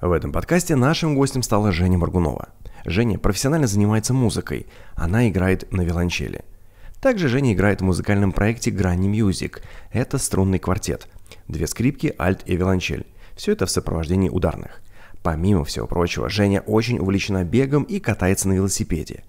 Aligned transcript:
В 0.00 0.12
этом 0.12 0.30
подкасте 0.30 0.76
нашим 0.76 1.14
гостем 1.14 1.42
стала 1.42 1.72
Женя 1.72 1.96
Маргунова. 1.96 2.50
Женя 2.84 3.18
профессионально 3.18 3.66
занимается 3.66 4.12
музыкой. 4.12 4.66
Она 4.94 5.26
играет 5.26 5.72
на 5.72 5.80
виолончели. 5.80 6.44
Также 7.00 7.28
Женя 7.28 7.54
играет 7.54 7.80
в 7.80 7.84
музыкальном 7.84 8.32
проекте 8.32 8.70
Granny 8.70 9.10
Music. 9.10 9.62
Это 9.92 10.18
струнный 10.18 10.58
квартет. 10.58 11.08
Две 11.48 11.66
скрипки, 11.66 12.14
альт 12.18 12.42
и 12.44 12.56
виолончель. 12.56 13.06
Все 13.36 13.52
это 13.52 13.64
в 13.64 13.70
сопровождении 13.70 14.28
ударных. 14.28 14.82
Помимо 15.22 15.64
всего 15.64 15.86
прочего, 15.86 16.28
Женя 16.28 16.60
очень 16.60 16.98
увлечена 16.98 17.44
бегом 17.44 17.84
и 17.84 17.98
катается 17.98 18.48
на 18.48 18.52
велосипеде. 18.52 19.24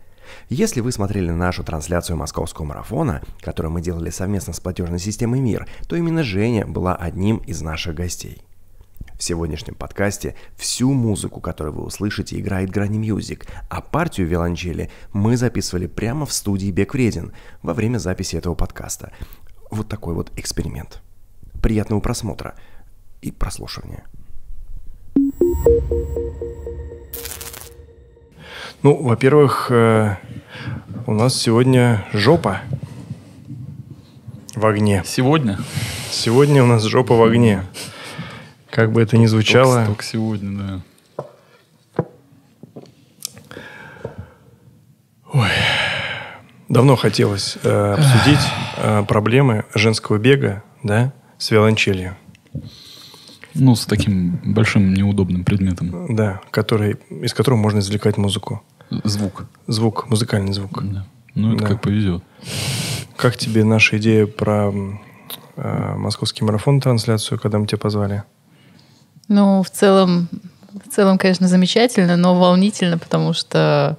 Если 0.50 0.82
вы 0.82 0.92
смотрели 0.92 1.32
нашу 1.32 1.64
трансляцию 1.64 2.18
московского 2.18 2.66
марафона, 2.66 3.22
которую 3.40 3.72
мы 3.72 3.80
делали 3.80 4.10
совместно 4.10 4.52
с 4.52 4.60
платежной 4.60 5.00
системой 5.00 5.40
МИР, 5.40 5.66
то 5.88 5.96
именно 5.96 6.24
Женя 6.24 6.68
была 6.68 6.94
одним 6.94 7.38
из 7.38 7.62
наших 7.62 7.96
гостей. 7.96 8.42
В 9.18 9.24
сегодняшнем 9.24 9.74
подкасте 9.74 10.36
всю 10.58 10.94
музыку, 10.94 11.42
которую 11.42 11.76
вы 11.76 11.84
услышите, 11.84 12.40
играет 12.40 12.70
Granny 12.70 13.02
Music, 13.02 13.48
а 13.68 13.82
партию 13.82 14.28
виолончели 14.28 14.92
мы 15.12 15.38
записывали 15.38 15.88
прямо 15.88 16.28
в 16.28 16.32
студии 16.32 16.70
Бек 16.70 16.94
Вреден 16.94 17.34
во 17.64 17.74
время 17.74 17.98
записи 17.98 18.36
этого 18.36 18.54
подкаста. 18.54 19.12
Вот 19.72 19.90
такой 19.90 20.14
вот 20.14 20.32
эксперимент. 20.38 21.02
Приятного 21.64 22.00
просмотра 22.00 22.54
и 23.24 23.32
прослушивания. 23.32 24.06
Ну, 28.84 29.02
во-первых, 29.02 29.72
э, 29.72 30.18
у 31.08 31.14
нас 31.14 31.36
сегодня 31.36 32.06
жопа 32.14 32.62
в 34.56 34.64
огне. 34.64 35.02
Сегодня? 35.08 35.58
Сегодня 36.12 36.64
у 36.64 36.68
нас 36.68 36.84
жопа 36.84 37.16
в 37.16 37.24
огне. 37.24 37.64
Как 38.78 38.92
бы 38.92 39.02
это 39.02 39.18
ни 39.18 39.26
звучало. 39.26 39.74
Только, 39.74 39.88
только 39.88 40.04
сегодня, 40.04 40.84
да. 41.16 41.26
Ой. 45.34 45.50
Давно 46.70 46.96
хотелось 46.96 47.58
э, 47.64 47.94
обсудить 47.94 48.46
э, 48.78 49.04
проблемы 49.08 49.66
женского 49.74 50.20
бега, 50.20 50.62
да, 50.84 51.12
с 51.40 51.50
виолончелью. 51.50 52.18
Ну, 53.56 53.74
с 53.76 53.88
таким 53.88 54.40
большим 54.44 54.94
неудобным 54.94 55.44
предметом. 55.44 56.16
Да, 56.16 56.42
который, 56.52 56.98
из 57.10 57.34
которого 57.34 57.58
можно 57.58 57.80
извлекать 57.80 58.18
музыку. 58.18 58.62
Звук. 58.92 59.48
Звук, 59.66 60.08
музыкальный 60.08 60.54
звук. 60.54 60.84
Да. 60.84 61.08
Ну, 61.34 61.56
это 61.56 61.64
Да. 61.64 61.68
как 61.70 61.82
повезет. 61.82 62.24
Как 63.16 63.38
тебе 63.38 63.64
наша 63.64 63.98
идея 63.98 64.28
про 64.28 64.72
э, 65.56 65.96
московский 65.96 66.46
марафон 66.46 66.80
трансляцию, 66.80 67.40
когда 67.40 67.58
мы 67.58 67.66
тебя 67.66 67.80
позвали? 67.80 68.24
Ну, 69.28 69.62
в 69.64 69.70
целом, 69.70 70.30
в 70.86 70.94
целом, 70.94 71.18
конечно, 71.18 71.48
замечательно, 71.48 72.18
но 72.18 72.36
волнительно, 72.36 72.98
потому 72.98 73.34
что, 73.34 73.98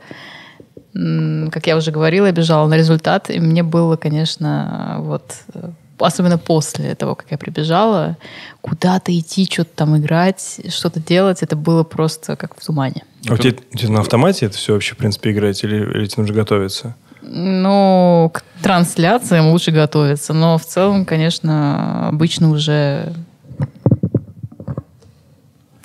как 0.92 1.66
я 1.66 1.76
уже 1.76 1.90
говорила, 1.90 2.26
я 2.26 2.32
бежала 2.32 2.66
на 2.66 2.76
результат, 2.76 3.30
и 3.30 3.38
мне 3.40 3.62
было, 3.62 3.96
конечно, 3.96 4.96
вот 5.00 5.34
э, 5.54 5.70
особенно 5.98 6.38
после 6.38 6.94
того, 6.94 7.14
как 7.14 7.30
я 7.30 7.38
прибежала, 7.38 8.16
куда-то 8.60 9.16
идти, 9.16 9.46
что-то 9.50 9.70
там 9.74 9.96
играть, 9.96 10.60
что-то 10.68 11.00
делать, 11.00 11.42
это 11.42 11.56
было 11.56 11.84
просто 11.84 12.36
как 12.36 12.58
в 12.58 12.64
тумане. 12.64 13.04
А 13.28 13.34
у 13.34 13.36
тебя, 13.36 13.58
у 13.72 13.76
тебя 13.76 13.92
на 13.92 14.00
автомате 14.00 14.46
это 14.46 14.56
все 14.56 14.74
вообще, 14.74 14.94
в 14.94 14.98
принципе, 14.98 15.32
играть? 15.32 15.62
Или, 15.64 15.76
или 15.76 16.06
тебе 16.06 16.22
нужно 16.22 16.36
готовиться? 16.36 16.96
Ну, 17.22 18.30
к 18.32 18.42
трансляциям 18.62 19.50
лучше 19.50 19.70
готовиться, 19.70 20.32
но 20.32 20.56
в 20.56 20.64
целом, 20.64 21.04
конечно, 21.04 22.08
обычно 22.08 22.50
уже 22.50 23.12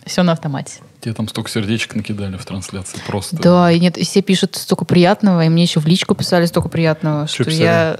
все 0.05 0.23
на 0.23 0.31
автомате. 0.31 0.81
Тебе 1.01 1.13
там 1.13 1.27
столько 1.27 1.49
сердечек 1.49 1.95
накидали 1.95 2.37
в 2.37 2.45
трансляции 2.45 2.99
просто. 3.05 3.35
Да, 3.35 3.71
и 3.71 3.79
нет, 3.79 3.97
и 3.97 4.03
все 4.03 4.21
пишут 4.21 4.55
столько 4.55 4.85
приятного, 4.85 5.45
и 5.45 5.49
мне 5.49 5.63
еще 5.63 5.79
в 5.79 5.85
личку 5.85 6.15
писали 6.15 6.45
столько 6.45 6.69
приятного, 6.69 7.27
Что 7.27 7.43
что 7.43 7.51
я... 7.51 7.97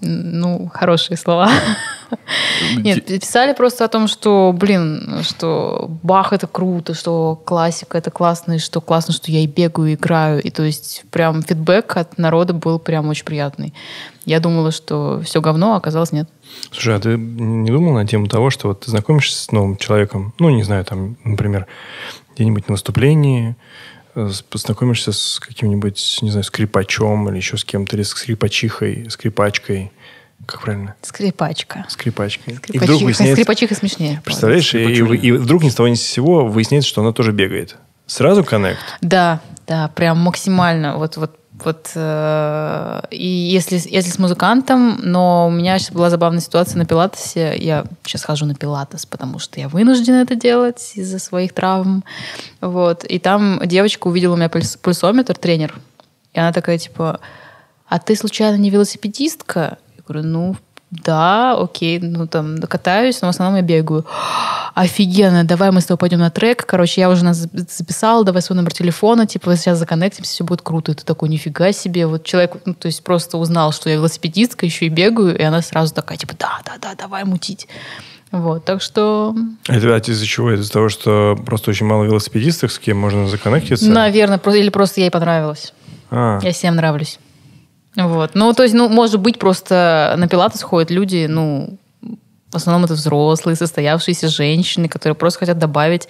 Ну, 0.00 0.70
хорошие 0.72 1.16
слова. 1.16 1.50
Нет, 2.76 3.06
писали 3.06 3.52
просто 3.54 3.84
о 3.84 3.88
том, 3.88 4.08
что, 4.08 4.54
блин, 4.54 5.20
что 5.22 5.90
Бах 6.02 6.32
это 6.32 6.46
круто, 6.46 6.94
что 6.94 7.40
классика 7.44 7.98
это 7.98 8.10
классно, 8.10 8.54
и 8.54 8.58
что 8.58 8.80
классно, 8.80 9.14
что 9.14 9.30
я 9.30 9.40
и 9.40 9.46
бегаю, 9.46 9.90
и 9.90 9.94
играю. 9.94 10.42
И 10.42 10.50
то 10.50 10.62
есть 10.62 11.04
прям 11.10 11.42
фидбэк 11.42 11.96
от 11.96 12.18
народа 12.18 12.52
был 12.52 12.78
прям 12.78 13.08
очень 13.08 13.24
приятный. 13.24 13.72
Я 14.24 14.40
думала, 14.40 14.70
что 14.70 15.20
все 15.24 15.40
говно, 15.40 15.74
а 15.74 15.76
оказалось 15.76 16.12
нет. 16.12 16.28
Слушай, 16.70 16.96
а 16.96 17.00
ты 17.00 17.16
не 17.16 17.70
думал 17.70 17.94
на 17.94 18.06
тему 18.06 18.26
того, 18.26 18.50
что 18.50 18.68
вот 18.68 18.80
ты 18.80 18.90
знакомишься 18.90 19.42
с 19.42 19.50
новым 19.50 19.76
человеком, 19.76 20.34
ну, 20.38 20.50
не 20.50 20.62
знаю, 20.62 20.84
там, 20.84 21.16
например, 21.24 21.66
где-нибудь 22.34 22.68
на 22.68 22.72
выступлении, 22.72 23.56
познакомишься 24.50 25.12
с 25.12 25.38
каким-нибудь, 25.40 26.18
не 26.22 26.30
знаю, 26.30 26.44
скрипачом 26.44 27.28
или 27.28 27.36
еще 27.36 27.56
с 27.56 27.64
кем-то, 27.64 27.96
или 27.96 28.02
с 28.02 28.08
скрипачихой, 28.10 29.06
скрипачкой, 29.10 29.92
как 30.46 30.62
правильно? 30.62 30.94
Скрипачка. 31.02 31.84
Скрипачкой. 31.88 32.54
И 32.54 32.56
вдруг 32.56 32.66
Скрипачиха, 32.98 33.04
выясняется, 33.04 33.34
скрипачиха 33.36 33.74
смешнее. 33.74 34.22
представляешь, 34.24 34.74
и, 34.74 34.78
и- 34.78 35.16
и 35.28 35.32
вдруг 35.32 35.62
ни 35.64 35.68
с 35.68 35.74
того 35.74 35.88
ни 35.88 35.94
с 35.94 36.02
сего 36.02 36.46
выясняется, 36.46 36.88
что 36.88 37.02
она 37.02 37.12
тоже 37.12 37.32
бегает. 37.32 37.76
Сразу 38.06 38.44
коннект. 38.44 38.78
Да, 39.00 39.40
да, 39.66 39.88
прям 39.88 40.18
максимально. 40.18 40.96
Вот, 40.96 41.16
вот, 41.16 41.38
вот. 41.64 41.90
э, 41.94 43.00
и 43.10 43.26
если, 43.26 43.76
если 43.76 44.10
с 44.10 44.18
музыкантом, 44.18 44.98
но 45.02 45.48
у 45.48 45.50
меня 45.50 45.78
сейчас 45.78 45.92
была 45.92 46.10
забавная 46.10 46.40
ситуация 46.40 46.78
на 46.78 46.84
пилатесе. 46.84 47.56
Я 47.56 47.84
сейчас 48.04 48.24
хожу 48.24 48.46
на 48.46 48.54
пилатес, 48.54 49.06
потому 49.06 49.38
что 49.38 49.58
я 49.58 49.68
вынуждена 49.68 50.16
это 50.16 50.34
делать 50.34 50.92
из-за 50.94 51.18
своих 51.18 51.52
травм. 51.52 52.04
Вот. 52.60 53.04
И 53.04 53.18
там 53.18 53.60
девочка 53.64 54.08
увидела 54.08 54.34
у 54.34 54.36
меня 54.36 54.48
пульс- 54.48 54.78
пульсометр, 54.78 55.36
тренер. 55.36 55.74
И 56.34 56.38
она 56.38 56.52
такая, 56.52 56.78
типа, 56.78 57.20
а 57.88 57.98
ты 57.98 58.16
случайно 58.16 58.56
не 58.56 58.70
велосипедистка? 58.70 59.78
Я 59.96 60.02
говорю, 60.06 60.26
ну, 60.26 60.56
да, 60.90 61.56
окей, 61.58 61.98
ну 61.98 62.26
там 62.26 62.58
катаюсь, 62.58 63.20
но 63.20 63.28
в 63.28 63.30
основном 63.30 63.56
я 63.56 63.62
бегаю. 63.62 64.06
Офигенно, 64.74 65.42
давай 65.42 65.70
мы 65.72 65.80
с 65.80 65.86
тобой 65.86 65.98
пойдем 65.98 66.20
на 66.20 66.30
трек. 66.30 66.64
Короче, 66.64 67.00
я 67.00 67.10
уже 67.10 67.24
нас 67.24 67.38
записала, 67.38 68.24
давай 68.24 68.40
свой 68.42 68.56
номер 68.56 68.72
телефона, 68.72 69.26
типа 69.26 69.56
сейчас 69.56 69.78
законнектимся, 69.78 70.30
все 70.30 70.44
будет 70.44 70.62
круто. 70.62 70.92
И 70.92 70.94
ты 70.94 71.04
такой, 71.04 71.28
нифига 71.28 71.72
себе. 71.72 72.06
Вот 72.06 72.24
человек, 72.24 72.56
ну, 72.64 72.74
то 72.74 72.86
есть 72.86 73.02
просто 73.02 73.36
узнал, 73.36 73.72
что 73.72 73.90
я 73.90 73.96
велосипедистка, 73.96 74.64
еще 74.64 74.86
и 74.86 74.88
бегаю, 74.88 75.36
и 75.36 75.42
она 75.42 75.60
сразу 75.60 75.92
такая, 75.92 76.18
типа, 76.18 76.34
да, 76.38 76.60
да, 76.64 76.74
да, 76.80 76.94
давай 76.94 77.24
мутить. 77.24 77.66
Вот, 78.30 78.64
так 78.64 78.82
что, 78.82 79.34
Это 79.68 79.94
а 79.94 79.98
из-за 79.98 80.26
чего? 80.26 80.52
Из-за 80.52 80.70
того, 80.70 80.88
что 80.88 81.38
просто 81.46 81.70
очень 81.70 81.86
мало 81.86 82.04
велосипедистов, 82.04 82.72
с 82.72 82.78
кем 82.78 82.98
можно 82.98 83.28
законнектиться? 83.28 83.88
наверное, 83.88 84.38
или 84.38 84.68
просто 84.68 85.00
ей 85.00 85.10
понравилось. 85.10 85.72
А, 86.10 86.38
Я 86.42 86.52
всем 86.52 86.76
нравлюсь. 86.76 87.18
Вот. 87.96 88.34
Ну, 88.34 88.52
то 88.52 88.62
есть, 88.62 88.74
ну, 88.74 88.88
может 88.88 89.20
быть, 89.20 89.38
просто 89.38 90.14
на 90.18 90.28
пилатес 90.28 90.62
ходят 90.62 90.90
люди, 90.90 91.26
ну, 91.28 91.78
в 92.52 92.56
основном 92.56 92.84
это 92.84 92.94
взрослые, 92.94 93.56
состоявшиеся 93.56 94.28
женщины, 94.28 94.88
которые 94.88 95.14
просто 95.14 95.40
хотят 95.40 95.58
добавить 95.58 96.08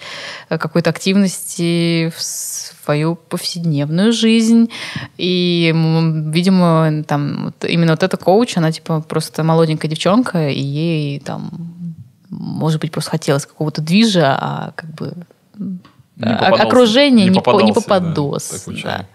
э, 0.49 0.57
какой-то 0.57 0.89
активности 0.91 2.13
в 2.15 2.21
свою 2.21 3.15
повседневную 3.15 4.13
жизнь. 4.13 4.69
И, 5.17 5.73
видимо, 5.73 7.03
там 7.05 7.45
вот 7.45 7.65
именно 7.69 7.93
вот 7.93 8.03
эта 8.03 8.17
коуч, 8.17 8.55
она 8.57 8.71
типа 8.71 9.01
просто 9.01 9.43
молоденькая 9.43 9.89
девчонка, 9.89 10.49
и 10.49 10.61
ей 10.61 11.19
там, 11.19 11.49
может 12.29 12.79
быть, 12.81 12.91
просто 12.91 13.11
хотелось 13.11 13.45
какого-то 13.45 13.81
движа, 13.81 14.37
а 14.39 14.71
как 14.75 14.89
бы 14.93 15.13
Не 16.15 16.29
а- 16.29 16.63
окружение 16.63 17.25
не, 17.25 17.31
не 17.31 17.73
попадос. 17.73 18.65
да. 18.83 19.05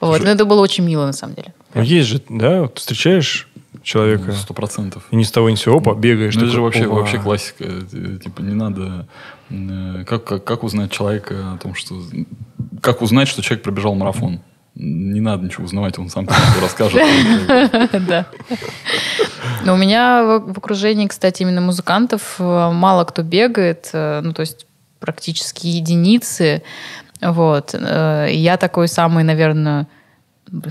Вот, 0.00 0.22
но 0.22 0.30
это 0.30 0.44
было 0.44 0.60
очень 0.60 0.84
мило, 0.84 1.06
на 1.06 1.12
самом 1.12 1.34
деле. 1.34 1.54
Ну 1.76 1.82
есть 1.82 2.08
же, 2.08 2.22
да? 2.28 2.62
Вот 2.62 2.74
ты 2.74 2.80
встречаешь 2.80 3.48
человека, 3.82 4.32
Сто 4.32 4.52
процентов. 4.52 5.04
и 5.10 5.16
ни 5.16 5.22
с 5.22 5.30
того 5.30 5.48
ни 5.48 5.54
с 5.54 5.60
сего, 5.60 5.78
опа, 5.78 5.94
бегаешь. 5.94 6.34
Ну, 6.34 6.42
это 6.42 6.50
же 6.50 6.60
вообще, 6.60 6.86
опа. 6.86 6.94
вообще 6.96 7.18
классика. 7.18 7.64
Э, 7.64 8.18
Типа 8.22 8.40
не 8.40 8.54
надо... 8.54 9.06
э, 9.50 10.04
Как, 10.06 10.24
как, 10.24 10.44
как 10.44 10.64
узнать 10.64 10.90
человека 10.90 11.52
о 11.54 11.58
том, 11.58 11.74
что... 11.74 11.94
Как 12.80 13.00
узнать, 13.00 13.28
что 13.28 13.42
человек 13.42 13.62
пробежал 13.62 13.94
марафон? 13.94 14.40
Не 14.74 15.20
надо 15.20 15.44
ничего 15.44 15.64
узнавать, 15.64 15.98
он 15.98 16.10
сам 16.10 16.26
тебе 16.26 16.36
расскажет. 16.60 17.00
Да. 18.08 18.26
Но 19.64 19.74
у 19.74 19.76
меня 19.76 20.40
в 20.44 20.58
окружении, 20.58 21.06
кстати, 21.06 21.42
именно 21.42 21.60
музыкантов 21.60 22.36
э, 22.40 22.70
мало 22.72 23.04
кто 23.04 23.22
бегает, 23.22 23.88
ну, 23.92 24.32
то 24.32 24.40
есть 24.40 24.66
практически 24.98 25.66
единицы. 25.68 26.62
Вот. 27.22 27.72
Я 27.74 28.56
такой 28.58 28.88
самый, 28.88 29.22
наверное, 29.24 29.86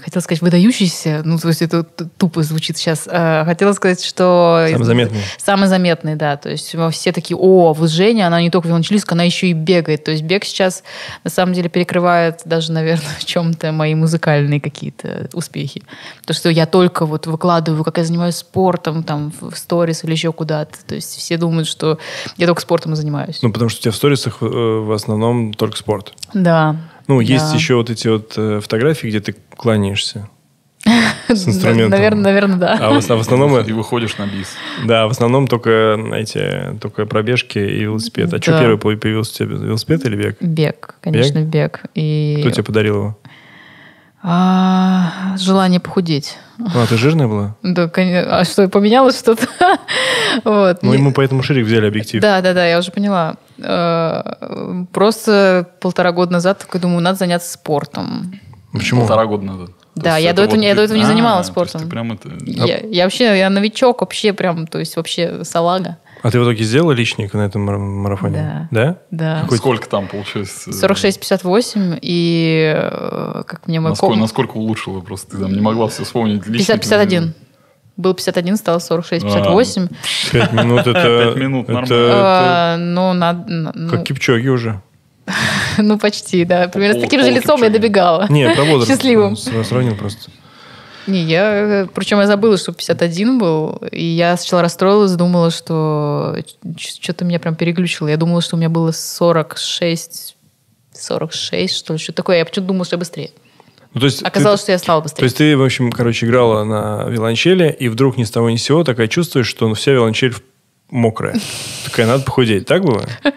хотела 0.04 0.22
сказать 0.22 0.42
выдающийся, 0.42 1.22
ну, 1.25 1.38
то 1.38 1.50
есть 1.50 1.62
это 1.62 1.83
тупо 1.83 2.44
звучит 2.44 2.77
сейчас. 2.77 3.07
А, 3.12 3.44
хотела 3.45 3.74
сказать, 3.74 4.04
что... 4.04 4.68
Самый 4.72 4.86
заметный. 4.86 5.19
Самый 5.38 5.68
заметный, 5.68 6.16
да. 6.16 6.38
То 6.38 6.50
есть 6.50 6.75
все 6.92 7.12
такие, 7.12 7.38
о, 7.38 7.74
вот 7.74 7.89
Женя, 7.89 8.27
она 8.27 8.42
не 8.42 8.50
только 8.50 8.68
виолончелистка, 8.68 9.16
она 9.16 9.24
еще 9.24 9.48
и 9.48 9.54
бегает. 9.54 10.04
То 10.04 10.12
есть 10.12 10.24
бег 10.24 10.45
сейчас, 10.45 10.83
на 11.24 11.30
самом 11.30 11.54
деле, 11.54 11.69
перекрывает 11.69 12.42
даже, 12.45 12.72
наверное, 12.72 13.06
в 13.19 13.25
чем-то 13.25 13.72
мои 13.72 13.95
музыкальные 13.95 14.62
какие-то 14.62 15.30
успехи. 15.33 15.83
То, 16.25 16.33
что 16.33 16.50
я 16.50 16.66
только 16.66 17.06
вот 17.06 17.27
выкладываю, 17.27 17.83
как 17.83 17.98
я 17.98 18.06
занимаюсь 18.06 18.36
спортом, 18.36 19.04
там, 19.04 19.33
в 19.39 19.56
сторис 19.56 20.04
или 20.04 20.12
еще 20.12 20.31
куда-то. 20.31 20.77
То 20.88 20.95
есть 20.95 21.18
все 21.18 21.38
думают, 21.38 21.68
что 21.68 22.00
я 22.38 22.48
только 22.48 22.62
спортом 22.62 22.95
занимаюсь. 22.95 23.39
Ну, 23.42 23.51
потому 23.51 23.69
что 23.69 23.80
у 23.80 23.81
тебя 23.83 23.92
в 23.92 23.95
сторисах 23.95 24.38
э, 24.42 24.45
в 24.45 24.92
основном 24.92 25.54
только 25.54 25.77
спорт. 25.77 26.13
Да. 26.33 26.77
Ну, 27.07 27.19
есть 27.19 27.49
Да. 27.51 27.55
еще 27.55 27.75
вот 27.75 27.89
эти 27.89 28.07
вот 28.07 28.33
э, 28.37 28.59
фотографии, 28.61 29.07
где 29.07 29.19
ты 29.19 29.35
кланяешься 29.55 30.27
с 31.27 31.47
инструментом. 31.47 31.89
Наверное, 31.91 32.23
наверное, 32.23 32.57
да. 32.57 32.77
А 32.79 32.99
в, 32.99 33.09
а 33.11 33.15
в 33.15 33.19
основном, 33.19 33.59
И 33.59 33.71
выходишь 33.71 34.17
на 34.17 34.25
бис. 34.27 34.49
да, 34.85 35.07
в 35.07 35.11
основном 35.11 35.47
только 35.47 35.99
эти, 36.15 36.77
только 36.79 37.05
пробежки 37.05 37.57
и 37.59 37.81
велосипед. 37.83 38.33
А 38.33 38.41
что 38.41 38.51
Да. 38.51 38.59
первый 38.59 38.77
по- 38.77 38.95
появился 38.95 39.43
у 39.43 39.47
тебя, 39.47 39.57
велосипед 39.57 40.05
или 40.05 40.15
бег? 40.15 40.37
Бег, 40.41 40.95
конечно, 41.01 41.41
бег. 41.43 41.81
И 41.95 42.37
Кто 42.41 42.51
тебе 42.51 42.63
подарил 42.63 42.95
его? 42.95 43.17
а, 44.27 45.35
желание 45.37 45.79
похудеть. 45.79 46.37
А, 46.73 46.85
ты 46.87 46.97
жирная 46.97 47.27
была? 47.27 47.55
Да, 47.61 47.87
конечно. 47.87 48.39
А 48.39 48.43
что, 48.45 48.67
поменялось 48.69 49.19
что-то? 49.19 49.47
вот. 50.43 50.81
Ну, 50.81 50.91
Не- 50.91 50.97
ему 50.97 51.13
поэтому 51.13 51.43
ширик 51.43 51.65
взяли 51.67 51.85
объектив. 51.87 52.21
Да, 52.21 52.41
да, 52.41 52.53
да, 52.53 52.65
я 52.65 52.79
уже 52.79 52.91
поняла. 52.91 53.35
Э, 53.57 54.85
Просто 54.91 55.69
полтора 55.81 56.11
года 56.11 56.31
назад 56.33 56.59
такой 56.59 56.79
думаю, 56.81 57.01
надо 57.01 57.17
заняться 57.17 57.51
спортом. 57.51 58.39
Почему? 58.73 59.01
Полтора 59.01 59.25
года 59.25 59.43
назад. 59.45 59.69
Да, 59.95 60.17
я 60.17 60.33
до 60.33 60.43
этого 60.43 60.57
не- 60.59 60.67
я 60.67 60.75
до 60.75 60.81
этого 60.81 60.97
не 60.97 61.03
А, 61.03 61.07
занималась 61.07 61.45
есть 61.47 61.53
спортом. 61.53 61.81
Ты 61.81 61.87
прям 61.87 62.11
это... 62.11 62.29
Я, 62.45 62.79
я 62.81 63.03
вообще, 63.05 63.37
я 63.39 63.49
новичок 63.49 64.01
вообще 64.01 64.33
прям, 64.33 64.67
то 64.67 64.79
есть 64.79 64.97
вообще 64.97 65.45
салага. 65.45 65.97
А 66.21 66.31
ты 66.31 66.39
в 66.39 66.43
итоге 66.43 66.63
сделала 66.65 66.91
личник 66.91 67.33
на 67.33 67.41
этом 67.45 67.61
мар- 67.61 67.77
марафоне? 67.77 68.67
Да? 68.71 68.97
Да. 69.11 69.41
Какой- 69.43 69.57
Сколько 69.59 69.87
там 69.87 70.07
получилось? 70.07 70.63
э, 70.67 70.71
46-58, 70.71 71.99
и 72.01 72.73
э, 72.75 73.43
как 73.47 73.67
мне 73.67 73.79
мой 73.79 73.91
Насколько, 73.91 74.13
ком- 74.15 74.19
насколько 74.21 74.57
улучшила 74.57 74.99
просто? 74.99 75.31
Ты 75.31 75.43
там 75.43 75.53
не 75.53 75.61
могла 75.61 75.87
все 75.87 76.03
вспомнить. 76.03 76.45
личник. 76.47 76.75
50-51. 76.83 77.31
Был 77.97 78.13
51, 78.13 78.57
стало 78.57 78.80
46-58. 78.80 79.89
Пять 80.31 80.51
минут 80.53 80.81
это... 80.81 80.92
Пять 81.33 81.36
минут, 81.38 81.69
это- 81.69 81.74
нормально. 81.74 82.74
Э, 82.74 82.77
Ну, 82.77 83.13
надо... 83.13 83.74
Как 83.89 84.03
Кипчоги 84.03 84.47
уже. 84.50 84.81
Ну, 85.77 85.97
почти, 85.97 86.45
да. 86.45 86.68
Примерно 86.68 87.00
с 87.00 87.01
таким 87.03 87.21
же 87.21 87.31
лицом 87.31 87.62
я 87.63 87.69
добегала. 87.69 88.27
Не, 88.30 88.50
про 88.53 88.63
возраст. 88.65 88.88
Счастливым. 88.92 89.36
Сравнил 89.36 89.95
просто. 89.95 90.30
Не, 91.07 91.21
я... 91.21 91.88
Причем 91.94 92.19
я 92.19 92.27
забыла, 92.27 92.57
что 92.57 92.71
51 92.74 93.38
был, 93.38 93.81
и 93.92 94.03
я 94.03 94.38
сначала 94.38 94.62
расстроилась, 94.63 95.12
думала, 95.13 95.51
что 95.51 96.36
что-то 96.77 97.25
меня 97.25 97.39
прям 97.39 97.56
переглючило. 97.56 98.07
Я 98.07 98.18
думала, 98.18 98.41
что 98.41 98.56
у 98.56 98.59
меня 98.59 98.69
было 98.69 98.91
46... 98.91 100.36
46, 100.94 101.75
что 101.75 101.94
ли, 101.94 102.00
что 102.00 102.13
такое. 102.13 102.38
Я 102.38 102.45
почему-то 102.45 102.68
думала, 102.69 102.86
что 102.86 102.95
я 102.95 103.00
быстрее. 103.00 103.31
Ну, 103.95 104.01
то 104.01 104.06
есть 104.06 104.19
ты- 104.19 104.25
Оказалось, 104.25 104.62
что 104.62 104.71
я 104.71 104.77
стала 104.77 105.00
То 105.01 105.06
быстрее. 105.06 105.25
есть 105.25 105.38
ты, 105.38 105.57
в 105.57 105.63
общем, 105.63 105.92
короче, 105.92 106.27
играла 106.27 106.63
на 106.63 107.06
виолончели, 107.09 107.75
и 107.80 107.88
вдруг 107.89 108.18
ни 108.18 108.24
с 108.24 108.30
того 108.31 108.50
ни 108.51 108.57
с 108.57 108.63
сего 108.63 108.83
такая 108.83 109.07
чувствуешь, 109.07 109.47
что 109.47 109.74
вся 109.74 109.92
виолончель 109.94 110.36
мокрая. 110.92 111.36
Такая, 111.86 112.06
надо 112.06 112.24
похудеть. 112.24 112.68
Так 112.68 112.83
было? 112.83 113.03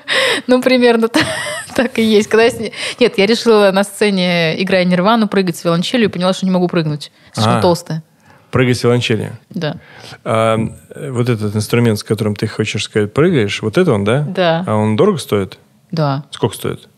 Ну, 0.46 0.62
примерно 0.62 1.08
так, 1.74 1.98
и 1.98 2.02
есть. 2.02 2.28
Когда 2.28 2.44
я 2.44 2.50
сни- 2.50 2.72
Нет, 3.00 3.18
я 3.18 3.26
решила 3.26 3.70
на 3.72 3.82
сцене, 3.84 4.62
играя 4.62 4.84
Нирвану, 4.84 5.26
прыгать 5.28 5.56
с 5.56 5.64
виолончелью 5.64 6.08
и 6.08 6.12
поняла, 6.12 6.32
что 6.32 6.46
не 6.46 6.52
могу 6.52 6.68
прыгнуть. 6.68 7.10
Слишком 7.32 7.56
А. 7.56 7.60
толстая. 7.60 8.02
Прыгать 8.50 8.78
с 8.78 8.84
виолончели. 8.84 9.32
Да. 9.50 9.76
А, 10.24 10.56
э, 10.94 11.10
вот 11.10 11.28
этот 11.28 11.54
инструмент, 11.56 11.98
с 11.98 12.04
которым 12.04 12.34
ты 12.36 12.46
хочешь 12.46 12.84
сказать, 12.84 13.12
прыгаешь, 13.12 13.60
вот 13.62 13.76
это 13.76 13.92
он, 13.92 14.04
да? 14.04 14.20
Да. 14.20 14.64
А 14.66 14.74
он 14.76 14.96
дорого 14.96 15.18
стоит? 15.18 15.58
Да. 15.90 16.24
Сколько 16.30 16.54
стоит? 16.54 16.88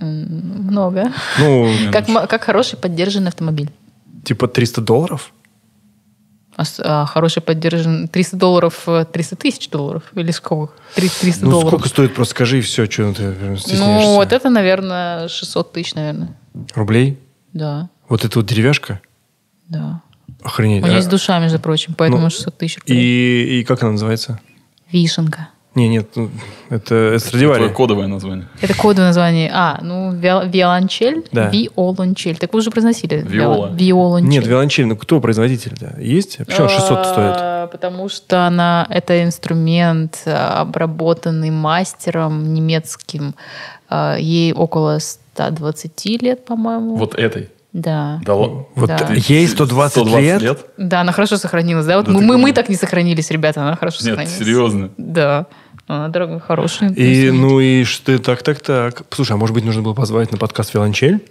Много. 0.00 1.12
Ну, 1.38 1.70
Как, 1.92 2.06
как 2.28 2.44
хороший 2.44 2.78
поддержанный 2.78 3.28
автомобиль. 3.28 3.70
типа 4.24 4.48
300 4.48 4.80
долларов? 4.80 5.32
А, 6.56 6.62
а 6.80 7.04
хороший 7.06 7.42
поддержан 7.42 8.08
300 8.08 8.36
долларов, 8.36 8.82
э, 8.86 9.04
300 9.12 9.36
тысяч 9.36 9.68
долларов 9.68 10.04
или 10.14 10.30
сколько? 10.30 10.72
300, 10.94 11.20
300 11.20 11.44
Ну, 11.44 11.50
долларов. 11.50 11.70
сколько 11.70 11.88
стоит, 11.88 12.14
просто 12.14 12.30
скажи, 12.32 12.58
и 12.58 12.60
все, 12.62 12.86
что 12.90 13.12
ты 13.12 13.34
стесняешься. 13.58 13.76
ну, 14.08 14.14
вот 14.14 14.32
это, 14.32 14.48
наверное, 14.48 15.28
600 15.28 15.72
тысяч, 15.72 15.94
наверное. 15.94 16.34
Рублей? 16.74 17.18
Да, 17.52 17.90
Вот 18.08 18.24
это 18.24 18.38
вот 18.38 18.46
деревяшка? 18.46 19.00
да. 19.68 20.00
Охренеть. 20.42 20.82
У 20.82 20.86
нее 20.86 20.94
А- 20.94 20.98
есть 20.98 21.08
душа, 21.08 21.38
между 21.40 21.58
прочим, 21.58 21.94
поэтому 21.94 22.22
Ну, 22.24 22.30
600 22.30 22.56
тысяч 22.56 22.78
рублей. 22.78 22.98
и, 23.02 23.60
и 23.60 23.64
как 23.64 23.82
она 23.82 23.92
называется? 23.92 24.38
Вишенка. 24.92 25.48
Не, 25.76 25.88
нет, 25.88 26.08
ну, 26.16 26.30
это, 26.70 26.76
это 26.76 26.86
Твое 26.88 27.18
Страдивари. 27.20 27.68
кодовое 27.68 28.06
название. 28.08 28.48
Это 28.62 28.74
кодовое 28.74 29.08
название. 29.10 29.50
А, 29.54 29.78
ну, 29.82 30.10
виол- 30.12 30.48
виолончель, 30.50 31.22
Да. 31.32 31.50
виолончель. 31.50 32.36
Так 32.38 32.52
вы 32.54 32.58
уже 32.60 32.70
произносили. 32.70 33.16
Виола. 33.28 33.68
Виол- 33.68 33.76
Виолончель. 33.76 34.28
Нет, 34.30 34.46
виолончель, 34.46 34.86
ну 34.86 34.96
кто 34.96 35.20
производитель-то? 35.20 36.00
Есть? 36.00 36.38
Почему 36.38 36.68
600 36.68 37.06
стоит? 37.06 37.36
А, 37.38 37.66
Потому 37.66 38.08
что 38.08 38.46
она, 38.46 38.86
это 38.90 39.22
инструмент, 39.22 40.22
а, 40.26 40.62
обработанный 40.62 41.50
мастером 41.50 42.54
немецким. 42.54 43.34
А, 43.88 44.16
Ей 44.18 44.52
около 44.54 44.98
120 44.98 46.16
лет, 46.22 46.44
по-моему. 46.46 46.96
Вот 46.96 47.14
этой. 47.14 47.50
Да. 47.72 48.20
Да. 48.24 48.32
Вот 48.32 48.68
Да. 48.86 49.08
ей 49.14 49.46
120, 49.46 50.06
лет? 50.40 50.64
Да, 50.78 51.02
она 51.02 51.12
хорошо 51.12 51.36
сохранилась. 51.36 51.84
Да, 51.84 51.98
вот 51.98 52.06
Да 52.06 52.12
мы, 52.12 52.22
мы, 52.22 52.38
мы 52.38 52.52
так 52.54 52.70
не 52.70 52.74
сохранились, 52.74 53.30
ребята, 53.30 53.60
она 53.60 53.76
хорошо 53.76 53.98
Нет, 53.98 54.14
сохранилась. 54.14 54.38
серьезно. 54.38 54.90
Да. 54.96 55.44
Она 55.86 56.08
дорогая, 56.08 56.40
хорошая. 56.40 56.90
И, 56.90 57.30
ну 57.30 57.60
и 57.60 57.84
что, 57.84 58.18
так, 58.18 58.42
так, 58.42 58.60
так. 58.60 59.02
Слушай, 59.10 59.32
а 59.32 59.36
может 59.36 59.54
быть, 59.54 59.64
нужно 59.64 59.82
было 59.82 59.94
позвать 59.94 60.32
на 60.32 60.38
подкаст 60.38 60.74
«Виолончель»? 60.74 61.22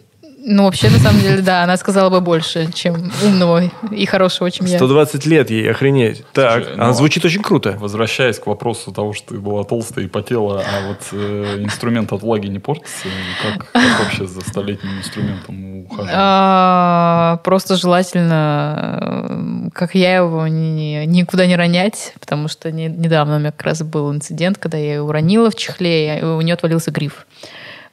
Ну, 0.47 0.65
вообще, 0.65 0.91
на 0.91 0.99
самом 0.99 1.21
деле, 1.21 1.41
да, 1.41 1.63
она 1.63 1.75
сказала 1.75 2.11
бы 2.11 2.21
больше, 2.21 2.71
чем 2.71 3.11
умного 3.23 3.63
и 3.91 4.05
хорошего, 4.05 4.51
чем 4.51 4.67
я. 4.67 4.77
120 4.77 5.25
лет 5.25 5.49
ей, 5.49 5.71
охренеть. 5.71 6.23
Так, 6.33 6.63
Слушай, 6.63 6.73
она 6.75 6.87
ну, 6.89 6.93
звучит 6.93 7.25
очень 7.25 7.41
круто. 7.41 7.71
Возвращаясь 7.79 8.37
к 8.37 8.45
вопросу 8.45 8.91
того, 8.91 9.13
что 9.13 9.33
ты 9.33 9.39
была 9.39 9.63
толстая 9.63 10.05
и 10.05 10.07
потела, 10.07 10.59
а 10.61 10.87
вот 10.87 10.99
э, 11.13 11.63
инструмент 11.63 12.13
от 12.13 12.21
влаги 12.21 12.45
не 12.45 12.59
портится, 12.59 13.07
как, 13.41 13.71
как 13.71 13.99
вообще 14.03 14.27
за 14.27 14.41
столетним 14.41 14.99
инструментом 14.99 15.85
ухаживать? 15.85 16.11
А, 16.13 17.41
Просто 17.43 17.75
желательно, 17.75 19.67
э, 19.67 19.69
как 19.73 19.95
я 19.95 20.17
его, 20.17 20.47
ни- 20.47 21.05
никуда 21.05 21.47
не 21.47 21.55
ронять, 21.55 22.13
потому 22.19 22.49
что 22.49 22.71
не- 22.71 22.85
недавно 22.87 23.37
у 23.37 23.39
меня 23.39 23.51
как 23.51 23.63
раз 23.63 23.81
был 23.81 24.13
инцидент, 24.13 24.59
когда 24.59 24.77
я 24.77 24.93
ее 24.95 25.01
уронила 25.01 25.49
в 25.49 25.55
чехле, 25.55 26.19
и 26.19 26.23
у 26.23 26.39
нее 26.41 26.53
отвалился 26.53 26.91
гриф. 26.91 27.25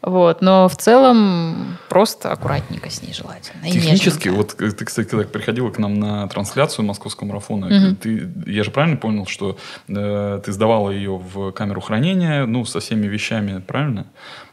Вот, 0.03 0.43
но 0.43 0.69
в 0.69 0.77
целом 0.77 1.79
просто 1.89 2.33
аккуратненько 2.33 2.91
с 2.91 3.03
ней 3.03 3.15
желательно. 3.15 3.71
Технически, 3.71 4.29
вот 4.31 4.61
э, 4.61 4.73
ты, 4.73 4.85
кстати, 4.85 5.07
когда 5.09 5.25
приходила 5.25 5.71
к 5.71 5.79
нам 5.79 6.01
на 6.01 6.27
трансляцию 6.29 6.85
московского 6.87 7.29
марафона, 7.29 7.67
Мгм. 7.67 7.97
ты, 7.97 8.29
я 8.47 8.65
же 8.65 8.73
правильно 8.73 8.97
понял, 8.97 9.27
что 9.27 9.57
э, 9.89 10.41
ты 10.45 10.53
сдавала 10.53 10.91
ее 10.91 11.17
в 11.19 11.53
камеру 11.53 11.81
хранения, 11.81 12.47
ну, 12.47 12.65
со 12.65 12.81
всеми 12.81 13.07
вещами, 13.07 13.61
правильно? 13.61 14.07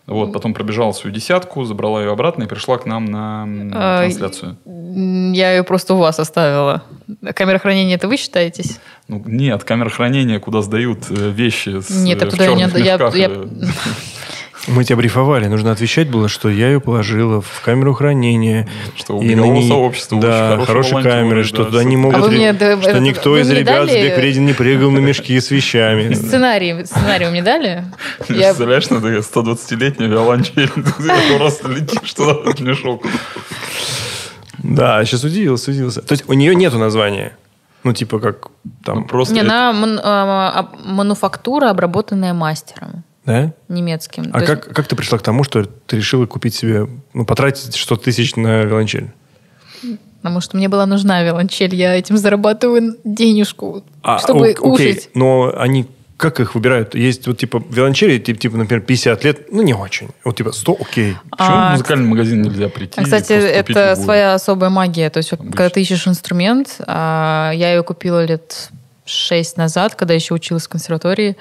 Вот, 0.05 0.33
потом 0.33 0.53
пробежала 0.53 0.91
свою 0.91 1.15
десятку, 1.15 1.63
забрала 1.65 2.01
ее 2.01 2.11
обратно 2.11 2.43
и 2.43 2.47
пришла 2.47 2.77
к 2.77 2.85
нам 2.85 3.05
на 3.05 3.43
м, 3.43 3.71
А, 3.75 3.99
трансляцию. 4.01 4.57
Я 4.65 5.53
ее 5.53 5.63
просто 5.63 5.93
у 5.93 5.97
вас 5.97 6.19
оставила. 6.19 6.83
Камера 7.35 7.59
хранения 7.59 7.95
это 7.95 8.07
вы 8.07 8.17
считаетесь? 8.17 8.79
Ну, 9.07 9.21
нет, 9.25 9.63
камера 9.63 9.89
хранения, 9.89 10.39
куда 10.39 10.61
сдают 10.61 11.05
э, 11.09 11.29
вещи 11.29 11.79
с, 11.81 11.89
Нет, 11.91 12.21
э, 12.21 12.25
а 12.25 12.27
в 12.27 12.31
туда 12.31 12.45
я 12.45 12.53
не 12.53 12.61
черных 12.61 13.47
Мы 14.67 14.83
тебя 14.83 14.97
брифовали. 14.97 15.47
Нужно 15.47 15.71
отвечать 15.71 16.09
было, 16.09 16.27
что 16.27 16.49
я 16.49 16.67
ее 16.67 16.79
положила 16.81 17.41
в 17.41 17.61
камеру 17.63 17.93
хранения. 17.93 18.67
Что 18.95 19.17
у 19.17 19.23
ней- 19.23 19.67
сообщества 19.67 20.17
очень 20.17 20.27
Да, 20.27 20.59
хорошие 20.65 21.01
камеры, 21.01 21.41
да, 21.43 21.47
что 21.47 21.65
туда 21.65 21.83
не 21.83 21.95
могут... 21.97 22.17
А 22.17 22.21
вы 22.21 22.29
ре- 22.31 22.35
мне, 22.37 22.53
да, 22.53 22.79
Что 22.79 22.89
это- 22.91 22.99
никто 22.99 23.31
вы 23.31 23.41
из 23.41 23.47
мне 23.49 23.59
ребят 23.61 23.85
с 23.85 23.91
дали- 23.91 24.09
Бекредин 24.09 24.45
не 24.45 24.53
прыгал 24.53 24.91
на 24.91 24.99
мешки 24.99 25.39
с 25.39 25.49
вещами. 25.49 26.13
Сценарий, 26.13 26.85
сценарий 26.85 27.25
вы 27.25 27.31
мне 27.31 27.41
дали? 27.41 27.83
Я- 28.27 28.53
Представляешь, 28.53 28.87
ты 28.87 28.95
120-летняя 28.95 30.07
виолончель, 30.09 30.69
ты 30.75 31.37
просто 31.37 31.67
летишь 31.69 32.13
туда 32.13 32.33
в 32.33 32.59
мешок. 32.61 33.05
Да, 34.57 35.03
сейчас 35.05 35.23
удивился, 35.23 35.71
удивился. 35.71 36.01
То 36.01 36.13
есть 36.13 36.25
у 36.27 36.33
нее 36.33 36.53
нету 36.55 36.77
названия? 36.77 37.31
Ну, 37.83 37.93
типа 37.93 38.19
как 38.19 38.49
там... 38.83 38.99
Ну, 38.99 39.05
просто 39.07 39.33
Не, 39.33 39.39
это- 39.41 39.49
она 39.49 39.73
ман- 39.73 40.01
а, 40.03 40.51
об- 40.59 40.85
мануфактура, 40.85 41.69
обработанная 41.69 42.33
мастером 42.33 43.03
Да? 43.29 43.53
немецким. 43.67 44.23
А 44.33 44.39
То 44.39 44.39
есть- 44.39 44.47
как, 44.63 44.73
как 44.75 44.87
ты 44.87 44.95
пришла 44.95 45.17
к 45.17 45.21
тому, 45.21 45.43
что 45.43 45.63
ты 45.65 45.97
решила 45.97 46.25
купить 46.25 46.55
себе, 46.55 46.87
ну, 47.13 47.25
потратить 47.25 47.75
100 47.75 47.95
тысяч 47.97 48.35
на 48.35 48.63
виолончель? 48.63 49.11
Потому 50.21 50.41
что 50.41 50.57
мне 50.57 50.67
была 50.67 50.85
нужна 50.85 51.23
виолончель, 51.23 51.73
я 51.75 51.95
этим 51.95 52.17
зарабатываю 52.17 52.97
денежку, 53.05 53.83
А, 54.03 54.19
чтобы 54.19 54.51
ок- 54.51 54.73
окей, 54.75 54.93
кушать. 54.93 55.09
но 55.13 55.53
они 55.57 55.87
как 56.17 56.41
их 56.41 56.55
выбирают? 56.55 56.95
Есть 56.95 57.25
вот 57.27 57.37
типа 57.37 57.63
виолончели, 57.69 58.17
типа, 58.19 58.37
типа, 58.37 58.57
например, 58.57 58.83
50 58.83 59.23
лет, 59.23 59.49
ну 59.53 59.61
не 59.61 59.73
очень. 59.73 60.09
Вот 60.25 60.35
типа 60.35 60.51
100, 60.51 60.75
окей. 60.81 61.15
Почему 61.29 61.47
А, 61.57 61.69
в 61.69 61.71
музыкальный 61.73 62.05
магазин 62.07 62.41
нельзя 62.41 62.67
прийти? 62.67 62.99
А, 62.99 63.03
кстати, 63.05 63.31
это 63.31 63.71
любую? 63.91 63.95
своя 63.95 64.33
особая 64.33 64.69
магия. 64.69 65.09
То 65.09 65.17
есть, 65.19 65.31
Обычно. 65.31 65.51
когда 65.55 65.69
ты 65.69 65.81
ищешь 65.81 66.05
инструмент, 66.05 66.75
а, 66.85 67.51
я 67.53 67.73
ее 67.73 67.83
купила 67.83 68.25
лет 68.25 68.69
шесть 69.05 69.55
назад, 69.55 69.95
когда 69.95 70.13
еще 70.13 70.33
училась 70.33 70.65
в 70.65 70.69
консерватории. 70.69 71.37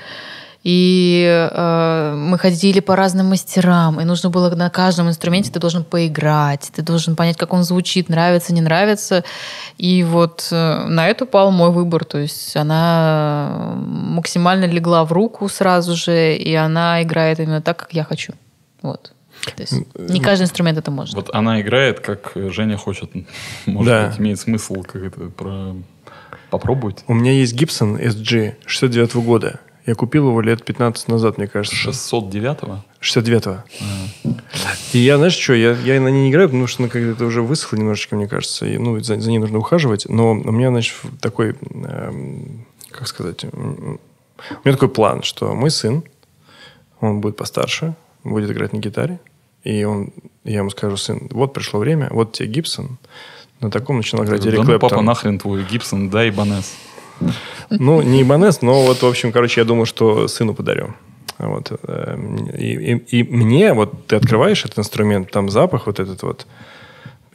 И 0.70 1.24
э, 1.50 2.14
мы 2.14 2.36
ходили 2.38 2.80
по 2.80 2.94
разным 2.94 3.30
мастерам, 3.30 4.02
и 4.02 4.04
нужно 4.04 4.28
было 4.28 4.54
на 4.54 4.68
каждом 4.68 5.08
инструменте 5.08 5.50
ты 5.50 5.60
должен 5.60 5.82
поиграть, 5.82 6.70
ты 6.74 6.82
должен 6.82 7.16
понять, 7.16 7.38
как 7.38 7.54
он 7.54 7.64
звучит, 7.64 8.10
нравится, 8.10 8.52
не 8.52 8.60
нравится. 8.60 9.24
И 9.78 10.04
вот 10.04 10.46
э, 10.50 10.84
на 10.84 11.08
это 11.08 11.24
упал 11.24 11.52
мой 11.52 11.70
выбор. 11.70 12.04
То 12.04 12.18
есть 12.18 12.54
она 12.54 13.76
максимально 13.86 14.66
легла 14.66 15.06
в 15.06 15.12
руку 15.12 15.48
сразу 15.48 15.96
же, 15.96 16.36
и 16.36 16.52
она 16.52 17.02
играет 17.02 17.40
именно 17.40 17.62
так, 17.62 17.78
как 17.78 17.94
я 17.94 18.04
хочу. 18.04 18.34
Вот. 18.82 19.12
То 19.56 19.62
есть 19.62 19.72
не 19.98 20.20
каждый 20.20 20.42
инструмент 20.42 20.76
это 20.76 20.90
может. 20.90 21.14
Вот 21.14 21.30
она 21.34 21.62
играет, 21.62 22.00
как 22.00 22.32
Женя 22.34 22.76
хочет. 22.76 23.10
Может 23.66 23.88
Да. 23.88 24.08
быть, 24.08 24.20
имеет 24.20 24.38
смысл 24.38 24.82
как 24.82 25.02
это 25.02 25.30
про... 25.30 25.76
попробовать. 26.50 27.04
У 27.06 27.14
меня 27.14 27.32
есть 27.32 27.54
Gibson 27.54 27.98
SG 27.98 28.56
69 28.66 29.14
года. 29.14 29.60
Я 29.88 29.94
купил 29.94 30.28
его 30.28 30.42
лет 30.42 30.62
15 30.66 31.08
назад, 31.08 31.38
мне 31.38 31.46
кажется. 31.46 31.88
609-го? 31.88 32.84
69-го. 33.00 33.64
И 34.92 34.98
я, 34.98 35.16
знаешь, 35.16 35.32
что, 35.32 35.54
я, 35.54 35.72
я 35.72 35.98
на 35.98 36.08
ней 36.08 36.24
не 36.24 36.30
играю, 36.30 36.50
потому 36.50 36.66
что 36.66 36.82
она 36.82 36.90
как-то 36.90 37.24
уже 37.24 37.40
высохла 37.40 37.78
немножечко, 37.78 38.14
мне 38.14 38.28
кажется. 38.28 38.66
И, 38.66 38.76
ну, 38.76 39.00
за, 39.00 39.18
за 39.18 39.30
ней 39.30 39.38
нужно 39.38 39.56
ухаживать. 39.56 40.04
Но 40.06 40.32
у 40.32 40.52
меня, 40.52 40.68
значит, 40.68 40.94
такой, 41.22 41.56
эм, 41.70 42.66
как 42.90 43.08
сказать, 43.08 43.46
у 43.46 43.48
меня 43.56 44.72
такой 44.72 44.90
план, 44.90 45.22
что 45.22 45.54
мой 45.54 45.70
сын, 45.70 46.04
он 47.00 47.22
будет 47.22 47.38
постарше, 47.38 47.94
будет 48.24 48.50
играть 48.50 48.74
на 48.74 48.76
гитаре. 48.80 49.20
И 49.64 49.84
он, 49.84 50.12
я 50.44 50.58
ему 50.58 50.68
скажу, 50.68 50.98
сын, 50.98 51.28
вот 51.30 51.54
пришло 51.54 51.80
время, 51.80 52.08
вот 52.10 52.32
тебе 52.32 52.50
Гибсон. 52.50 52.98
На 53.60 53.70
таком 53.70 53.96
начинал 53.96 54.26
играть 54.26 54.42
Да 54.42 54.50
Эрик 54.50 54.64
ну, 54.64 54.78
папа, 54.78 55.00
нахрен 55.00 55.38
твой 55.38 55.64
Гибсон, 55.64 56.10
дай 56.10 56.28
Ибанес. 56.28 56.74
Ну, 57.70 58.02
не 58.02 58.22
Ибанес, 58.22 58.62
но 58.62 58.82
вот, 58.84 59.02
в 59.02 59.06
общем, 59.06 59.32
короче, 59.32 59.60
я 59.60 59.64
думаю, 59.64 59.86
что 59.86 60.28
сыну 60.28 60.54
подарю. 60.54 60.94
Вот. 61.38 61.70
эм, 61.86 62.46
И, 62.48 62.94
и- 62.94 63.20
и 63.20 63.22
мне, 63.22 63.72
вот 63.74 64.06
ты 64.06 64.16
открываешь 64.16 64.64
этот 64.64 64.78
инструмент, 64.78 65.30
там 65.30 65.50
запах 65.50 65.86
вот 65.86 66.00
этот 66.00 66.22
вот. 66.22 66.46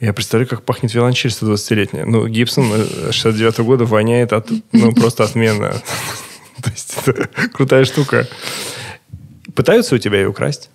Я 0.00 0.12
представляю, 0.12 0.48
как 0.48 0.62
пахнет 0.62 0.92
виолончель 0.92 1.30
120-летняя. 1.30 2.04
Ну, 2.04 2.26
Гибсон 2.26 2.70
э, 2.74 3.12
69 3.12 3.58
года 3.60 3.84
воняет 3.84 4.32
от, 4.32 4.50
ну, 4.72 4.92
просто 4.92 5.24
отменно. 5.24 5.70
То 6.62 6.70
есть 6.70 6.96
это 7.06 7.28
крутая 7.52 7.84
штука. 7.84 8.26
Пытаются 9.54 9.94
у 9.94 9.98
тебя 9.98 10.18
ее 10.20 10.28
украсть? 10.28 10.70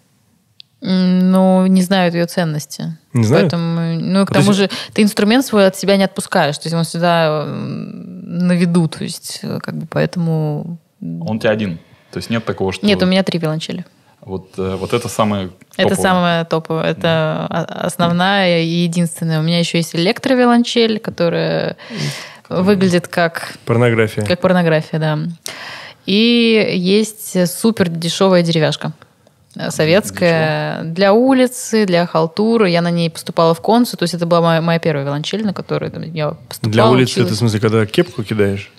Ну, 0.81 1.65
не 1.67 1.81
знают 1.81 2.13
ее 2.15 2.25
ценности. 2.25 2.97
Не 3.13 3.23
знают? 3.25 3.51
Поэтому, 3.51 3.99
ну, 3.99 4.21
и 4.21 4.25
к 4.25 4.29
А 4.31 4.33
то 4.33 4.39
тому 4.39 4.51
есть- 4.51 4.59
же, 4.59 4.69
ты 4.93 5.01
инструмент 5.01 5.45
свой 5.45 5.67
от 5.67 5.75
себя 5.75 5.97
не 5.97 6.03
отпускаешь. 6.05 6.57
То 6.57 6.67
есть 6.67 6.75
он 6.75 6.83
всегда 6.85 7.43
на 7.45 8.53
виду. 8.53 8.87
То 8.87 9.03
есть, 9.03 9.39
э, 9.43 9.59
как 9.61 9.75
бы, 9.75 9.87
поэтому... 9.89 10.77
Он 11.01 11.35
у 11.35 11.39
тебя 11.39 11.51
один. 11.51 11.79
То 12.11 12.17
есть 12.17 12.29
нет 12.29 12.45
такого, 12.45 12.71
что... 12.71 12.85
Нет, 12.85 13.01
у 13.03 13.05
меня 13.05 13.23
три 13.23 13.39
виолончели. 13.39 13.85
Вот, 14.21 14.51
э, 14.57 14.75
вот 14.75 14.93
это 14.93 15.09
самое 15.09 15.49
Это 15.75 15.89
топовое. 15.89 15.95
самое 15.95 16.45
топовое. 16.45 16.83
Это 16.85 17.47
о- 17.49 17.85
основная 17.87 18.61
и 18.61 18.67
единственная. 18.83 19.39
У 19.39 19.43
меня 19.43 19.59
еще 19.59 19.77
есть 19.79 19.95
электровиолончель, 19.95 20.99
которая 20.99 21.75
выглядит 22.47 23.07
как 23.07 23.53
Порнография. 23.65 24.23
Как 24.25 24.39
порнография, 24.39 24.99
да. 24.99 25.19
И 26.05 26.71
есть 26.75 27.49
супер 27.49 27.89
дешевая 27.89 28.41
деревяшка. 28.43 28.93
Советская. 29.69 30.83
Для 30.83 31.13
улицы, 31.13 31.85
для 31.85 32.05
халтуры. 32.05 32.69
Я 32.69 32.81
на 32.81 32.91
ней 32.91 33.09
поступала 33.09 33.53
в 33.53 33.61
концу. 33.61 33.97
То 33.97 34.03
есть 34.03 34.13
это 34.13 34.25
была 34.25 34.41
моя, 34.41 34.61
моя 34.61 34.79
первая 34.79 35.03
виолончель, 35.03 35.43
на 35.43 35.53
которой 35.53 35.91
я 36.13 36.31
поступала. 36.47 36.71
Для 36.71 36.89
улицы 36.89 37.13
это, 37.13 37.21
училась. 37.21 37.35
в 37.35 37.39
смысле, 37.39 37.59
когда 37.59 37.85
кепку 37.85 38.23
кидаешь? 38.23 38.71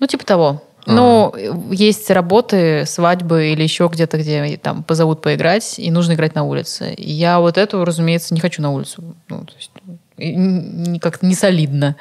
Ну, 0.00 0.06
типа 0.06 0.24
того. 0.24 0.62
Ну, 0.86 1.34
есть 1.70 2.10
работы, 2.10 2.84
свадьбы 2.86 3.48
или 3.48 3.62
еще 3.62 3.88
где-то, 3.90 4.18
где 4.18 4.58
там 4.58 4.82
позовут 4.82 5.22
поиграть, 5.22 5.78
и 5.78 5.90
нужно 5.90 6.12
играть 6.12 6.34
на 6.34 6.44
улице. 6.44 6.94
Я 6.98 7.40
вот 7.40 7.56
эту, 7.56 7.84
разумеется, 7.84 8.34
не 8.34 8.40
хочу 8.40 8.60
на 8.60 8.70
улицу. 8.70 9.14
Ну, 9.28 9.46
то 9.46 9.54
есть, 9.56 9.70
как-то 11.00 11.24
не 11.24 11.34
солидно. 11.34 11.96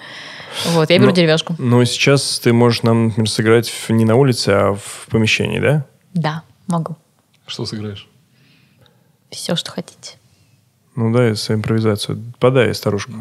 Вот, 0.74 0.90
я 0.90 0.98
беру 0.98 1.10
Ну, 1.10 1.16
деревяшку. 1.16 1.56
Но 1.58 1.84
сейчас 1.86 2.40
ты 2.40 2.52
можешь 2.52 2.84
нам, 2.84 3.08
например, 3.08 3.30
сыграть 3.30 3.74
не 3.90 4.06
на 4.06 4.16
улице, 4.16 4.50
а 4.50 4.76
в 4.76 5.08
помещении, 5.10 5.60
да? 5.60 5.86
Да, 6.14 6.44
могу. 6.68 6.98
Что 7.46 7.66
сыграешь? 7.66 8.08
Все, 9.30 9.56
что 9.56 9.72
хотите. 9.72 10.18
Ну 10.96 11.12
да, 11.12 11.36
свою 11.36 11.60
импровизацию. 11.60 12.22
Подай, 12.40 12.74
старушку. 12.74 13.14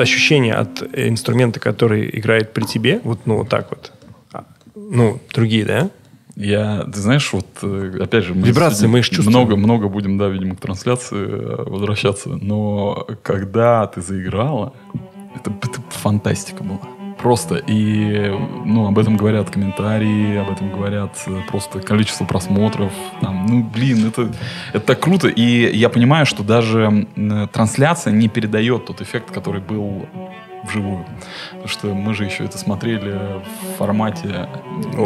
Вот 0.00 0.08
ощущение 0.08 0.54
от 0.54 0.82
инструмента, 0.94 1.60
который 1.60 2.10
играет 2.12 2.52
при 2.52 2.64
тебе, 2.64 3.00
вот, 3.04 3.20
ну, 3.26 3.36
вот 3.36 3.48
так 3.48 3.70
вот, 3.70 3.92
а, 4.32 4.44
ну, 4.74 5.20
другие, 5.32 5.64
да? 5.64 5.90
Я, 6.36 6.84
ты 6.84 7.00
знаешь, 7.00 7.32
вот 7.32 7.46
э, 7.62 7.98
опять 8.00 8.24
же, 8.24 8.34
мы 8.34 8.46
Вибрации 8.46 8.86
мы 8.86 9.00
их 9.00 9.08
чувствуем. 9.10 9.30
Много, 9.30 9.56
много 9.56 9.88
будем, 9.88 10.16
да, 10.16 10.28
видимо, 10.28 10.56
к 10.56 10.60
трансляции 10.60 11.18
э, 11.18 11.64
возвращаться. 11.66 12.30
Но 12.30 13.06
когда 13.22 13.86
ты 13.88 14.00
заиграла, 14.00 14.72
это, 15.34 15.50
это 15.50 15.82
фантастика 15.90 16.64
была. 16.64 16.80
Просто. 17.22 17.56
И 17.56 18.32
ну, 18.64 18.86
об 18.86 18.98
этом 18.98 19.16
говорят 19.16 19.50
комментарии, 19.50 20.38
об 20.38 20.50
этом 20.50 20.70
говорят 20.70 21.22
э, 21.26 21.40
просто 21.48 21.80
количество 21.80 22.24
просмотров. 22.24 22.92
Там, 23.20 23.46
ну, 23.46 23.62
блин, 23.62 24.06
это, 24.08 24.32
это 24.72 24.86
так 24.86 25.00
круто. 25.00 25.28
И 25.28 25.76
я 25.76 25.88
понимаю, 25.90 26.24
что 26.24 26.42
даже 26.42 27.06
трансляция 27.52 28.12
не 28.12 28.28
передает 28.28 28.86
тот 28.86 29.02
эффект, 29.02 29.30
который 29.32 29.60
был 29.60 30.06
вживую. 30.62 31.04
Потому 31.50 31.68
что 31.68 31.94
мы 31.94 32.14
же 32.14 32.24
еще 32.24 32.44
это 32.44 32.58
смотрели 32.58 33.12
в 33.12 33.78
формате, 33.78 34.48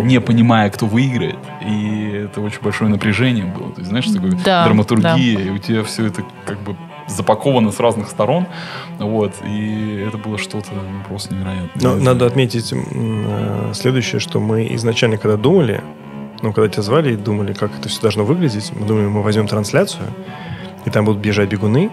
не 0.03 0.21
понимая, 0.21 0.71
кто 0.71 0.87
выиграет. 0.87 1.39
И 1.67 2.27
это 2.27 2.41
очень 2.41 2.61
большое 2.63 2.91
напряжение 2.91 3.45
было. 3.45 3.71
То 3.73 3.81
есть, 3.81 3.89
знаешь, 3.89 4.07
такой 4.07 4.33
Да, 4.45 4.65
драматургия, 4.67 5.39
и 5.39 5.51
у 5.51 5.59
тебя 5.59 5.83
все 5.85 6.07
это 6.07 6.23
как 6.47 6.61
бы 6.61 6.77
запаковано 7.09 7.71
с 7.71 7.81
разных 7.81 8.09
сторон. 8.09 8.47
Вот. 8.99 9.33
И 9.45 10.05
это 10.07 10.19
было 10.19 10.39
что-то 10.39 10.69
ну, 10.73 11.05
просто 11.09 11.35
невероятное. 11.35 11.83
Но 11.83 11.97
надо 11.97 12.27
отметить 12.27 12.73
э, 12.73 13.73
следующее, 13.75 14.21
что 14.21 14.41
мы 14.41 14.75
изначально, 14.75 15.19
когда 15.19 15.37
думали, 15.37 15.83
ну, 16.43 16.53
когда 16.53 16.69
тебя 16.69 16.83
звали 16.83 17.15
и 17.15 17.17
думали, 17.17 17.53
как 17.53 17.71
это 17.79 17.89
все 17.89 18.01
должно 18.01 18.25
выглядеть, 18.25 18.73
мы 18.75 18.87
думали, 18.87 19.07
мы 19.07 19.23
возьмем 19.23 19.49
трансляцию, 19.49 20.07
и 20.85 20.91
там 20.91 21.05
будут 21.05 21.21
бежать 21.21 21.49
бегуны, 21.49 21.91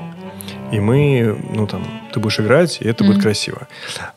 и 0.72 0.80
мы, 0.80 1.38
ну, 1.53 1.68
там, 1.68 1.84
ты 2.13 2.20
будешь 2.20 2.39
играть, 2.39 2.82
и 2.82 2.88
это 2.88 3.03
будет 3.03 3.22
красиво. 3.22 3.68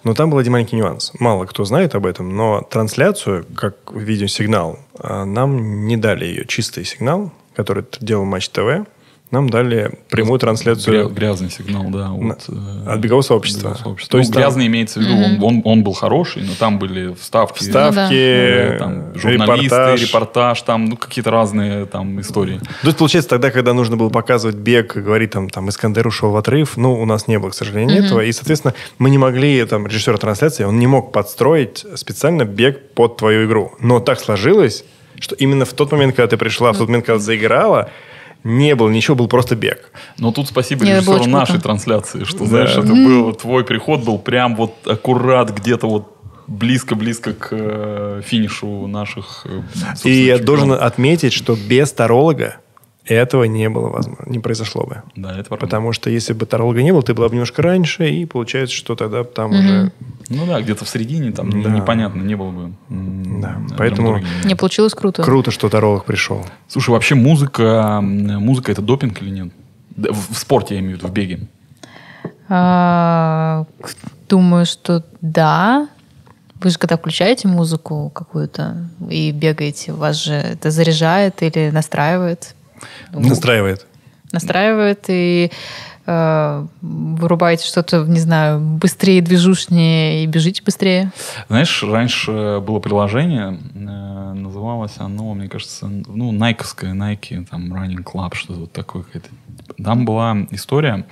Но 0.05 0.15
там 0.15 0.31
был 0.31 0.39
один 0.39 0.53
маленький 0.53 0.77
нюанс. 0.77 1.13
Мало 1.19 1.47
кто 1.47 1.65
знает 1.65 1.95
об 1.95 2.07
этом, 2.07 2.35
но 2.35 2.63
трансляцию, 2.63 3.45
как 3.57 3.77
видеосигнал, 3.93 4.79
а, 4.99 5.25
нам 5.25 5.87
не 5.87 5.97
дали 5.97 6.25
ее 6.25 6.45
чистый 6.47 6.85
сигнал, 6.85 7.33
который 7.55 7.85
делал 8.01 8.25
Матч 8.25 8.49
ТВ, 8.49 8.87
нам 9.35 9.51
дали 9.51 9.99
прямую 10.09 10.39
трансляцию 10.39 11.09
Гря- 11.09 11.13
грязный 11.13 11.51
сигнал, 11.51 11.85
да. 11.89 12.11
от, 12.13 12.45
э, 12.49 12.89
от 12.89 13.01
бегового 13.01 13.23
сообщества. 13.23 13.69
бегового 13.69 13.83
сообщества. 13.83 14.11
То 14.13 14.17
Ну, 14.17 14.21
есть 14.23 14.33
там- 14.33 14.43
грязный 14.43 14.67
имеется 14.69 15.01
в 15.01 15.03
виду, 15.03 15.15
он, 15.15 15.43
он, 15.43 15.63
он 15.65 15.83
был 15.85 15.93
хороший, 15.93 16.43
но 16.43 16.53
там 16.59 16.79
были 16.79 17.13
вставки. 17.15 17.59
Вставки, 17.59 18.15
э, 18.15 18.79
там, 18.79 19.15
журналисты, 19.15 19.65
репортаж. 19.65 20.01
репортаж, 20.03 20.63
там, 20.63 20.85
ну, 20.87 20.97
какие-то 20.97 21.31
разные 21.31 21.85
там 21.87 22.21
истории. 22.21 22.59
То 22.83 22.87
есть, 22.87 22.97
получается, 22.99 23.29
тогда, 23.31 23.51
когда 23.51 23.75
нужно 23.75 23.97
было 23.97 24.09
показывать 24.09 24.57
бег, 24.57 24.97
говорить, 24.97 25.31
там, 25.33 25.51
там, 25.51 25.69
Искандер 25.69 26.07
ушел 26.07 26.31
в 26.31 26.37
отрыв, 26.37 26.77
ну, 26.77 26.95
у 27.01 27.05
нас 27.05 27.29
не 27.29 27.39
было, 27.39 27.51
к 27.51 27.55
сожалению, 27.55 28.05
этого. 28.05 28.21
И, 28.21 28.33
соответственно, 28.33 28.75
мы 28.99 29.11
не 29.11 29.19
могли, 29.19 29.65
там, 29.65 29.87
режиссер 29.87 30.17
трансляции, 30.19 30.65
он 30.65 30.79
не 30.79 30.87
мог 30.87 31.13
подстроить 31.13 31.85
специально 31.97 32.45
бег 32.45 32.93
под 32.95 33.17
твою 33.17 33.47
игру. 33.47 33.73
Но 33.81 34.01
так 34.01 34.21
сложилось, 34.21 34.85
что 35.21 35.35
именно 35.37 35.65
в 35.65 35.73
тот 35.73 35.93
момент, 35.93 36.17
когда 36.17 36.29
ты 36.29 36.37
пришла, 36.37 36.73
в 36.73 36.79
тот 36.79 36.89
момент, 36.89 37.07
когда 37.07 37.19
заиграла, 37.19 37.91
не 38.45 38.77
было 38.77 38.91
ничего, 38.91 39.17
был 39.17 39.27
просто 39.27 39.57
бег. 39.57 39.91
Но 40.19 40.31
тут 40.31 40.49
спасибо 40.49 40.85
Нет, 40.85 41.03
режиссеру 41.03 41.27
нашей 41.27 41.53
круто. 41.53 41.63
трансляции, 41.65 42.25
что, 42.25 42.45
знаешь, 42.45 42.71
это 42.71 42.93
был, 42.93 43.33
твой 43.33 43.65
приход 43.65 44.05
был 44.05 44.19
прям 44.19 44.55
вот 44.55 44.75
аккурат 44.87 45.51
где-то 45.51 45.89
вот 45.89 46.11
близко-близко 46.47 47.33
к 47.33 47.49
э, 47.53 48.23
финишу 48.25 48.87
наших 48.87 49.47
э, 49.47 49.63
И 50.05 50.27
я 50.27 50.39
должен 50.39 50.73
отметить, 50.73 51.33
что 51.33 51.57
без 51.57 51.91
таролога 51.93 52.57
этого 53.13 53.45
не 53.45 53.69
было 53.69 53.89
возможно, 53.89 54.25
не 54.27 54.39
произошло 54.39 54.87
бы. 54.87 55.03
Да, 55.15 55.33
это 55.39 55.49
правда. 55.49 55.67
Потому 55.67 55.93
что 55.93 56.09
если 56.09 56.33
бы 56.33 56.47
таролога 56.47 56.83
не 56.83 56.93
было, 56.93 57.03
ты 57.03 57.13
была 57.13 57.29
бы 57.29 57.35
немножко 57.35 57.61
раньше, 57.63 58.09
и 58.09 58.25
получается, 58.25 58.75
что 58.75 58.97
тогда 58.97 59.25
там 59.25 59.51
уже... 59.51 59.93
Ну 60.31 60.47
да, 60.47 60.61
где-то 60.61 60.85
в 60.85 60.89
середине 60.89 61.31
там 61.33 61.63
Да. 61.63 61.69
непонятно, 61.71 62.23
не 62.23 62.35
было 62.35 62.51
бы. 62.51 62.73
Да, 62.89 63.59
поэтому-. 63.77 64.23
Не 64.45 64.55
получилось 64.55 64.95
круто. 64.95 65.23
Круто, 65.23 65.51
что 65.51 65.69
таролог 65.69 66.05
пришел. 66.07 66.45
Слушай, 66.69 66.91
вообще 66.91 67.15
музыка, 67.15 68.01
музыка 68.03 68.73
это 68.73 68.81
допинг 68.81 69.21
или 69.21 69.31
нет? 69.31 69.53
В, 69.97 70.35
в 70.35 70.39
спорте 70.39 70.75
я 70.75 70.81
имею 70.81 70.97
в 70.97 70.99
виду, 70.99 71.09
в 71.09 71.13
беге. 71.13 71.41
А, 72.49 73.65
думаю, 74.29 74.67
что 74.67 75.05
да. 75.21 75.89
Вы 76.61 76.71
же 76.71 76.79
когда 76.79 76.97
включаете 76.97 77.49
музыку 77.49 78.11
какую-то 78.15 78.89
и 79.11 79.31
бегаете, 79.33 79.93
вас 79.93 80.17
же 80.25 80.33
это 80.33 80.71
заряжает 80.71 81.43
или 81.43 81.71
настраивает? 81.71 82.55
Настраивает. 83.13 83.87
Настраивает 84.33 85.05
и 85.09 85.51
э, 86.07 86.67
вырубаете 86.81 87.67
что-то, 87.67 88.05
не 88.05 88.19
знаю, 88.19 88.61
быстрее, 88.61 89.21
движушнее 89.23 90.25
и 90.25 90.27
бежите 90.27 90.63
быстрее. 90.63 91.13
Знаешь, 91.49 91.83
раньше 91.83 92.61
было 92.61 92.81
приложение, 92.81 93.59
э, 93.75 94.33
называлось 94.35 94.95
оно, 94.99 95.35
мне 95.35 95.49
кажется, 95.49 95.87
ну, 95.87 96.33
найковское, 96.33 96.93
Nike, 96.95 97.47
там, 97.47 97.73
Running 97.73 98.03
Club, 98.03 98.35
что-то 98.35 98.61
вот 98.61 98.73
такое 98.73 99.03
какое-то. 99.03 99.29
Там 99.83 100.05
была 100.05 100.37
история, 100.51 101.07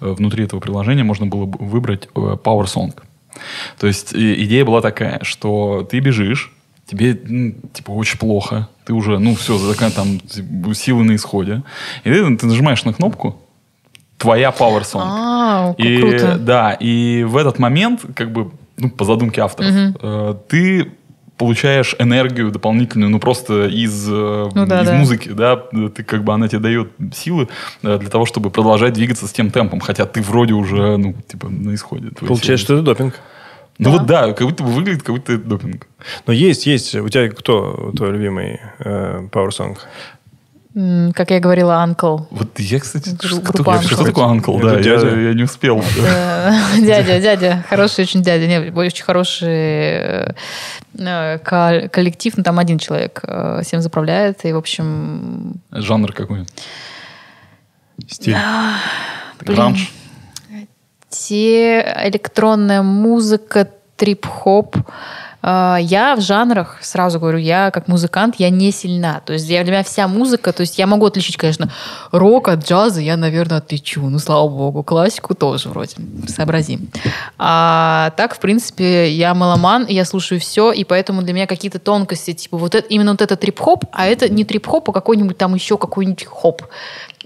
э, 0.00 0.06
внутри 0.06 0.44
этого 0.44 0.60
приложения 0.60 1.04
можно 1.04 1.26
было 1.26 1.46
бы 1.46 1.64
выбрать 1.64 2.08
Power 2.14 2.64
Song. 2.64 2.94
То 3.78 3.86
есть 3.86 4.14
идея 4.14 4.64
была 4.64 4.80
такая, 4.80 5.20
что 5.22 5.86
ты 5.90 6.00
бежишь, 6.00 6.55
тебе, 6.86 7.14
типа, 7.72 7.90
очень 7.90 8.18
плохо, 8.18 8.68
ты 8.84 8.92
уже, 8.92 9.18
ну, 9.18 9.34
все, 9.34 9.58
такая 9.72 9.90
там 9.90 10.20
типа, 10.20 10.74
силы 10.74 11.04
на 11.04 11.16
исходе, 11.16 11.62
и 12.04 12.10
ты, 12.10 12.36
ты 12.36 12.46
нажимаешь 12.46 12.84
на 12.84 12.92
кнопку, 12.92 13.40
твоя 14.18 14.50
Power 14.50 14.82
Song. 14.82 15.02
А, 15.04 15.74
И, 15.78 15.98
круто. 15.98 16.38
Да, 16.38 16.72
и 16.72 17.24
в 17.24 17.36
этот 17.36 17.58
момент, 17.58 18.02
как 18.14 18.32
бы, 18.32 18.52
ну, 18.76 18.90
по 18.90 19.04
задумке 19.04 19.42
авторов, 19.42 19.72
э, 20.00 20.34
ты 20.48 20.92
получаешь 21.36 21.94
энергию 21.98 22.50
дополнительную, 22.50 23.10
ну, 23.10 23.18
просто 23.18 23.66
из, 23.66 24.08
э, 24.08 24.48
Ну 24.54 24.66
да, 24.66 24.82
из 24.82 24.86
да. 24.86 24.94
музыки, 24.94 25.28
да, 25.28 25.56
ты 25.56 26.02
как 26.02 26.24
бы, 26.24 26.32
она 26.32 26.48
тебе 26.48 26.60
дает 26.60 26.92
силы 27.14 27.48
э, 27.82 27.98
для 27.98 28.08
того, 28.08 28.24
чтобы 28.24 28.50
продолжать 28.50 28.94
двигаться 28.94 29.26
с 29.26 29.32
тем 29.32 29.50
темпом, 29.50 29.80
хотя 29.80 30.06
ты 30.06 30.22
вроде 30.22 30.54
уже, 30.54 30.96
ну, 30.96 31.14
типа, 31.28 31.48
на 31.48 31.74
исходе. 31.74 32.08
Получается, 32.18 32.64
что 32.64 32.74
это 32.74 32.82
допинг. 32.82 33.20
Ну, 33.78 33.84
Да. 33.84 33.90
вот 33.98 34.06
да, 34.06 34.32
как 34.32 34.46
будто 34.46 34.62
бы 34.64 34.70
выглядит, 34.70 35.02
как 35.02 35.14
будто 35.14 35.32
это 35.34 35.44
допинг. 35.44 35.86
Но 36.26 36.32
есть, 36.32 36.66
есть. 36.66 36.94
У 36.94 37.08
тебя 37.08 37.28
кто 37.30 37.92
твой 37.96 38.12
любимый 38.12 38.60
э, 38.78 39.28
Power 39.30 39.48
Song? 39.50 39.76
Как 41.14 41.30
я 41.30 41.40
говорила, 41.40 41.76
Анкл. 41.76 42.18
Вот 42.30 42.58
я, 42.60 42.80
кстати, 42.80 43.16
что, 43.18 43.40
группа 43.40 43.80
что 43.82 43.94
Uncle. 43.96 44.04
такое 44.04 44.24
Uncle? 44.26 44.60
Да, 44.62 44.74
я, 44.76 44.82
дядя? 44.82 45.08
я 45.08 45.32
не 45.32 45.44
успел. 45.44 45.82
Э, 45.98 46.52
Дядя, 46.80 47.18
дядя, 47.18 47.64
хороший 47.70 48.02
очень 48.04 48.22
дядя. 48.22 48.46
Не, 48.46 48.70
очень 48.70 49.02
хороший 49.04 49.48
э, 49.48 51.38
ко- 51.42 51.88
коллектив, 51.90 52.36
но 52.36 52.42
там 52.42 52.58
один 52.58 52.78
человек 52.78 53.20
э, 53.22 53.60
всем 53.64 53.80
заправляет. 53.80 54.44
И, 54.44 54.52
в 54.52 54.56
общем, 54.58 55.62
Жанр 55.72 56.12
какой? 56.12 56.44
Стиль. 58.06 58.36
Гранж? 59.40 59.90
Те 61.08 61.80
электронная 62.04 62.82
музыка, 62.82 63.68
трип-хоп. 63.96 64.76
Э, 65.42 65.76
Я 65.80 66.16
в 66.16 66.20
жанрах, 66.20 66.78
сразу 66.82 67.20
говорю, 67.20 67.38
я 67.38 67.70
как 67.70 67.88
музыкант, 67.88 68.34
я 68.38 68.50
не 68.50 68.72
сильна. 68.72 69.20
То 69.24 69.32
есть 69.32 69.46
для 69.46 69.62
меня 69.62 69.82
вся 69.82 70.08
музыка, 70.08 70.52
то 70.52 70.62
есть 70.62 70.78
я 70.78 70.86
могу 70.86 71.06
отличить, 71.06 71.36
конечно, 71.36 71.70
рок 72.10 72.48
от 72.48 72.66
джаза, 72.66 73.00
я, 73.00 73.16
наверное, 73.16 73.58
отличу. 73.58 74.02
Ну, 74.02 74.18
слава 74.18 74.48
богу. 74.48 74.82
Классику 74.82 75.34
тоже 75.34 75.68
вроде 75.68 75.94
сообразим. 76.28 76.88
А 77.38 78.10
так, 78.16 78.34
в 78.34 78.40
принципе, 78.40 79.10
я 79.10 79.32
меломан, 79.34 79.84
и 79.84 79.94
я 79.94 80.04
слушаю 80.04 80.40
все, 80.40 80.72
и 80.72 80.84
поэтому 80.84 81.22
для 81.22 81.32
меня 81.32 81.46
какие-то 81.46 81.78
тонкости, 81.78 82.32
типа 82.32 82.56
вот 82.58 82.74
это, 82.74 82.86
именно 82.88 83.12
вот 83.12 83.22
это 83.22 83.36
трип-хоп, 83.36 83.84
а 83.92 84.06
это 84.06 84.28
не 84.28 84.44
трип-хоп, 84.44 84.90
а 84.90 84.92
какой-нибудь 84.92 85.38
там 85.38 85.54
еще 85.54 85.78
какой-нибудь 85.78 86.24
хоп. 86.24 86.62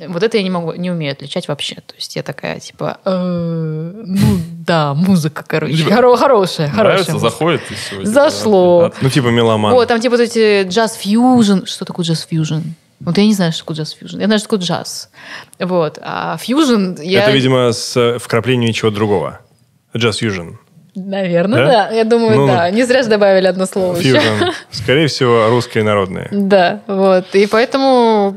Вот 0.08 0.22
это 0.22 0.36
я 0.36 0.42
не 0.42 0.50
могу, 0.50 0.72
не 0.72 0.90
умею 0.90 1.12
отличать 1.12 1.48
вообще. 1.48 1.76
То 1.76 1.94
есть 1.96 2.16
я 2.16 2.22
такая, 2.22 2.60
типа, 2.60 2.98
«Э, 3.04 3.92
ну 4.06 4.38
да, 4.66 4.94
музыка, 4.94 5.44
короче, 5.46 5.84
хоро- 5.84 6.16
хорошая, 6.16 6.68
хорошая. 6.68 6.84
Нравится, 6.84 7.12
музыка». 7.12 7.30
заходит 7.30 7.60
и 7.70 7.74
все. 7.74 8.04
Зашло. 8.04 8.92
Ну, 9.00 9.10
типа 9.10 9.28
меломан. 9.28 9.72
Вот, 9.72 9.88
там 9.88 10.00
типа 10.00 10.16
вот 10.16 10.22
эти 10.22 10.62
джаз-фьюжн. 10.68 11.66
Что 11.66 11.84
такое 11.84 12.04
джаз-фьюжн? 12.04 12.62
Вот 13.00 13.16
я 13.16 13.24
не 13.24 13.34
знаю, 13.34 13.52
что 13.52 13.62
такое 13.62 13.76
джаз-фьюжн. 13.78 14.20
Я 14.20 14.26
знаю, 14.26 14.38
что 14.38 14.48
такое 14.48 14.60
джаз. 14.60 15.10
Вот. 15.58 15.98
А 16.02 16.36
фьюжн 16.38 17.00
я... 17.00 17.22
Это, 17.22 17.32
видимо, 17.32 17.72
с 17.72 17.96
э, 17.96 18.18
вкраплением 18.18 18.72
чего 18.72 18.90
другого. 18.90 19.40
Джаз 19.96 20.16
фьюжн. 20.18 20.56
Наверное, 20.94 21.66
Да? 21.66 21.66
да? 21.88 21.90
Я 21.94 22.04
думаю, 22.04 22.36
Ну, 22.36 22.46
да. 22.48 22.70
Не 22.70 22.84
зря 22.84 23.02
же 23.02 23.08
добавили 23.08 23.46
одно 23.46 23.66
слово 23.66 23.96
еще. 23.96 24.18
Фьюжн. 24.18 24.50
Скорее 24.70 25.06
всего, 25.06 25.48
русские 25.48 25.84
народные. 25.84 26.28
Да, 26.32 26.80
вот. 26.86 27.34
И 27.34 27.46
поэтому 27.46 28.34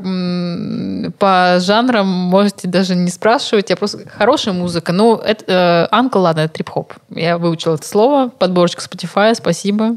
по 1.18 1.58
жанрам 1.60 2.08
можете 2.08 2.68
даже 2.68 2.96
не 2.96 3.10
спрашивать. 3.10 3.70
Я 3.70 3.76
просто... 3.76 4.00
Хорошая 4.10 4.54
музыка. 4.54 4.92
Ну, 4.94 5.16
это... 5.18 5.89
э, 5.92 5.96
Uncle, 5.96 6.20
ладно, 6.20 6.42
это 6.42 6.54
трип-хоп. 6.54 6.94
Я 7.10 7.38
выучила 7.38 7.76
это 7.76 7.88
слово. 7.88 8.30
Подборочка 8.30 8.82
Spotify, 8.84 9.34
спасибо. 9.36 9.96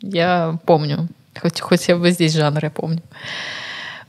Я 0.00 0.58
помню. 0.66 1.08
Хоть, 1.40 1.60
хоть 1.60 1.88
я 1.88 1.96
бы 1.96 2.10
здесь 2.10 2.34
жанр 2.34 2.64
я 2.64 2.70
помню. 2.70 3.02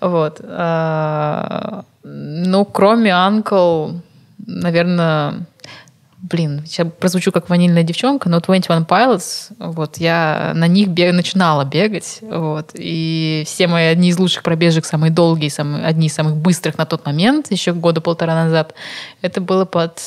Вот. 0.01 0.39
А, 0.43 1.83
Ну, 2.03 2.65
кроме 2.65 3.11
Uncle, 3.11 3.99
наверное, 4.45 5.45
блин, 6.17 6.63
сейчас 6.65 6.87
прозвучу 6.99 7.31
как 7.31 7.49
ванильная 7.49 7.83
девчонка, 7.83 8.29
но 8.29 8.39
21 8.39 8.83
Pilots, 8.83 9.53
вот, 9.59 9.97
я 9.97 10.51
на 10.55 10.67
них 10.67 10.89
бег, 10.89 11.13
начинала 11.13 11.63
бегать, 11.63 12.19
вот, 12.21 12.71
и 12.73 13.43
все 13.45 13.67
мои 13.67 13.85
одни 13.85 14.09
из 14.09 14.19
лучших 14.19 14.43
пробежек, 14.43 14.85
самые 14.85 15.11
долгие, 15.11 15.49
самые, 15.49 15.85
одни 15.85 16.07
из 16.07 16.13
самых 16.13 16.37
быстрых 16.37 16.77
на 16.77 16.85
тот 16.85 17.05
момент, 17.05 17.51
еще 17.51 17.73
года 17.73 18.01
полтора 18.01 18.33
назад, 18.33 18.73
это 19.21 19.41
было 19.41 19.65
под 19.65 20.01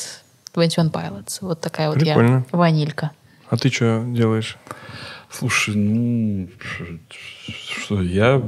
21 0.53 0.91
Pilots. 0.91 1.37
Вот 1.41 1.61
такая 1.61 1.89
вот 1.89 1.99
Прикольно. 1.99 2.45
я 2.51 2.57
ванилька. 2.57 3.11
А 3.49 3.57
ты 3.57 3.69
что 3.69 4.03
делаешь? 4.05 4.57
Слушай, 5.29 5.75
ну, 5.75 6.49
что, 7.47 8.01
я, 8.01 8.41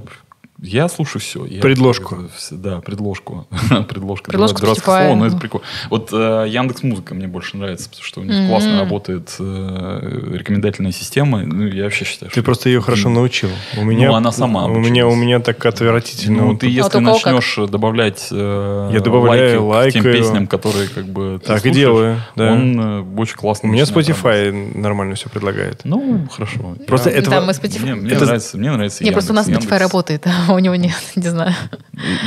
я 0.66 0.88
слушаю 0.88 1.22
все. 1.22 1.46
Я, 1.46 1.62
Предложку. 1.62 2.18
все- 2.38 2.56
Да, 2.56 2.80
предложку. 2.80 3.46
предложка. 3.90 4.32
Предложку 4.32 4.62
дурацкое 4.62 4.96
Spotify. 4.96 5.06
слово, 5.06 5.16
но 5.20 5.26
это 5.28 5.38
прикольно. 5.38 5.66
Вот 5.90 6.10
э, 6.14 6.46
Яндекс 6.48 6.84
Музыка 6.84 7.14
мне 7.14 7.28
больше 7.28 7.58
нравится, 7.58 7.90
потому 7.90 8.04
что 8.06 8.22
у 8.22 8.24
них 8.24 8.34
Мгм. 8.36 8.48
классно 8.50 8.80
работает 8.80 9.36
э, 9.40 10.30
рекомендательная 10.34 10.92
система. 10.92 11.42
Ну, 11.44 11.68
я 11.68 11.84
вообще 11.84 12.06
считаю, 12.06 12.30
Ты 12.32 12.36
что- 12.40 12.44
просто 12.44 12.70
ее 12.70 12.82
хорошо 12.82 13.10
научил. 13.10 13.50
У 13.78 13.84
меня, 13.84 14.08
Ну, 14.10 14.16
она 14.16 14.32
сама 14.32 14.66
У 14.66 14.70
меня, 14.80 15.06
у 15.06 15.10
обучилась. 15.10 15.18
меня 15.26 15.40
так 15.40 15.66
отвратительно. 15.66 16.38
Ну, 16.44 16.48
Вот 16.52 16.60
ты 16.62 16.68
если 16.68 16.90
кого 16.90 17.20
как? 17.20 17.26
начнешь 17.34 17.70
добавлять 17.70 18.28
э, 18.32 18.90
Я 18.94 19.00
добавляю, 19.02 19.66
лайки 19.66 20.00
к 20.00 20.02
тем 20.04 20.12
песням, 20.12 20.48
которые 20.48 20.88
как 20.88 21.06
бы 21.08 21.40
ты 21.42 21.48
Так 21.48 21.58
и 21.58 21.60
слушаешь, 21.62 21.76
делаю, 21.76 22.22
да. 22.36 22.52
Он 22.54 22.80
э, 22.80 23.20
очень 23.20 23.36
классно 23.36 23.70
У 23.70 23.72
меня 23.72 23.82
начинает 23.84 24.08
работать. 24.08 24.24
Spotify 24.24 24.78
нормально 24.80 25.16
все 25.16 25.30
предлагает. 25.30 25.82
Ну, 25.84 26.28
хорошо. 26.32 26.76
Просто 26.88 27.10
Я- 27.10 27.18
это 27.18 27.30
Да, 27.30 27.42
мы 27.42 27.52
Spotify- 27.52 27.82
Мне, 27.82 27.96
мне 27.96 28.12
Это- 28.12 28.26
нравится, 28.26 28.58
мне 28.58 28.72
нравится 28.72 29.04
Не, 29.04 29.12
просто 29.12 29.32
у 29.34 29.36
нас 29.36 29.48
Яндекс. 29.48 29.66
Spotify 29.68 29.78
работает, 29.80 30.26
а 30.54 30.56
у 30.56 30.60
него 30.60 30.76
нет, 30.76 30.96
не 31.16 31.28
знаю. 31.28 31.54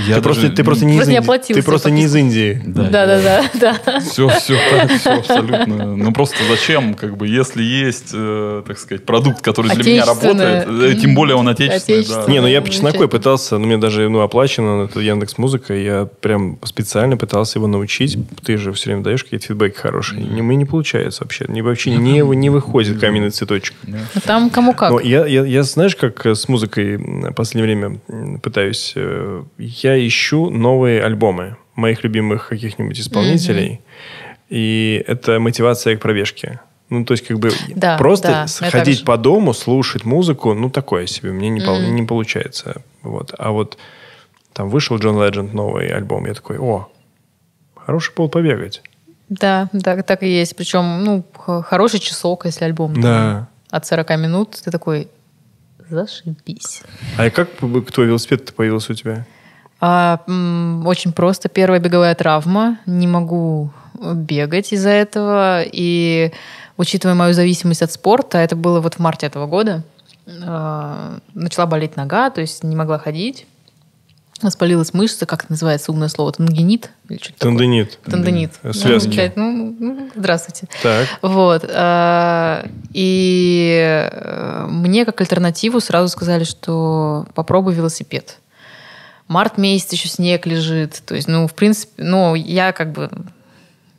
Я 0.06 0.16
ты, 0.16 0.22
просто, 0.22 0.48
ты 0.50 0.64
просто 0.64 0.84
не 0.84 0.92
из 0.92 0.96
Просто 0.96 1.10
не 1.10 1.16
Индии. 1.16 1.24
оплатил 1.24 1.56
Ты 1.56 1.62
просто 1.62 1.90
не 1.90 2.02
из. 2.04 2.14
Индии. 2.14 2.62
Да-да-да. 2.64 3.44
да. 3.54 4.00
Все, 4.00 4.28
все 4.40 4.58
так, 4.70 4.92
все 4.92 5.10
абсолютно. 5.10 5.96
Ну 5.96 6.12
просто 6.12 6.36
зачем, 6.48 6.94
как 6.94 7.16
бы, 7.16 7.28
если 7.28 7.62
есть, 7.62 8.10
э, 8.12 8.62
так 8.66 8.78
сказать, 8.78 9.04
продукт, 9.04 9.42
который 9.42 9.74
для 9.74 9.84
меня 9.84 10.04
работает, 10.04 10.66
э, 10.68 10.94
тем 11.00 11.14
более 11.14 11.36
он 11.36 11.48
отечественный, 11.48 11.98
да. 11.98 12.02
Отечественное. 12.02 12.28
Не, 12.28 12.40
ну 12.40 12.46
я 12.46 12.62
по 12.62 12.70
чесноку 12.70 13.06
пытался, 13.08 13.58
ну 13.58 13.66
мне 13.66 13.78
даже 13.78 14.08
ну, 14.08 14.20
оплачено, 14.20 14.84
это 14.84 15.00
Яндекс 15.00 15.38
Музыка, 15.38 15.74
я 15.74 16.06
прям 16.06 16.58
специально 16.64 17.16
пытался 17.16 17.58
его 17.58 17.66
научить. 17.66 18.18
Ты 18.44 18.56
же 18.56 18.72
все 18.72 18.90
время 18.90 19.02
даешь 19.02 19.24
какие-то 19.24 19.46
фидбэки 19.46 19.76
хорошие. 19.76 20.22
Не, 20.22 20.42
мне 20.42 20.56
не 20.56 20.64
получается 20.64 21.24
вообще. 21.24 21.44
Не, 21.48 21.62
вообще 21.62 21.90
не, 21.90 22.20
не 22.20 22.50
выходит 22.50 22.98
каменный 22.98 23.30
цветочек. 23.30 23.74
Да. 23.82 23.98
Ну, 24.14 24.20
Там 24.24 24.50
кому 24.50 24.74
как. 24.74 24.90
Но 24.90 25.00
я, 25.00 25.26
я, 25.26 25.44
я, 25.44 25.62
знаешь, 25.62 25.96
как 25.96 26.24
э, 26.26 26.34
с 26.34 26.48
музыкой 26.48 26.96
в 26.96 27.32
последнее 27.32 27.66
время 27.66 27.98
пытаюсь... 28.42 28.92
э, 28.96 29.42
Я 29.58 30.06
ищу 30.06 30.50
новые 30.50 31.02
альбомы 31.02 31.56
моих 31.74 32.04
любимых 32.04 32.48
каких-нибудь 32.48 32.98
исполнителей. 33.00 33.80
И 34.48 35.02
это 35.06 35.38
мотивация 35.40 35.96
к 35.96 36.00
пробежке. 36.00 36.60
Ну, 36.88 37.04
то 37.04 37.12
есть, 37.14 37.26
как 37.26 37.38
бы 37.40 37.50
Да, 37.74 37.96
просто 37.98 38.28
да, 38.28 38.46
же. 39.00 39.04
по 39.04 39.16
дому, 39.16 39.52
слушать 39.54 40.04
музыку, 40.04 40.54
ну, 40.54 40.70
такое 40.70 41.06
себе, 41.06 41.32
мне 41.32 41.48
не, 41.48 41.60
Мгм. 41.60 41.94
не 41.96 42.02
получается. 42.04 42.82
Вот. 43.02 43.34
А 43.38 43.50
вот 43.50 43.76
там 44.52 44.68
вышел 44.70 44.96
Джон 44.96 45.20
Ледженд 45.20 45.52
новый 45.52 45.88
альбом, 45.88 46.26
я 46.26 46.34
такой, 46.34 46.58
о, 46.58 46.88
хороший 47.74 48.12
пол 48.14 48.28
побегать. 48.28 48.82
Да, 49.28 49.68
да, 49.72 50.00
так 50.02 50.22
и 50.22 50.28
есть. 50.28 50.54
Причем, 50.54 51.02
ну, 51.04 51.24
хороший 51.62 51.98
часок, 51.98 52.46
если 52.46 52.64
альбом. 52.64 52.94
там 52.94 53.02
Да. 53.02 53.48
От 53.70 53.84
40 53.84 54.10
минут 54.18 54.60
ты 54.64 54.70
такой, 54.70 55.08
зашибись. 55.88 56.82
А 57.18 57.30
как 57.30 57.50
кто 57.88 58.02
велосипед 58.02 58.54
появился 58.54 58.92
у 58.92 58.94
тебя? 58.94 59.26
А, 59.80 60.22
очень 60.84 61.12
просто. 61.12 61.48
Первая 61.48 61.80
беговая 61.80 62.14
травма. 62.14 62.78
Не 62.86 63.06
могу 63.06 63.70
бегать 64.14 64.72
из-за 64.72 64.90
этого. 64.90 65.62
И 65.64 66.32
учитывая 66.76 67.14
мою 67.14 67.34
зависимость 67.34 67.82
от 67.82 67.92
спорта, 67.92 68.38
это 68.38 68.56
было 68.56 68.80
вот 68.80 68.94
в 68.94 68.98
марте 68.98 69.26
этого 69.26 69.46
года, 69.46 69.82
а, 70.44 71.18
начала 71.34 71.66
болеть 71.66 71.96
нога, 71.96 72.30
то 72.30 72.40
есть 72.40 72.64
не 72.64 72.76
могла 72.76 72.98
ходить. 72.98 73.46
Воспалилась 74.42 74.92
мышца, 74.92 75.24
как 75.24 75.44
это 75.44 75.52
называется 75.52 75.92
умное 75.92 76.08
слово, 76.08 76.32
тендинит? 76.32 76.90
Или 77.08 77.18
что-то 77.18 77.38
такое? 77.38 77.52
Тендонит. 77.52 77.98
Тендонит. 78.04 78.52
Э, 78.62 78.72
связки. 78.72 79.32
Ну, 79.34 79.50
ну, 79.52 79.76
ну, 79.78 80.10
здравствуйте. 80.14 80.68
Так. 80.82 81.08
Вот. 81.22 81.64
а, 81.68 82.66
И 82.92 84.08
э, 84.12 84.66
мне 84.68 85.04
как 85.06 85.20
альтернативу 85.20 85.80
сразу 85.80 86.08
сказали, 86.08 86.44
что 86.44 87.26
попробуй 87.34 87.74
велосипед. 87.74 88.38
Март 89.28 89.58
месяц 89.58 89.92
еще 89.92 90.08
снег 90.08 90.46
лежит. 90.46 91.02
То 91.06 91.14
есть, 91.14 91.28
ну, 91.28 91.46
в 91.46 91.54
принципе, 91.54 92.02
ну, 92.02 92.34
я 92.34 92.72
как 92.72 92.92
бы 92.92 93.10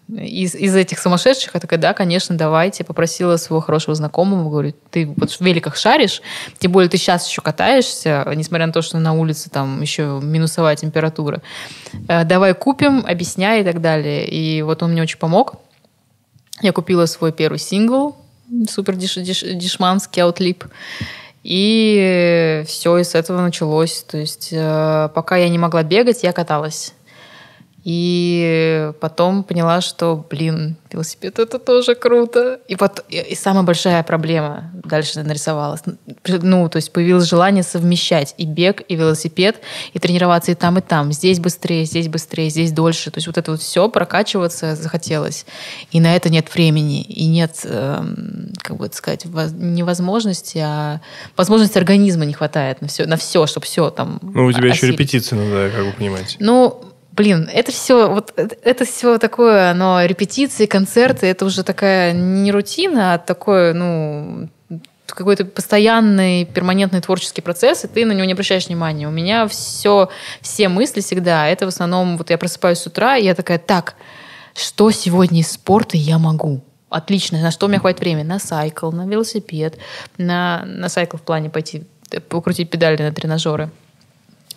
из, 0.09 0.55
из 0.55 0.75
этих 0.75 0.99
сумасшедших, 0.99 1.53
я 1.53 1.59
такая, 1.59 1.79
да, 1.79 1.93
конечно, 1.93 2.37
давайте. 2.37 2.83
Попросила 2.83 3.35
своего 3.37 3.59
хорошего 3.61 3.93
знакомого, 3.93 4.49
говорю, 4.49 4.73
ты 4.89 5.05
вот 5.17 5.31
в 5.31 5.41
великах 5.41 5.75
шаришь, 5.75 6.21
тем 6.59 6.71
более 6.71 6.89
ты 6.89 6.97
сейчас 6.97 7.27
еще 7.27 7.41
катаешься, 7.41 8.25
несмотря 8.35 8.67
на 8.67 8.73
то, 8.73 8.81
что 8.81 8.97
на 8.99 9.13
улице 9.13 9.49
там 9.49 9.81
еще 9.81 10.19
минусовая 10.23 10.75
температура. 10.75 11.41
Э, 12.07 12.23
Давай 12.23 12.53
купим, 12.53 13.05
объясняй 13.05 13.61
и 13.61 13.63
так 13.63 13.81
далее. 13.81 14.27
И 14.27 14.61
вот 14.61 14.81
он 14.81 14.91
мне 14.91 15.01
очень 15.01 15.17
помог. 15.19 15.55
Я 16.61 16.71
купила 16.71 17.05
свой 17.05 17.31
первый 17.33 17.59
сингл, 17.59 18.15
супер 18.69 18.95
деш, 18.95 19.17
деш- 19.17 19.53
дешманский 19.53 20.21
аутлип. 20.23 20.63
И 21.43 22.63
все, 22.67 22.97
и 22.97 23.03
с 23.03 23.13
этого 23.15 23.41
началось. 23.41 24.03
То 24.03 24.17
есть 24.17 24.49
э, 24.51 25.09
пока 25.13 25.35
я 25.37 25.49
не 25.49 25.57
могла 25.57 25.83
бегать, 25.83 26.23
я 26.23 26.33
каталась. 26.33 26.93
И 27.91 28.91
потом 28.99 29.43
поняла, 29.43 29.79
что, 29.79 30.21
блин, 30.29 30.75
велосипед 30.91 31.39
это 31.39 31.57
тоже 31.57 31.95
круто. 31.95 32.59
И, 32.67 32.75
пот- 32.75 33.05
и- 33.07 33.15
и 33.31 33.33
самая 33.35 33.63
большая 33.63 34.03
проблема 34.03 34.71
дальше 34.83 35.23
нарисовалась. 35.23 35.79
Ну, 36.27 36.67
то 36.67 36.75
есть 36.75 36.91
появилось 36.91 37.23
желание 37.29 37.63
совмещать 37.63 38.35
и 38.37 38.45
бег, 38.45 38.81
и 38.89 38.95
велосипед, 38.97 39.61
и 39.93 39.99
тренироваться 39.99 40.51
и 40.51 40.55
там, 40.55 40.77
и 40.79 40.81
там. 40.81 41.13
Здесь 41.13 41.39
быстрее, 41.39 41.85
здесь 41.85 42.09
быстрее, 42.09 42.49
здесь 42.49 42.73
дольше. 42.73 43.09
То 43.09 43.19
есть 43.19 43.27
вот 43.27 43.37
это 43.37 43.51
вот 43.51 43.61
все 43.61 43.87
прокачиваться 43.87 44.75
захотелось. 44.75 45.45
И 45.91 46.01
на 46.01 46.13
это 46.13 46.29
нет 46.29 46.53
времени, 46.53 47.01
и 47.03 47.25
нет, 47.25 47.61
эм, 47.63 48.51
как 48.63 48.75
бы 48.75 48.87
это 48.87 48.97
сказать, 48.97 49.25
воз- 49.25 49.53
невозможности, 49.53 50.57
а 50.61 50.99
возможности 51.37 51.77
организма 51.77 52.25
не 52.25 52.33
хватает 52.33 52.81
на 52.81 52.89
все, 52.89 53.05
на 53.05 53.15
все, 53.15 53.47
чтобы 53.47 53.65
все 53.65 53.89
там 53.91 54.19
Ну, 54.21 54.45
у 54.45 54.51
тебя 54.51 54.67
еще 54.67 54.79
осилить. 54.87 54.99
репетиции 54.99 55.37
надо, 55.37 55.71
как 55.73 55.85
вы 55.85 55.91
понимаете. 55.93 56.35
Ну, 56.41 56.81
блин, 57.17 57.49
это 57.51 57.71
все, 57.71 58.09
вот 58.09 58.31
это- 58.35 58.55
это 58.61 58.85
все 58.85 59.17
такое, 59.17 59.73
но 59.73 60.05
репетиции, 60.05 60.67
концерты, 60.67 61.25
это 61.25 61.45
уже 61.45 61.63
такая 61.63 62.13
не 62.13 62.51
рутина, 62.51 63.15
а 63.15 63.17
такое, 63.17 63.73
ну, 63.73 64.49
какой-то 65.07 65.45
постоянный, 65.45 66.45
перманентный 66.45 67.01
творческий 67.01 67.41
процесс, 67.41 67.83
и 67.83 67.87
ты 67.87 68.05
на 68.05 68.11
него 68.11 68.25
не 68.25 68.33
обращаешь 68.33 68.67
внимания. 68.67 69.07
У 69.07 69.11
меня 69.11 69.47
все, 69.47 70.09
все 70.41 70.69
мысли 70.69 71.01
всегда, 71.01 71.47
это 71.47 71.65
в 71.65 71.69
основном, 71.69 72.17
вот 72.17 72.29
я 72.29 72.37
просыпаюсь 72.37 72.77
с 72.77 72.85
утра, 72.85 73.17
и 73.17 73.25
я 73.25 73.33
такая, 73.33 73.57
так, 73.57 73.95
что 74.53 74.91
сегодня 74.91 75.39
из 75.39 75.51
спорта 75.51 75.97
я 75.97 76.19
могу? 76.19 76.61
Отлично, 76.89 77.41
на 77.41 77.51
что 77.51 77.65
у 77.65 77.69
меня 77.69 77.79
хватит 77.79 77.99
времени? 77.99 78.23
На 78.23 78.39
сайкл, 78.39 78.91
на 78.91 79.07
велосипед, 79.07 79.77
на, 80.17 80.63
на 80.65 80.87
сайкл 80.87 81.17
в 81.17 81.21
плане 81.21 81.49
пойти 81.49 81.83
э, 82.11 82.19
покрутить 82.19 82.69
педали 82.69 83.01
на 83.01 83.11
тренажеры 83.11 83.65
а, 83.65 83.86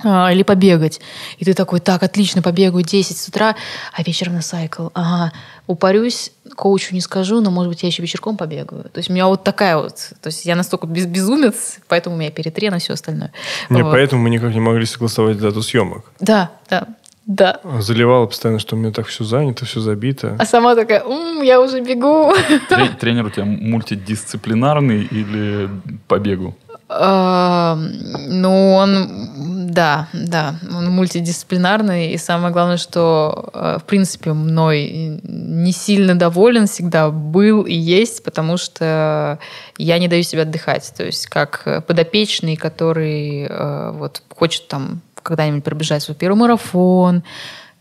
или 0.04 0.42
побегать. 0.42 1.00
И 1.38 1.44
ты 1.44 1.54
такой, 1.54 1.80
так, 1.80 2.02
отлично, 2.02 2.42
побегаю 2.42 2.82
10 2.84 3.16
с 3.16 3.28
утра, 3.28 3.54
а 3.92 4.02
вечером 4.02 4.34
на 4.34 4.42
сайкл. 4.42 4.88
Ага, 4.94 5.32
упарюсь, 5.66 6.32
коучу 6.56 6.94
не 6.94 7.00
скажу, 7.00 7.40
но, 7.40 7.50
может 7.50 7.70
быть, 7.70 7.82
я 7.82 7.88
еще 7.88 8.02
вечерком 8.02 8.36
побегаю. 8.36 8.84
То 8.84 8.98
есть 8.98 9.10
у 9.10 9.12
меня 9.12 9.26
вот 9.26 9.44
такая 9.44 9.76
вот... 9.76 9.94
То 10.22 10.26
есть 10.28 10.44
я 10.46 10.56
настолько 10.56 10.86
без, 10.86 11.06
безумец, 11.06 11.78
поэтому 11.88 12.16
у 12.16 12.18
меня 12.18 12.30
перетрен 12.30 12.74
и 12.74 12.78
все 12.78 12.94
остальное. 12.94 13.32
Не, 13.68 13.82
Вот. 13.82 13.92
поэтому 13.92 14.22
мы 14.22 14.30
никак 14.30 14.52
не 14.54 14.60
могли 14.60 14.86
согласовать 14.86 15.38
дату 15.38 15.62
съемок. 15.62 16.04
Да, 16.20 16.50
да, 16.68 16.86
да. 17.26 17.60
Заливала 17.80 18.26
постоянно, 18.26 18.58
что 18.58 18.74
у 18.76 18.78
меня 18.78 18.92
так 18.92 19.06
все 19.06 19.22
занято, 19.24 19.64
все 19.64 19.80
забито. 19.80 20.36
А 20.38 20.44
сама 20.46 20.74
такая, 20.74 21.02
«М, 21.04 21.42
я 21.42 21.60
уже 21.60 21.80
бегу. 21.80 22.32
Трен- 22.68 22.96
Тренер 22.98 23.26
у 23.26 23.30
тебя 23.30 23.44
мультидисциплинарный 23.44 25.02
или 25.04 25.68
по 26.08 26.18
бегу? 26.18 26.56
А, 26.92 27.76
Ну, 27.76 28.72
он, 28.74 29.68
да, 29.72 30.08
да, 30.12 30.56
он 30.74 30.90
мультидисциплинарный, 30.90 32.12
и 32.12 32.18
самое 32.18 32.52
главное, 32.52 32.78
что, 32.78 33.50
э, 33.54 33.78
в 33.80 33.84
принципе, 33.84 34.32
мной 34.32 35.20
не 35.22 35.72
сильно 35.72 36.16
доволен 36.18 36.66
всегда 36.66 37.10
был 37.10 37.62
и 37.62 37.74
есть, 37.74 38.24
потому 38.24 38.56
что 38.56 39.38
я 39.78 39.98
не 39.98 40.08
даю 40.08 40.24
себе 40.24 40.42
отдыхать. 40.42 40.92
То 40.96 41.04
есть, 41.04 41.26
как 41.28 41.84
подопечный, 41.86 42.56
который 42.56 43.46
э, 43.48 43.90
вот 43.92 44.22
хочет 44.36 44.66
там 44.66 45.00
когда-нибудь 45.22 45.62
пробежать 45.62 46.02
свой 46.02 46.16
первый 46.16 46.36
марафон, 46.38 47.22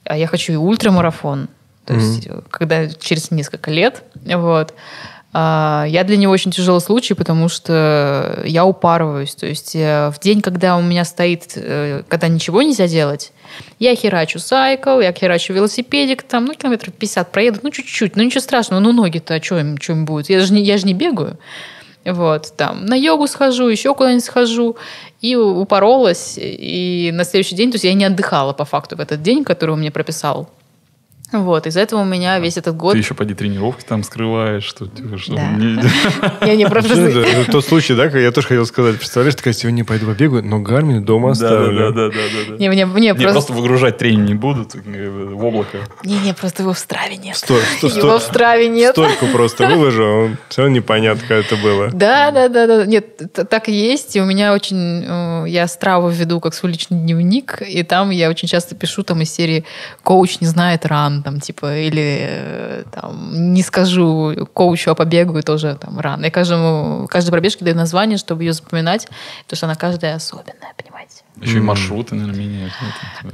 а 0.04 0.18
я 0.18 0.28
хочу 0.28 0.54
и 0.54 0.56
ультрамарафон, 0.56 1.48
то 1.86 1.94
Мгм. 1.94 2.02
есть, 2.04 2.28
э, 2.28 2.42
когда 2.52 2.88
через 2.88 3.32
несколько 3.32 3.72
лет, 3.72 4.04
вот, 4.26 4.74
Я 5.32 6.04
для 6.08 6.18
него 6.18 6.34
очень 6.34 6.50
тяжелый 6.50 6.82
случай, 6.82 7.14
потому 7.14 7.50
что 7.50 8.42
я 8.46 8.66
упарываюсь. 8.66 9.36
То 9.36 9.46
есть 9.46 9.76
э, 9.76 10.10
в 10.10 10.20
день, 10.20 10.42
когда 10.42 10.76
у 10.76 10.82
меня 10.82 11.06
стоит, 11.06 11.54
э, 11.56 12.02
когда 12.08 12.28
ничего 12.28 12.64
нельзя 12.64 12.88
делать, 12.88 13.32
я 13.78 13.96
херачу 13.96 14.40
сайкл, 14.40 15.00
я 15.00 15.14
херачу 15.14 15.54
велосипедик, 15.54 16.24
там, 16.24 16.46
ну, 16.46 16.56
километров 16.56 16.96
50 16.96 17.32
проеду, 17.32 17.60
ну, 17.62 17.70
чуть-чуть, 17.70 18.16
ну, 18.16 18.24
ничего 18.24 18.42
страшного, 18.42 18.80
ну, 18.80 18.92
ноги-то, 18.92 19.36
а 19.36 19.44
что 19.44 19.60
им, 19.60 19.78
что 19.80 19.94
им 19.94 20.06
будет? 20.06 20.30
Я 20.30 20.40
же, 20.40 20.52
не, 20.52 20.64
я 20.64 20.78
же 20.80 20.88
не 20.88 20.96
бегаю. 20.96 21.38
Вот, 22.06 22.54
там, 22.56 22.86
на 22.86 22.96
йогу 22.96 23.28
схожу, 23.28 23.68
еще 23.68 23.94
куда-нибудь 23.94 24.24
схожу, 24.24 24.78
и 25.22 25.36
упоролась, 25.36 26.40
и 26.42 27.12
на 27.14 27.24
следующий 27.24 27.56
день, 27.56 27.72
то 27.72 27.76
есть 27.76 27.86
я 27.86 27.94
не 27.94 28.06
отдыхала 28.06 28.54
по 28.54 28.66
факту 28.66 28.96
в 28.96 29.00
этот 29.00 29.22
день, 29.22 29.44
который 29.44 29.72
он 29.72 29.80
мне 29.80 29.92
прописал. 29.92 30.50
Вот, 31.32 31.68
из-за 31.68 31.82
этого 31.82 32.02
у 32.02 32.06
меня 32.06 32.40
весь 32.40 32.58
этот 32.58 32.76
год... 32.76 32.94
Ты 32.94 33.00
еще 33.00 33.14
поди 33.14 33.34
тренировки 33.36 33.84
там 33.84 34.04
скрываешь, 34.04 34.64
что, 34.64 34.88
типа, 34.88 35.18
что 35.18 35.36
Да. 35.36 35.52
Я 36.46 36.56
не 36.56 36.66
просто... 36.68 36.94
Это, 36.94 37.52
тот 37.52 37.66
случай, 37.66 37.94
да, 37.94 38.06
я 38.06 38.32
тоже 38.32 38.48
хотел 38.48 38.66
сказать. 38.66 38.98
Представляешь, 38.98 39.36
такая, 39.36 39.54
сегодня 39.54 39.86
пойду 39.86 40.08
побегаю, 40.08 40.44
но 40.44 40.60
Гармин 40.60 41.04
дома 41.04 41.34
Да, 41.36 41.50
да, 41.50 41.50
да, 41.50 41.56
оставлю. 41.56 41.94
да, 41.94 42.10
да, 42.10 42.14
да. 42.50 42.58
Не, 42.58 42.70
мне, 42.70 42.86
мне 42.86 43.08
Не, 43.10 43.14
просто... 43.14 43.32
просто 43.32 43.54
выгружать 43.54 43.98
тренинг 43.98 44.28
не 44.30 44.34
будут 44.34 44.74
в 44.76 45.46
облако. 45.46 45.78
Не-не, 46.04 46.34
просто 46.34 46.64
его 46.64 46.74
в 46.74 46.80
страве 46.80 47.18
нет. 47.18 47.38
Его 47.48 48.18
в 48.18 48.24
страве 48.24 48.68
нет. 48.68 48.92
Стойку 48.92 49.28
просто 49.28 49.68
выложу, 49.68 50.04
он 50.04 50.38
все 50.50 50.64
равно 50.64 50.76
непонятно, 50.78 51.22
как 51.28 51.46
это 51.46 51.56
было. 51.58 51.90
Да, 51.92 52.32
да, 52.32 52.50
да, 52.50 52.68
да. 52.68 52.86
Нет, 52.86 53.22
так 53.50 53.70
и 53.70 53.72
есть. 53.72 54.16
И 54.16 54.22
у 54.22 54.26
меня 54.26 54.54
очень... 54.54 55.04
э, 55.08 55.46
Я 55.48 55.68
страву 55.68 56.10
веду 56.10 56.40
как 56.40 56.54
свой 56.54 56.72
личный 56.72 56.98
дневник, 57.00 57.62
и 57.62 57.84
там 57.84 58.10
я 58.10 58.30
очень 58.30 58.48
часто 58.48 58.76
пишу 58.76 59.04
там 59.04 59.22
из 59.22 59.32
серии 59.32 59.64
«Коуч 60.04 60.40
не 60.42 60.48
знает 60.48 60.86
ран», 60.86 61.19
там, 61.24 61.40
типа, 61.40 61.78
или 61.78 62.18
э, 62.22 62.84
там 62.92 63.54
«Не 63.54 63.62
скажу 63.64 64.48
коучу, 64.54 64.92
а 64.92 64.96
побегаю» 64.96 65.44
тоже 65.44 65.78
там 65.80 66.00
ран. 66.00 66.24
Я 66.24 66.32
каждому, 66.32 67.08
каждой 67.08 67.32
пробежке 67.32 67.66
даю 67.66 67.76
название, 67.76 68.18
чтобы 68.18 68.44
ее 68.44 68.54
запоминать, 68.54 69.08
потому 69.44 69.58
что 69.58 69.66
она 69.66 69.76
каждая 69.76 70.16
особенная, 70.16 70.74
понимаете? 70.78 71.24
Еще 71.42 71.58
и 71.58 71.62
маршруты, 71.62 72.16
наверное, 72.16 72.40
меняют. 72.46 72.74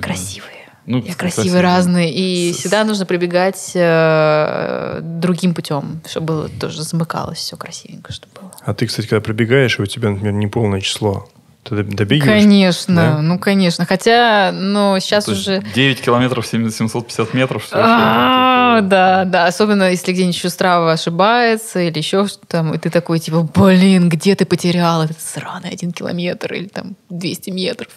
Красивые. 0.01 0.51
Ну, 0.87 0.97
Я 0.99 1.15
красивые, 1.15 1.31
красивые, 1.33 1.61
разные. 1.61 2.13
И 2.13 2.53
С- 2.53 2.57
всегда 2.57 2.83
нужно 2.83 3.07
прибегать 3.07 3.71
э, 3.73 4.99
другим 5.01 5.55
путем, 5.55 6.01
чтобы 6.07 6.25
было 6.27 6.49
тоже 6.49 6.83
замыкалось 6.83 7.39
все 7.39 7.57
красивенько, 7.57 8.13
чтобы 8.13 8.33
было. 8.41 8.51
А 8.63 8.73
ты, 8.75 8.85
кстати, 8.85 9.07
когда 9.07 9.21
пробегаешь, 9.21 9.79
и 9.79 9.81
у 9.81 9.85
тебя, 9.87 10.09
например, 10.11 10.33
неполное 10.33 10.81
число, 10.81 11.27
ты 11.65 11.83
добегиваешь? 11.83 12.41
Конечно, 12.43 12.95
Да? 12.95 13.21
ну 13.21 13.39
конечно. 13.39 13.85
Хотя, 13.85 14.51
ну 14.53 14.97
сейчас 14.99 15.27
уже. 15.27 15.63
9 15.73 16.01
километров 16.01 16.45
7- 16.45 16.69
750 16.69 17.33
метров. 17.33 17.63
всё, 17.65 17.75
А, 17.79 18.81
да, 18.81 19.25
да, 19.25 19.47
особенно 19.47 19.89
если 19.89 20.11
где-нибудь 20.13 20.35
еще 20.35 20.49
страва 20.49 20.91
ошибается 20.91 21.79
или 21.81 21.97
еще 21.97 22.27
что 22.27 22.45
там, 22.47 22.73
и 22.73 22.77
ты 22.77 22.89
такой 22.89 23.19
типа, 23.19 23.41
блин, 23.41 24.09
где 24.09 24.35
ты 24.35 24.45
потерял 24.45 25.01
этот 25.03 25.19
сраный 25.19 25.69
один 25.71 25.91
километр 25.91 26.53
или 26.53 26.67
там 26.67 26.95
200 27.09 27.49
метров. 27.49 27.89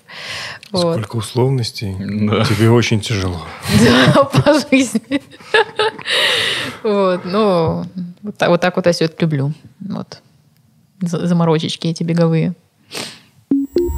Вот. 0.70 0.94
Сколько 0.94 1.16
условностей. 1.16 1.94
Да. 1.98 2.44
Тебе 2.44 2.70
очень 2.70 3.00
тяжело. 3.00 3.42
Да, 4.14 4.24
по 4.24 4.52
жизни. 4.70 5.22
Вот, 6.82 7.24
ну, 7.24 7.84
вот 8.22 8.36
так 8.38 8.76
вот, 8.76 8.86
я 8.86 8.92
все 8.92 9.06
это 9.06 9.16
люблю. 9.22 9.52
Вот. 9.80 10.20
За- 11.00 11.26
Заморочечки 11.26 11.86
эти 11.86 12.02
беговые. 12.02 12.54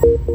У 0.03 0.30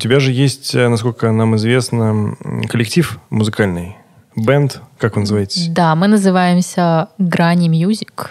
тебя 0.00 0.18
же 0.18 0.32
есть, 0.32 0.74
э, 0.74 0.88
насколько 0.88 1.30
нам 1.30 1.54
известно, 1.56 2.34
коллектив 2.68 3.20
музыкальный. 3.30 3.96
Band, 4.34 4.80
как 4.98 5.16
он 5.16 5.22
называется? 5.22 5.70
Да, 5.70 5.94
мы 5.94 6.08
называемся 6.08 7.08
Granny 7.18 7.68
Music. 7.68 8.30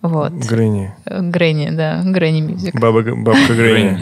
Вот. 0.00 0.32
Granny. 0.32 0.94
Э, 1.06 1.20
Грэнни, 1.20 1.70
да, 1.70 2.02
Granny 2.04 2.40
Music. 2.40 2.80
Баба, 2.80 3.02
бабка 3.02 3.54
Granny. 3.54 3.98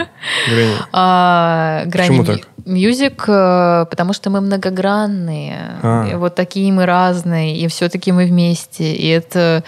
Granny. 0.48 0.74
А, 0.92 1.84
Почему 1.90 2.24
так? 2.24 2.40
Music, 2.66 3.24
э, 3.28 3.86
потому 3.88 4.12
что 4.12 4.28
мы 4.28 4.40
многогранные. 4.40 5.78
А. 5.82 6.18
Вот 6.18 6.34
такие 6.34 6.70
мы 6.72 6.84
разные, 6.84 7.56
и 7.56 7.66
все-таки 7.68 8.12
мы 8.12 8.26
вместе. 8.26 8.94
И 8.94 9.08
это 9.08 9.64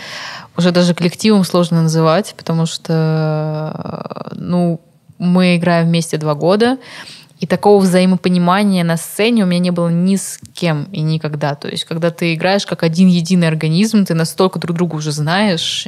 уже 0.57 0.71
даже 0.71 0.95
коллективом 0.95 1.45
сложно 1.45 1.83
называть, 1.83 2.35
потому 2.37 2.67
что 2.67 4.31
ну, 4.33 4.81
мы 5.19 5.57
играем 5.57 5.87
вместе 5.87 6.17
два 6.17 6.35
года, 6.35 6.79
и 7.41 7.47
такого 7.47 7.81
взаимопонимания 7.81 8.83
на 8.83 8.97
сцене 8.97 9.45
у 9.45 9.47
меня 9.47 9.61
не 9.61 9.71
было 9.71 9.89
ни 9.89 10.17
с 10.17 10.41
кем 10.55 10.85
и 10.91 11.01
никогда. 11.01 11.55
То 11.55 11.69
есть, 11.69 11.85
когда 11.85 12.11
ты 12.11 12.35
играешь 12.35 12.67
как 12.67 12.83
один 12.83 13.09
единый 13.09 13.47
организм, 13.47 14.05
ты 14.05 14.15
настолько 14.15 14.59
друг 14.59 14.77
друга 14.77 14.97
уже 14.97 15.13
знаешь. 15.13 15.87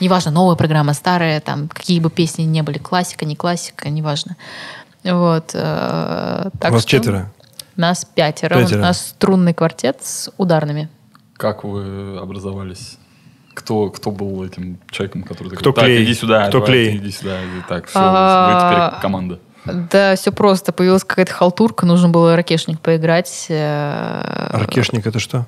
Неважно, 0.00 0.32
новая 0.32 0.56
программа, 0.56 0.92
старая, 0.94 1.40
там, 1.40 1.68
какие 1.68 2.00
бы 2.00 2.10
песни 2.10 2.42
ни 2.42 2.60
были, 2.62 2.78
классика, 2.78 3.24
не 3.24 3.36
классика, 3.36 3.88
неважно. 3.90 4.36
Вот. 5.04 5.50
э, 5.54 6.50
так 6.58 6.70
У 6.70 6.74
вас 6.74 6.82
что 6.82 6.90
четверо. 6.90 7.32
Нас 7.76 8.04
пятеро. 8.04 8.56
Пятеро. 8.56 8.78
У 8.78 8.82
нас 8.82 9.08
струнный 9.08 9.54
квартет 9.54 9.98
с 10.02 10.32
ударными. 10.36 10.88
Как 11.36 11.64
вы 11.64 12.18
образовались? 12.18 12.98
Кто, 13.54 13.90
кто 13.90 14.10
был 14.10 14.44
этим 14.44 14.78
человеком, 14.90 15.22
который 15.22 15.50
такой, 15.50 15.58
Кто 15.58 15.72
так, 15.72 15.84
клей? 15.84 16.04
иди 16.04 16.14
сюда, 16.14 16.48
Кто 16.48 16.58
давай, 16.60 16.66
клей?» 16.68 16.96
иди 16.96 17.10
сюда, 17.10 17.38
иди 17.44 17.62
так, 17.68 17.86
все, 17.86 17.98
А, 18.00 18.46
вы 18.48 18.90
теперь 18.90 19.00
команда. 19.02 19.38
Да, 19.64 20.16
все 20.16 20.32
просто. 20.32 20.72
Появилась 20.72 21.04
какая-то 21.04 21.32
халтурка, 21.32 21.86
нужно 21.86 22.08
было 22.08 22.34
ракешник 22.36 22.80
поиграть. 22.80 23.46
э, 23.48 24.48
Ракешник 24.52 25.06
это 25.06 25.18
что? 25.18 25.46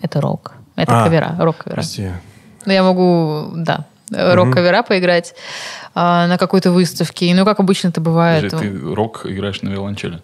Это 0.00 0.20
рок. 0.20 0.54
Это 0.76 1.00
А, 1.00 1.04
кавера, 1.04 1.36
рок-кавера. 1.38 1.74
Прости. 1.76 2.10
Ну, 2.66 2.72
я 2.72 2.82
могу, 2.82 3.50
да, 3.54 3.86
рок-кавера 4.10 4.82
поиграть 4.82 5.34
а, 5.94 6.26
на 6.26 6.38
какой-то 6.38 6.72
выставке. 6.72 7.32
Ну, 7.34 7.44
как 7.44 7.60
обычно 7.60 7.88
это 7.88 8.00
бывает. 8.00 8.50
Подожди, 8.50 8.70
ты 8.70 8.94
рок 8.94 9.26
играешь 9.26 9.62
на 9.62 9.68
виолончели. 9.70 10.22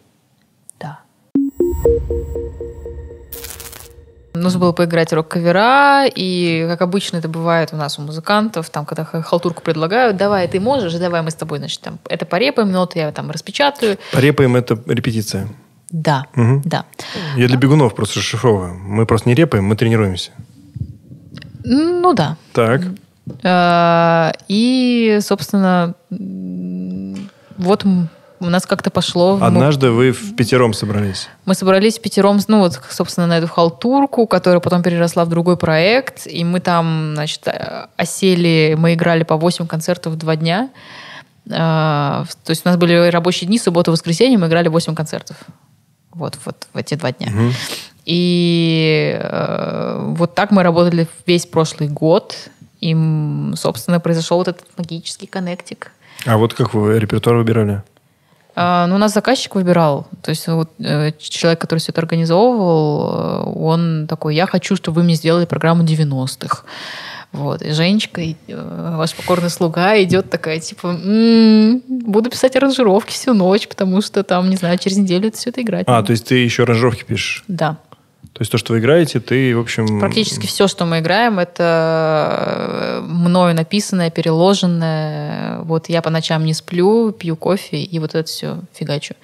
Нужно 4.40 4.58
было 4.60 4.72
поиграть 4.72 5.12
рок-кавера, 5.12 6.06
и, 6.06 6.64
как 6.66 6.80
обычно 6.80 7.18
это 7.18 7.28
бывает 7.28 7.70
у 7.72 7.76
нас 7.76 7.98
у 7.98 8.02
музыкантов, 8.02 8.70
там, 8.70 8.86
когда 8.86 9.04
халтурку 9.04 9.62
предлагают, 9.62 10.16
давай, 10.16 10.48
ты 10.48 10.60
можешь, 10.60 10.94
давай 10.94 11.20
мы 11.22 11.30
с 11.30 11.34
тобой, 11.34 11.58
значит, 11.58 11.80
там, 11.82 11.98
это 12.08 12.24
порепаем, 12.24 12.72
ноты 12.72 13.00
я 13.00 13.12
там 13.12 13.30
распечатаю. 13.30 13.98
Репаем 14.14 14.56
это 14.56 14.78
репетиция. 14.86 15.48
Да, 15.90 16.24
Мгм. 16.34 16.62
да. 16.64 16.84
Я 17.36 17.48
для 17.48 17.56
бегунов 17.58 17.94
просто 17.94 18.20
расшифровываю. 18.20 18.74
Мы 18.78 19.04
просто 19.06 19.28
не 19.28 19.34
репаем, 19.34 19.64
мы 19.64 19.76
тренируемся. 19.76 20.30
Ну, 21.64 22.14
да. 22.14 22.36
Так. 22.52 22.80
А, 23.42 24.32
И, 24.48 25.18
собственно, 25.20 25.94
вот 27.58 27.84
у 28.40 28.46
нас 28.46 28.66
как-то 28.66 28.90
пошло. 28.90 29.36
мы- 29.36 29.46
Однажды 29.46 29.90
вы 29.90 30.12
в 30.12 30.34
пятером 30.36 30.72
собрались. 30.72 31.28
Мы 31.44 31.54
собрались 31.54 31.98
пятером, 31.98 32.40
ну 32.48 32.58
вот, 32.60 32.80
собственно, 32.90 33.26
на 33.26 33.38
эту 33.38 33.46
халтурку, 33.48 34.26
которая 34.26 34.60
потом 34.60 34.82
переросла 34.82 35.24
в 35.24 35.28
другой 35.28 35.56
проект, 35.56 36.26
и 36.26 36.42
мы 36.44 36.60
там, 36.60 37.12
значит, 37.14 37.46
э, 37.46 37.86
осели, 37.96 38.74
мы 38.78 38.94
играли 38.94 39.22
по 39.24 39.36
8 39.36 39.66
концертов 39.66 40.14
в 40.14 40.16
два 40.16 40.36
дня. 40.36 40.70
А, 41.52 42.24
в- 42.28 42.34
То 42.46 42.50
есть 42.50 42.64
у 42.64 42.68
нас 42.68 42.76
были 42.78 43.10
рабочие 43.10 43.46
дни, 43.48 43.58
суббота, 43.58 43.90
воскресенье, 43.90 44.38
мы 44.38 44.46
играли 44.46 44.68
8 44.68 44.94
концертов. 44.94 45.36
Вот, 46.12 46.38
вот 46.44 46.66
в 46.72 46.76
эти 46.76 46.94
два 46.94 47.12
дня. 47.12 47.28
И 48.06 49.16
э, 49.20 50.04
вот 50.16 50.34
так 50.34 50.50
мы 50.50 50.62
работали 50.62 51.06
весь 51.26 51.46
прошлый 51.46 51.88
год. 51.88 52.34
И, 52.80 52.96
собственно, 53.56 54.00
произошел 54.00 54.38
вот 54.38 54.48
этот 54.48 54.66
магический 54.78 55.26
коннектик. 55.26 55.92
А 56.26 56.36
вот 56.38 56.54
как 56.54 56.72
вы 56.74 56.98
репертуар 56.98 57.36
выбирали? 57.36 57.82
А, 58.62 58.86
ну, 58.86 58.98
нас 58.98 59.14
заказчик 59.14 59.54
выбирал. 59.54 60.06
То 60.22 60.28
есть 60.28 60.46
вот, 60.46 60.70
э, 60.80 61.12
человек, 61.18 61.62
который 61.62 61.78
все 61.78 61.92
это 61.92 62.02
организовывал, 62.02 63.46
э, 63.48 63.58
он 63.58 64.06
такой, 64.06 64.34
я 64.34 64.46
хочу, 64.46 64.76
чтобы 64.76 64.96
вы 64.96 65.04
мне 65.04 65.14
сделали 65.14 65.46
программу 65.46 65.82
90-х. 65.82 66.64
Вот. 67.32 67.62
И 67.62 67.72
Женечка, 67.72 68.20
и, 68.20 68.36
э, 68.48 68.94
ваш 68.98 69.14
покорный 69.14 69.48
слуга, 69.48 69.96
идет 70.02 70.28
такая, 70.28 70.60
типа, 70.60 70.88
«М, 70.88 71.82
буду 71.88 72.28
писать 72.28 72.54
аранжировки 72.54 73.12
всю 73.12 73.32
ночь, 73.32 73.66
потому 73.66 74.02
что 74.02 74.22
там, 74.24 74.50
не 74.50 74.56
знаю, 74.56 74.76
через 74.76 74.98
неделю 74.98 75.28
это 75.28 75.38
все 75.38 75.48
это 75.48 75.62
играть. 75.62 75.84
А, 75.88 75.92
надо». 75.92 76.08
то 76.08 76.10
есть 76.10 76.26
ты 76.26 76.34
еще 76.34 76.64
аранжировки 76.64 77.04
пишешь? 77.04 77.44
Да. 77.48 77.78
То 78.32 78.42
есть 78.42 78.52
то, 78.52 78.58
что 78.58 78.72
вы 78.72 78.78
играете, 78.78 79.20
ты, 79.20 79.54
в 79.56 79.60
общем... 79.60 80.00
Практически 80.00 80.46
все, 80.46 80.68
что 80.68 80.86
мы 80.86 81.00
играем, 81.00 81.38
это 81.38 83.00
э, 83.00 83.00
мною 83.02 83.54
написанное, 83.54 84.10
переложенное. 84.10 85.58
Вот 85.60 85.88
я 85.88 86.00
по 86.00 86.10
ночам 86.10 86.44
не 86.44 86.54
сплю, 86.54 87.12
пью 87.12 87.36
кофе 87.36 87.82
и 87.82 87.98
вот 87.98 88.14
это 88.14 88.28
все 88.28 88.60
фигачу. 88.72 89.14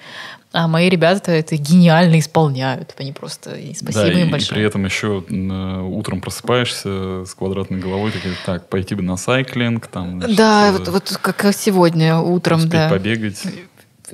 А 0.51 0.67
мои 0.67 0.89
ребята 0.89 1.31
это 1.31 1.55
гениально 1.55 2.19
исполняют. 2.19 2.95
Они 2.97 3.11
просто... 3.11 3.55
И 3.55 3.73
спасибо 3.73 4.05
да, 4.05 4.11
и, 4.11 4.21
им 4.21 4.27
и 4.27 4.31
большое. 4.31 4.55
при 4.55 4.63
этом 4.63 4.85
еще 4.85 5.23
м, 5.29 5.85
утром 5.93 6.21
просыпаешься 6.21 7.25
с 7.25 7.33
квадратной 7.33 7.79
головой, 7.79 8.11
такой, 8.11 8.31
так, 8.45 8.67
пойти 8.69 8.95
бы 8.95 9.03
на 9.03 9.17
сайклинг, 9.17 9.87
там, 9.87 10.19
значит, 10.19 10.37
Да, 10.37 10.67
э, 10.67 10.71
вот, 10.71 10.87
вот 10.87 11.17
как 11.21 11.53
сегодня 11.53 12.17
утром, 12.17 12.57
успеть 12.59 12.71
да. 12.71 12.89
побегать. 12.89 13.41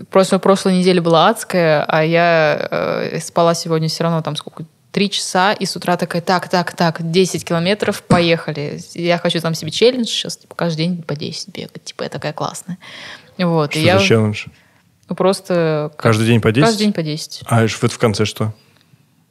Прошлой, 0.09 0.39
прошлой 0.39 0.77
неделе 0.79 1.01
была 1.01 1.29
адская, 1.29 1.83
а 1.83 2.03
я 2.03 2.67
э, 2.71 3.19
спала 3.19 3.53
сегодня 3.53 3.87
все 3.87 4.03
равно 4.03 4.21
там 4.21 4.35
сколько, 4.35 4.65
три 4.93 5.09
часа, 5.09 5.53
и 5.53 5.65
с 5.65 5.75
утра 5.75 5.97
такая, 5.97 6.21
так, 6.21 6.47
так, 6.47 6.73
так, 6.73 7.11
10 7.11 7.43
километров, 7.43 8.03
поехали. 8.03 8.79
Я 8.93 9.17
хочу 9.17 9.41
там 9.41 9.55
себе 9.55 9.71
челлендж 9.71 10.05
сейчас, 10.05 10.37
типа, 10.37 10.55
каждый 10.55 10.77
день 10.85 11.03
по 11.03 11.15
10 11.15 11.49
бегать, 11.49 11.83
типа, 11.83 12.03
я 12.03 12.09
такая 12.09 12.31
классная. 12.31 12.77
Вот, 13.37 13.71
Что 13.71 13.79
и 13.79 13.83
я 13.83 13.99
челлендж? 13.99 14.45
ну, 15.09 15.15
просто... 15.15 15.91
Каждый 15.97 16.27
день 16.27 16.39
по 16.39 16.51
10? 16.51 16.65
Каждый 16.65 16.79
день 16.79 16.93
по 16.93 17.01
10. 17.01 17.41
А 17.47 17.63
это 17.63 17.89
в 17.89 17.97
конце 17.97 18.25
что? 18.25 18.53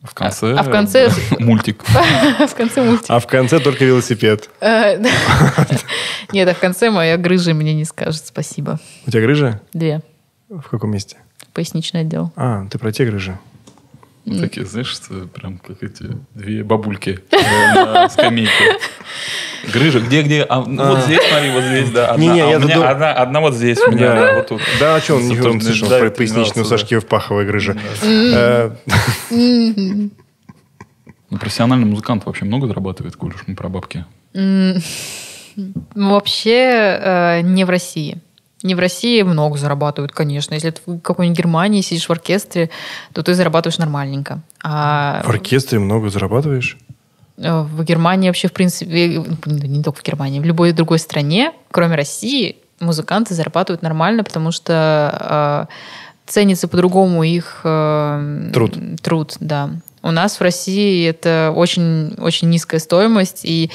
В 0.02 0.14
конце... 0.14 0.52
А 0.54 0.62
в 0.64 0.70
конце- 0.70 1.10
Мультик. 1.38 1.84
В 1.84 2.54
конце 2.56 2.82
мультика. 2.82 3.14
А 3.14 3.20
в 3.20 3.28
конце 3.28 3.60
только 3.60 3.84
велосипед. 3.84 4.50
Э. 4.60 4.98
Нет, 6.32 6.48
а 6.48 6.54
в 6.54 6.58
конце 6.58 6.90
моя 6.90 7.16
грыжа 7.16 7.54
мне 7.54 7.72
не 7.72 7.84
скажет 7.84 8.26
спасибо. 8.26 8.80
У 9.06 9.10
тебя 9.12 9.22
грыжа? 9.22 9.60
Две. 9.72 10.00
В 10.48 10.68
каком 10.68 10.90
месте? 10.90 11.18
Поясничный 11.52 12.00
отдел. 12.00 12.32
А, 12.34 12.66
ты 12.68 12.78
про 12.78 12.90
те 12.90 13.04
грыжи. 13.04 13.38
Такие, 14.24 14.64
знаешь, 14.66 14.86
что 14.88 15.26
прям 15.26 15.58
как 15.58 15.82
эти 15.82 16.16
две 16.34 16.62
бабульки 16.62 17.20
э, 17.30 17.36
на 17.74 18.08
скамейке. 18.08 18.52
Грыжа, 19.72 20.00
где, 20.00 20.22
где? 20.22 20.42
А, 20.48 20.64
ну, 20.64 20.84
вот 20.90 21.00
здесь, 21.04 21.20
смотри, 21.28 21.50
вот 21.50 21.64
здесь, 21.64 21.90
да. 21.90 22.08
Одна, 22.10 22.22
Не-не, 22.24 22.40
а 22.42 22.46
у 22.46 22.50
я 22.50 22.58
меня 22.58 22.76
задум- 22.76 22.84
одна, 22.86 23.12
одна 23.12 23.40
вот 23.40 23.54
здесь, 23.54 23.78
у 23.80 23.90
меня 23.90 24.14
Да. 24.14 24.34
вот 24.36 24.46
тут. 24.48 24.60
Да, 24.80 24.94
а 24.96 25.00
что 25.00 25.16
он 25.16 25.28
не 25.28 25.36
слышал 25.60 25.88
про 25.88 26.10
поясничную 26.10 26.64
у. 26.64 26.68
Сашки 26.68 26.94
Евпаховой 26.94 27.46
грыжа? 27.46 27.76
Э, 28.02 28.70
Ну, 29.30 30.10
профессиональный 31.40 31.86
музыкант 31.86 32.24
вообще 32.26 32.44
много 32.44 32.66
зарабатывает, 32.68 33.16
коль 33.16 33.34
уж 33.34 33.42
мы 33.46 33.54
про 33.56 33.68
бабки. 33.68 34.04
Вообще 35.94 36.98
э, 37.00 37.40
не 37.42 37.64
в 37.64 37.70
России. 37.70 38.18
Не 38.62 38.74
в 38.74 38.78
России 38.78 39.22
много 39.22 39.58
зарабатывают, 39.58 40.12
конечно. 40.12 40.54
Если 40.54 40.70
ты 40.70 40.80
в 40.86 41.00
какой-нибудь 41.00 41.38
Германии 41.38 41.80
сидишь 41.80 42.06
в 42.08 42.12
оркестре, 42.12 42.70
то 43.12 43.22
ты 43.22 43.34
зарабатываешь 43.34 43.78
нормальненько. 43.78 44.40
А 44.62 45.22
В 45.24 45.28
оркестре 45.30 45.78
много 45.78 46.10
зарабатываешь? 46.10 46.76
э, 47.38 47.60
в 47.62 47.82
Германии 47.84 48.28
вообще, 48.28 48.48
в 48.48 48.52
принципе, 48.52 49.16
э, 49.16 49.24
не 49.46 49.82
только 49.82 49.98
в 49.98 50.02
Германии, 50.02 50.40
в 50.40 50.44
любой 50.44 50.72
другой 50.72 50.98
стране, 50.98 51.52
кроме 51.70 51.96
России, 51.96 52.56
музыканты 52.80 53.34
зарабатывают 53.34 53.82
нормально, 53.82 54.22
потому 54.24 54.52
что 54.52 55.68
э, 55.68 55.72
ценится 56.26 56.68
по-другому 56.68 57.24
их 57.24 57.60
э, 57.64 58.50
Труд. 58.52 58.78
Труд, 59.02 59.36
да. 59.40 59.70
У 60.02 60.10
нас 60.10 60.38
в 60.38 60.40
России 60.40 61.06
это 61.06 61.52
очень, 61.54 62.14
очень 62.18 62.48
низкая 62.50 62.80
стоимость, 62.80 63.44
и 63.44 63.70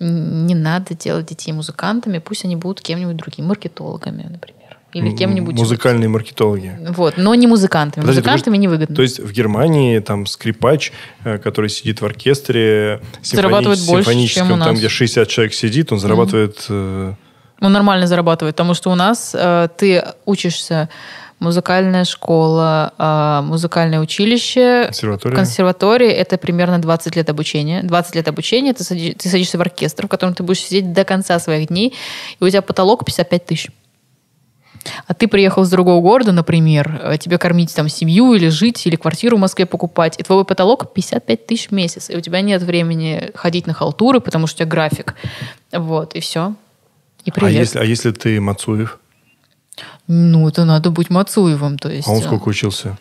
не 0.00 0.54
надо 0.54 0.94
делать 0.94 1.26
детей 1.26 1.52
музыкантами, 1.52 2.18
пусть 2.18 2.44
они 2.44 2.56
будут 2.56 2.80
кем-нибудь 2.80 3.16
другим, 3.16 3.46
маркетологами, 3.46 4.26
например. 4.28 4.60
Или 4.92 5.08
М, 5.10 5.16
кем-нибудь... 5.16 5.56
Музыкальные 5.56 6.08
маркетологи. 6.08 6.78
Вот, 6.90 7.14
но 7.16 7.34
не 7.34 7.48
музыкантами. 7.48 8.02
Подожди, 8.02 8.20
Музыкантами 8.20 8.56
невыгодно. 8.58 8.94
То 8.94 9.02
есть 9.02 9.18
в 9.18 9.32
Германии 9.32 9.98
там 9.98 10.24
скрипач, 10.26 10.92
э, 11.24 11.38
который 11.38 11.68
сидит 11.68 12.00
в 12.00 12.04
оркестре 12.04 13.00
Зарабатывает 13.22 13.80
больше, 13.86 14.04
симфоническом, 14.04 14.48
чем 14.48 14.56
у 14.56 14.60
там, 14.60 14.70
нас. 14.70 14.78
где 14.78 14.88
60 14.88 15.28
человек 15.28 15.52
сидит, 15.54 15.90
он 15.90 15.98
зарабатывает... 15.98 16.64
э, 16.68 17.14
Он 17.60 17.72
нормально 17.72 18.06
зарабатывает, 18.06 18.54
потому 18.54 18.74
что 18.74 18.90
у 18.92 18.94
нас 18.94 19.34
э, 19.36 19.68
ты 19.76 20.04
учишься 20.26 20.88
музыкальная 21.40 22.04
школа, 22.04 22.92
э, 22.98 23.40
музыкальное 23.44 24.00
училище, 24.00 24.84
Консерватория. 24.86 25.36
консерватория 25.36 26.10
это 26.10 26.38
примерно 26.38 26.78
20 26.80 27.16
лет 27.16 27.28
обучения. 27.28 27.82
20 27.82 28.14
лет 28.14 28.28
обучения, 28.28 28.72
ты, 28.72 28.82
сади- 28.84 29.14
ты 29.14 29.28
садишься 29.28 29.58
в 29.58 29.60
оркестр, 29.60 30.06
в 30.06 30.08
котором 30.08 30.34
ты 30.34 30.42
будешь 30.42 30.60
сидеть 30.60 30.92
до 30.92 31.04
конца 31.04 31.38
своих 31.38 31.68
дней, 31.68 31.94
и 32.40 32.44
у 32.44 32.48
тебя 32.48 32.62
потолок 32.62 33.04
55 33.04 33.46
тысяч. 33.46 33.70
А 35.06 35.14
ты 35.14 35.28
приехал 35.28 35.62
из 35.62 35.70
другого 35.70 36.00
города, 36.02 36.32
например, 36.32 37.00
э, 37.02 37.16
тебе 37.18 37.38
кормить 37.38 37.74
там 37.74 37.88
семью 37.88 38.34
или 38.34 38.48
жить, 38.48 38.86
или 38.86 38.96
квартиру 38.96 39.36
в 39.36 39.40
Москве 39.40 39.64
покупать, 39.64 40.16
и 40.18 40.22
твой 40.22 40.44
потолок 40.44 40.92
55 40.92 41.46
тысяч 41.46 41.68
в 41.68 41.72
месяц, 41.72 42.10
и 42.10 42.16
у 42.16 42.20
тебя 42.20 42.42
нет 42.42 42.62
времени 42.62 43.30
ходить 43.34 43.66
на 43.66 43.72
халтуры, 43.72 44.20
потому 44.20 44.46
что 44.46 44.56
у 44.56 44.58
тебя 44.58 44.70
график. 44.70 45.14
Вот, 45.72 46.14
и 46.14 46.20
все. 46.20 46.54
И 47.24 47.30
А 47.30 47.32
привет. 47.32 47.52
если, 47.60 47.78
а 47.78 47.84
если 47.84 48.10
ты 48.12 48.38
Мацуев? 48.40 48.98
Ну, 50.06 50.48
это 50.48 50.64
надо 50.64 50.90
быть 50.90 51.10
Мацуевым, 51.10 51.78
то 51.78 51.90
есть. 51.90 52.08
А 52.08 52.12
он 52.12 52.18
э, 52.18 52.22
сколько 52.22 52.48
учился? 52.48 52.98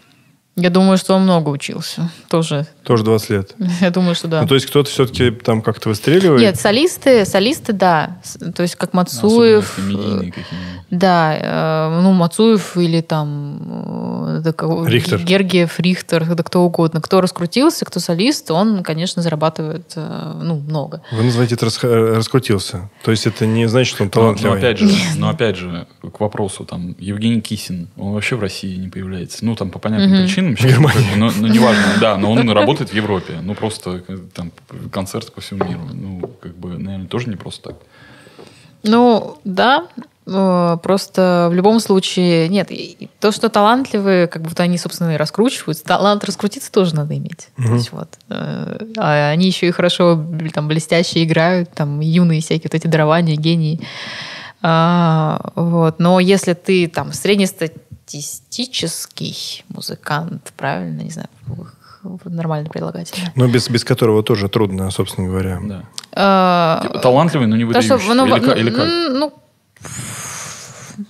Я 0.56 0.70
думаю, 0.70 0.98
что 1.00 1.16
он 1.16 1.24
много 1.24 1.50
учился. 1.50 2.12
Тоже. 2.30 2.68
Тоже 2.84 3.04
20 3.04 3.30
лет. 3.32 3.56
Я 3.82 3.90
думаю, 3.90 4.14
что 4.14 4.28
да. 4.28 4.42
Ну, 4.44 4.48
то 4.48 4.54
есть 4.54 4.68
кто-то 4.68 4.88
все-таки 4.88 5.32
там 5.32 5.64
как-то 5.64 5.90
выстреливает? 5.90 6.42
Нет, 6.42 6.60
солисты, 6.60 7.26
солисты, 7.26 7.74
да. 7.74 8.18
То 8.56 8.62
есть 8.62 8.76
как 8.76 8.94
Мацуев. 8.94 9.80
Э, 9.80 9.82
медийные 9.82 10.32
какие-нибудь. 10.32 10.84
Да, 10.92 11.90
э, 11.90 12.02
ну, 12.04 12.12
Мацуев 12.12 12.78
или 12.78 13.02
там 13.02 14.28
э, 14.28 14.42
да, 14.44 14.54
кого- 14.54 14.86
Рихтер. 14.86 15.24
Гергиев, 15.24 15.80
Рихтер, 15.80 16.36
да 16.36 16.44
кто 16.44 16.62
угодно. 16.62 17.02
Кто 17.02 17.20
раскрутился, 17.20 17.84
кто 17.86 18.00
солист, 18.00 18.52
он, 18.52 18.84
конечно, 18.84 19.24
зарабатывает 19.24 19.94
э, 19.96 20.34
ну, 20.40 20.60
много. 20.60 21.02
Вы 21.12 21.24
называете 21.24 21.56
это 21.56 21.66
раскрутился. 21.66 22.92
То 23.04 23.10
есть 23.10 23.26
это 23.26 23.48
не 23.48 23.68
значит, 23.68 23.96
что 23.96 24.04
он 24.04 24.12
Но, 24.14 24.22
но 24.22 24.36
талантливый. 24.36 24.60
опять 24.60 24.78
же, 24.78 24.88
но 25.18 25.30
опять 25.30 25.56
же, 25.56 25.88
к 26.16 26.20
вопросу, 26.20 26.64
там, 26.64 26.96
Евгений 27.00 27.42
Кисин, 27.42 27.88
он 27.98 28.14
вообще 28.14 28.36
в 28.36 28.42
России 28.42 28.76
не 28.76 28.90
появляется. 28.90 29.44
Ну, 29.44 29.56
там, 29.56 29.72
по 29.72 29.80
понятным 29.80 30.12
причинам. 30.12 30.43
Как 30.60 30.82
бы, 30.82 30.90
но, 31.18 31.32
но 31.38 31.48
неважно, 31.48 31.84
да, 32.00 32.18
но 32.18 32.32
он 32.32 32.50
работает 32.62 32.90
в 32.92 32.94
Европе. 32.94 33.40
Ну, 33.42 33.56
просто 33.56 34.04
э, 34.08 34.18
там 34.34 34.52
концерты 34.92 35.32
по 35.32 35.42
всему 35.42 35.66
миру. 35.66 35.82
Ну, 35.94 36.32
как 36.42 36.56
бы, 36.56 36.78
наверное, 36.78 37.08
тоже 37.08 37.30
не 37.30 37.36
просто 37.36 37.70
так. 37.70 37.76
Ну, 38.84 39.38
да, 39.46 39.88
э, 40.28 40.78
просто 40.84 41.48
в 41.50 41.54
любом 41.54 41.80
случае, 41.80 42.50
нет, 42.50 42.70
то, 43.20 43.32
что 43.32 43.50
талантливые, 43.50 44.28
как 44.28 44.42
будто 44.42 44.64
они, 44.64 44.78
собственно, 44.78 45.14
и 45.14 45.18
раскручиваются, 45.18 45.86
талант 45.86 46.24
раскрутиться 46.26 46.72
тоже 46.72 46.94
надо 46.96 47.16
иметь. 47.18 47.50
То 47.56 47.62
Мгм. 47.62 47.76
есть 47.76 47.92
вот. 47.92 48.10
э, 48.30 48.80
А 48.98 49.30
они 49.30 49.48
еще 49.48 49.68
и 49.68 49.72
хорошо, 49.72 50.22
там, 50.54 50.68
блестяще 50.68 51.24
играют, 51.24 51.72
там, 51.74 52.00
юные 52.02 52.42
всякие 52.42 52.70
вот 52.72 52.76
эти 52.76 52.88
дарования, 52.88 53.36
гении. 53.38 53.80
А, 54.62 55.52
вот. 55.56 56.00
Но 56.00 56.20
если 56.20 56.54
ты, 56.54 56.88
там, 56.88 57.14
среднестатистический 57.14 57.84
музыкант, 59.70 60.54
правильно, 60.58 61.02
не 61.02 61.12
знаю, 61.12 61.30
нормально 62.26 62.70
прилагательно. 62.70 63.32
Но 63.36 63.48
без, 63.48 63.70
без 63.70 63.84
которого 63.84 64.24
тоже 64.24 64.50
трудно, 64.50 64.92
собственно 64.92 65.28
говоря. 65.28 65.60
Да. 65.64 65.84
А, 66.12 66.80
Типа, 66.84 67.00
Талантливый, 67.00 67.48
но 67.48 67.56
не 67.56 67.64
что, 67.64 67.68
выдающийся. 67.68 68.14
ну, 68.14 68.26
или, 68.26 68.46
ну, 68.46 68.54
или 68.54 68.70
как? 68.70 68.88
Ну, 68.88 69.34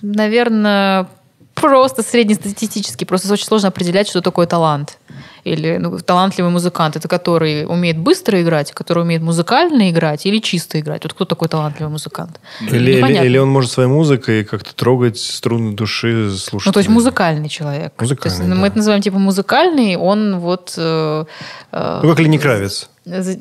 наверное, 0.02 1.08
просто 1.54 2.02
среднестатистический. 2.02 3.04
Просто 3.04 3.32
очень 3.32 3.46
сложно 3.46 3.68
определять, 3.68 4.08
что 4.08 4.20
такое 4.20 4.46
талант. 4.46 4.98
Или 5.44 5.76
ну, 5.76 5.98
талантливый 5.98 6.50
музыкант, 6.50 6.96
это 6.96 7.06
который 7.06 7.66
умеет 7.66 7.98
быстро 7.98 8.42
играть, 8.42 8.72
который 8.72 9.02
умеет 9.02 9.22
музыкально 9.22 9.90
играть 9.90 10.24
или 10.26 10.38
чисто 10.38 10.80
играть. 10.80 11.04
Вот 11.04 11.12
кто 11.12 11.24
такой 11.26 11.48
талантливый 11.48 11.92
музыкант? 11.92 12.40
Или, 12.62 12.76
или, 12.92 12.96
Непонятно. 12.96 13.26
или 13.26 13.38
он 13.38 13.48
может 13.50 13.70
своей 13.70 13.88
музыкой 13.88 14.44
как-то 14.44 14.74
трогать 14.74 15.18
струны 15.18 15.74
души 15.76 16.30
слушать. 16.36 16.66
Ну, 16.66 16.72
то 16.72 16.78
есть 16.80 16.88
музыкальный 16.88 17.48
человек. 17.48 17.92
Музыкальный, 18.00 18.36
То 18.38 18.42
есть, 18.42 18.48
ну, 18.48 18.54
Мы 18.56 18.62
да. 18.62 18.66
это 18.68 18.76
называем 18.78 19.02
типа 19.02 19.18
музыкальный, 19.18 19.96
он 19.96 20.38
вот... 20.40 20.74
э, 20.78 21.24
э, 21.72 22.00
Ну, 22.02 22.08
как 22.08 22.18
Лени 22.20 22.38
Кравец. 22.38 22.88
за- 23.04 23.32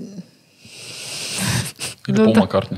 Или 2.07 2.17
Ну 2.17 2.25
Пол 2.25 2.33
да. 2.33 2.41
Маккартни. 2.41 2.77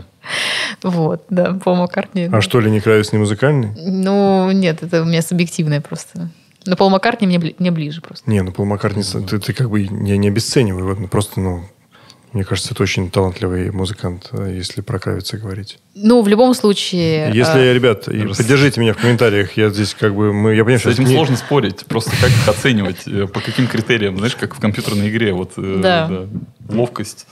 Вот, 0.84 1.24
да, 1.30 1.54
Пол 1.54 1.76
Маккартни. 1.76 2.30
А 2.32 2.42
что, 2.42 2.60
Лени 2.60 2.80
Кравец 2.80 3.12
не 3.12 3.18
музыкальный? 3.20 3.70
Ну, 3.76 4.52
нет, 4.52 4.84
это 4.84 5.02
у 5.02 5.06
меня 5.06 5.22
субъективное 5.22 5.82
просто. 5.82 6.30
Но 6.66 6.76
Пол 6.76 6.90
Маккартни 6.90 7.28
мне, 7.28 7.38
бли- 7.38 7.56
мне 7.60 7.72
ближе 7.72 8.02
просто. 8.02 8.30
Не, 8.30 8.42
ну 8.42 8.52
Пол 8.52 8.66
Маккартни, 8.66 9.04
ты, 9.04 9.40
ты 9.40 9.54
как 9.54 9.70
бы 9.70 9.82
я 9.82 10.18
не 10.18 10.28
обесцениваю. 10.28 10.86
Вот, 10.88 11.00
ну, 11.00 11.08
просто, 11.08 11.40
ну, 11.40 11.64
мне 12.34 12.44
кажется, 12.44 12.74
это 12.74 12.84
очень 12.84 13.10
талантливый 13.12 13.72
музыкант, 13.72 14.30
э, 14.34 14.54
если 14.58 14.82
про 14.82 15.00
Кравица 15.00 15.38
говорить. 15.38 15.78
Ну, 15.94 16.22
в 16.22 16.28
любом 16.28 16.54
случае... 16.54 17.32
Если, 17.34 17.62
э, 17.62 17.74
ребят, 17.74 18.08
раз- 18.08 18.38
поддержите 18.38 18.82
меня 18.82 18.94
в 18.94 18.98
комментариях, 18.98 19.56
я 19.58 19.70
здесь 19.70 19.94
как 19.94 20.16
бы, 20.16 20.34
мы, 20.34 20.54
я 20.56 20.64
понимаю, 20.64 20.80
С 20.80 20.82
что 20.82 20.92
этим 20.92 21.06
не- 21.06 21.14
сложно 21.16 21.38
спорить. 21.38 21.86
Просто 21.86 22.12
как 22.20 22.30
их 22.30 22.48
оценивать, 22.50 23.08
э, 23.08 23.28
по 23.28 23.40
каким 23.40 23.68
критериям, 23.68 24.18
знаешь, 24.18 24.36
как 24.36 24.56
в 24.56 24.60
компьютерной 24.60 25.10
игре. 25.10 25.34
Вот, 25.34 25.54
э, 25.58 25.80
Да. 25.82 26.28
Ловкость, 26.68 27.28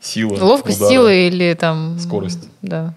сила. 0.00 0.42
Ловкость, 0.42 0.78
сила 0.88 1.12
или 1.14 1.54
там... 1.54 1.98
Скорость. 2.00 2.48
Да. 2.62 2.94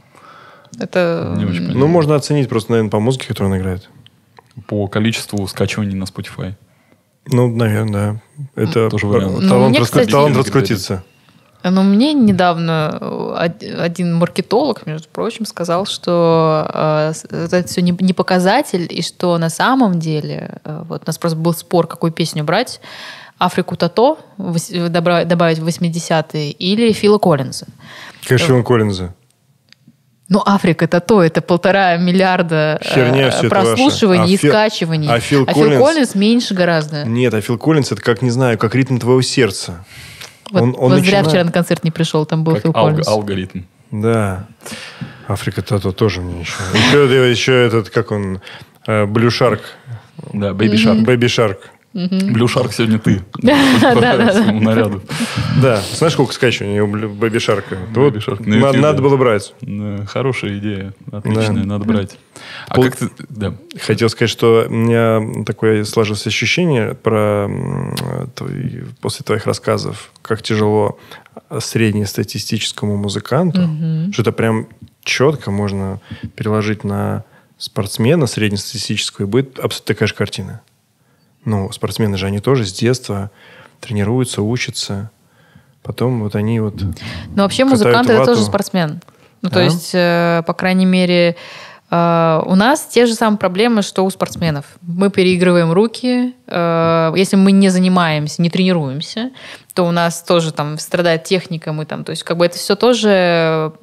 Это... 0.79 1.35
Ну, 1.37 1.85
можно 1.87 2.15
оценить 2.15 2.49
просто, 2.49 2.71
наверное, 2.71 2.89
по 2.89 2.99
музыке, 2.99 3.27
которую 3.27 3.53
он 3.53 3.59
играет. 3.59 3.89
По 4.67 4.87
количеству 4.87 5.47
скачиваний 5.47 5.95
на 5.95 6.03
Spotify. 6.03 6.53
Ну, 7.25 7.47
наверное, 7.55 8.21
да. 8.55 8.61
Это 8.61 8.89
Тоже 8.89 9.07
э, 9.07 9.09
вариант. 9.09 9.39
Ну, 9.41 9.49
талант, 9.49 9.69
мне, 9.69 9.79
раскру- 9.79 9.83
кстати- 9.83 10.11
талант 10.11 10.37
раскрутиться. 10.37 11.03
Ну, 11.63 11.81
мне 11.83 12.13
недавно 12.13 12.97
э, 12.99 13.45
од- 13.45 13.63
один 13.79 14.13
маркетолог, 14.15 14.85
между 14.85 15.07
прочим, 15.07 15.45
сказал, 15.45 15.85
что 15.85 16.69
э, 16.73 17.13
это 17.29 17.63
все 17.67 17.81
не, 17.81 18.13
показатель, 18.13 18.85
и 18.89 19.01
что 19.01 19.37
на 19.37 19.49
самом 19.49 19.99
деле, 19.99 20.59
э, 20.65 20.83
вот 20.87 21.03
у 21.03 21.05
нас 21.07 21.17
просто 21.17 21.37
был 21.37 21.53
спор, 21.53 21.87
какую 21.87 22.11
песню 22.11 22.43
брать, 22.43 22.81
Африку 23.39 23.75
Тато 23.75 24.17
добавить 24.37 25.59
в 25.59 25.67
80-е 25.67 26.51
или 26.51 26.91
Фила 26.91 27.17
Коллинза. 27.17 27.65
Конечно, 28.27 28.47
Фил 28.47 28.63
Коллинза. 28.63 29.13
Ну, 30.33 30.41
Africa 30.47 30.87
Toto 30.87 31.21
это 31.21 31.41
полтора 31.43 31.95
миллиарда 31.97 32.79
э, 32.81 32.93
Херня 32.95 33.27
это 33.27 33.47
прослушиваний 33.49 34.21
ваша. 34.21 34.31
А 34.31 34.33
и 34.33 34.37
Фил- 34.37 34.49
скачиваний. 34.49 35.07
а 35.07 35.19
Фил 35.19 35.45
Фил 35.45 35.55
Коллинз- 35.55 35.77
Коллинз 35.79 36.15
меньше 36.15 36.55
гораздо. 36.55 37.03
Нет, 37.05 37.33
а 37.35 37.41
Фил 37.41 37.59
Коллинз 37.59 37.91
это 37.91 38.01
как, 38.01 38.23
не 38.23 38.31
знаю, 38.31 38.57
как 38.57 38.73
ритм 38.73 38.97
твоего 38.97 39.21
сердца. 39.21 39.85
Вот, 40.51 40.61
он- 40.63 40.69
он 40.69 40.75
вот 40.75 40.89
зря 40.93 40.99
начинает- 41.01 41.27
вчера 41.27 41.43
на 41.43 41.51
концерт 41.51 41.83
не 41.83 41.91
пришел, 41.91 42.25
там 42.25 42.43
был 42.43 42.53
Как 42.53 42.63
Фил 42.63 42.71
алг- 42.71 42.89
Коллинз. 42.89 43.07
алгоритм. 43.07 43.59
Да. 43.91 44.47
Africa 45.27 45.61
Toto 45.61 45.91
тоже 45.91 46.21
мне 46.21 46.41
еще. 46.41 46.53
Еще, 46.73 47.29
еще 47.29 47.65
этот, 47.67 47.91
как 47.91 48.09
он, 48.11 48.41
Blue 48.87 49.29
Shark. 49.29 49.61
Да, 50.33 50.49
Baby 50.49 50.73
Shark. 50.73 51.03
Baby 51.03 51.27
Shark. 51.27 51.69
Shark 51.93 52.71
сегодня 52.73 52.99
ты. 52.99 53.21
По 53.33 54.33
своему 54.33 54.59
наряду. 54.61 55.01
Да. 55.61 55.81
Знаешь, 55.93 56.13
сколько 56.13 56.33
скачиваний 56.33 56.79
у 56.79 56.87
Бэби 56.87 57.39
Шарка? 57.39 57.77
Надо, 58.45 59.01
было 59.01 59.17
брать. 59.17 59.53
Хорошая 60.07 60.57
идея. 60.57 60.93
Отличная, 61.11 61.63
надо 61.63 61.85
брать. 61.85 62.17
А 62.67 62.81
как 62.81 62.95
ты... 62.95 63.09
Хотел 63.79 64.09
сказать, 64.09 64.29
что 64.29 64.65
у 64.67 64.73
меня 64.73 65.43
такое 65.45 65.83
сложилось 65.83 66.25
ощущение 66.27 66.95
про 66.95 67.49
после 69.01 69.23
твоих 69.23 69.45
рассказов, 69.45 70.11
как 70.21 70.41
тяжело 70.41 70.97
среднестатистическому 71.59 72.97
музыканту, 72.97 73.69
что 74.11 74.21
это 74.21 74.31
прям 74.31 74.67
четко 75.03 75.51
можно 75.51 75.99
переложить 76.35 76.83
на 76.83 77.23
спортсмена 77.57 78.27
среднестатистического, 78.27 79.25
и 79.25 79.27
будет 79.27 79.59
абсолютно 79.59 79.93
такая 79.93 80.07
же 80.07 80.15
картина. 80.15 80.61
Ну, 81.45 81.71
спортсмены 81.71 82.17
же, 82.17 82.25
они 82.27 82.39
тоже 82.39 82.65
с 82.65 82.73
детства 82.73 83.31
тренируются, 83.79 84.41
учатся. 84.41 85.11
Потом 85.81 86.21
вот 86.23 86.35
они 86.35 86.59
вот... 86.59 86.81
Но 87.35 87.43
вообще 87.43 87.65
музыкант 87.65 88.09
это 88.09 88.25
тоже 88.25 88.43
спортсмен. 88.43 89.01
Ну, 89.41 89.49
то 89.49 89.55
Да? 89.55 89.63
есть, 89.63 89.91
э, 89.93 90.41
по 90.47 90.53
крайней 90.53 90.85
мере, 90.85 91.35
у 92.47 92.55
нас 92.55 92.87
те 92.89 93.05
же 93.05 93.13
самые 93.13 93.37
проблемы, 93.37 93.81
что 93.81 94.03
у 94.05 94.09
спортсменов. 94.09 94.65
Мы 94.81 95.09
переигрываем 95.09 95.71
руки. 95.71 96.33
э, 96.47 97.13
если 97.15 97.35
мы 97.35 97.51
не 97.51 97.69
занимаемся, 97.69 98.41
не 98.41 98.49
тренируемся, 98.49 99.31
то 99.73 99.83
у 99.85 99.91
нас 99.91 100.23
тоже 100.23 100.51
там 100.53 100.77
страдает 100.77 101.23
техника. 101.25 101.73
Мы 101.73 101.85
там, 101.85 102.03
то 102.03 102.11
есть, 102.11 102.23
как 102.23 102.37
бы 102.37 102.45
это 102.45 102.57
все 102.57 102.75
тоже... 102.75 103.73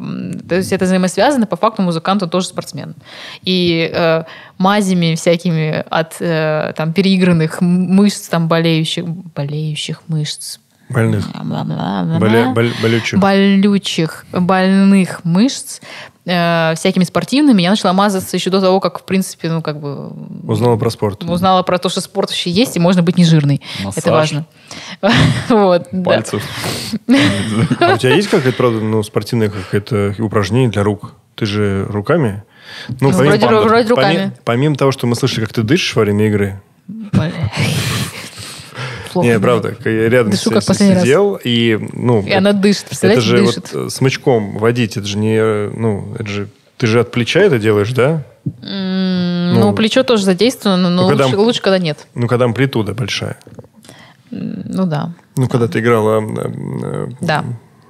То 0.49 0.55
есть, 0.55 0.73
это 0.73 0.85
взаимосвязано. 0.87 1.47
По 1.47 1.57
факту 1.57 1.83
музыкант, 1.83 2.23
он 2.23 2.31
тоже 2.31 2.47
спортсмен. 2.47 2.95
И 3.43 3.91
э, 3.93 4.25
мазями 4.59 5.15
всякими 5.15 5.85
от 5.91 6.17
э, 6.21 6.73
там 6.77 6.93
переигранных 6.93 7.61
мышц, 7.61 8.29
там 8.29 8.49
болеющих, 8.49 9.05
болеющих 9.07 10.03
мышц, 10.09 10.59
Больных. 10.89 11.25
Боле- 12.19 12.53
боль- 12.53 12.73
болючих. 12.83 13.21
болючих, 13.21 14.27
больных 14.33 15.21
мышц 15.25 15.81
э, 16.27 16.75
всякими 16.77 17.05
спортивными. 17.05 17.62
Я 17.62 17.71
начала 17.71 17.93
мазаться 17.93 18.37
еще 18.37 18.51
до 18.51 18.61
того, 18.61 18.81
как, 18.81 19.01
в 19.01 19.03
принципе, 19.05 19.51
ну, 19.51 19.62
как 19.62 19.81
бы... 19.81 20.11
Узнала 20.45 20.77
про 20.77 20.91
спорт. 20.91 21.23
Узнала 21.25 21.62
про 21.62 21.79
то, 21.79 21.89
что 21.89 22.01
спорт 22.01 22.31
вообще 22.31 22.51
есть, 22.51 22.77
и 22.77 22.81
можно 22.81 23.03
быть 23.03 23.18
не 23.18 23.25
жирной. 23.25 23.61
Массаж. 23.83 24.03
Это 24.03 24.12
важно. 24.12 24.47
Вот. 25.49 25.89
Пальцев. 26.05 26.43
А 27.81 27.95
у 27.95 27.99
тебя 27.99 28.14
есть 28.14 28.29
какая-то, 28.29 28.57
правда, 28.57 28.81
ну, 28.81 29.03
спортивное 29.03 29.49
какое-то 29.49 30.14
упражнение 30.18 30.71
для 30.71 30.83
рук? 30.83 31.14
Ты 31.35 31.47
же 31.47 31.87
руками? 31.89 32.43
Ну, 33.01 33.11
вроде 33.11 33.47
ру- 33.47 33.62
вроде 33.64 33.89
руками. 33.89 34.14
Помимо, 34.14 34.33
помимо 34.45 34.77
того, 34.77 34.93
что 34.93 35.07
мы 35.07 35.16
слышали, 35.16 35.45
как 35.45 35.53
ты 35.53 35.62
дышишь 35.62 35.97
во 35.97 36.03
время 36.03 36.27
игры. 36.27 36.61
Плохо. 39.13 39.27
не, 39.29 39.39
правда, 39.41 39.77
я 39.85 40.09
рядом 40.09 40.31
Дышу, 40.31 40.51
с- 40.51 40.53
как 40.55 40.65
последний 40.67 40.95
раз. 40.95 41.03
сидел, 41.05 41.39
и, 41.43 41.79
ну, 41.93 42.23
И 42.23 42.31
она 42.33 42.53
дышит, 42.53 42.83
это 42.83 42.89
представляете, 42.91 43.23
же 43.27 43.37
дышит. 43.39 43.73
вот 43.73 43.87
э, 43.87 43.91
смычком 43.91 44.57
водить, 44.59 44.97
это 44.97 45.07
же 45.07 45.19
не, 45.19 45.69
ну, 45.77 46.15
это 46.19 46.29
же, 46.29 46.49
ты 46.77 46.87
же 46.87 47.01
от 47.01 47.11
плеча 47.11 47.41
это 47.41 47.59
делаешь, 47.59 47.93
да? 47.93 48.23
Ну, 48.63 49.61
Ну, 49.61 49.73
плечо 49.75 50.03
тоже 50.03 50.25
задействовано, 50.25 50.89
но 50.91 51.03
ну, 51.03 51.09
когда- 51.09 51.25
лучше, 51.27 51.37
лучше, 51.39 51.63
когда 51.63 51.79
нет. 51.79 52.07
Ну, 52.15 52.27
когда 52.29 52.45
амплитуда 52.47 52.95
большая. 52.95 53.37
Ну 54.31 54.87
да. 54.87 55.13
Ну, 55.37 55.49
когда 55.49 55.67
ты 55.69 55.81
играла, 55.81 56.21
э, 56.21 56.53
э, 56.85 57.07
Да. 57.21 57.45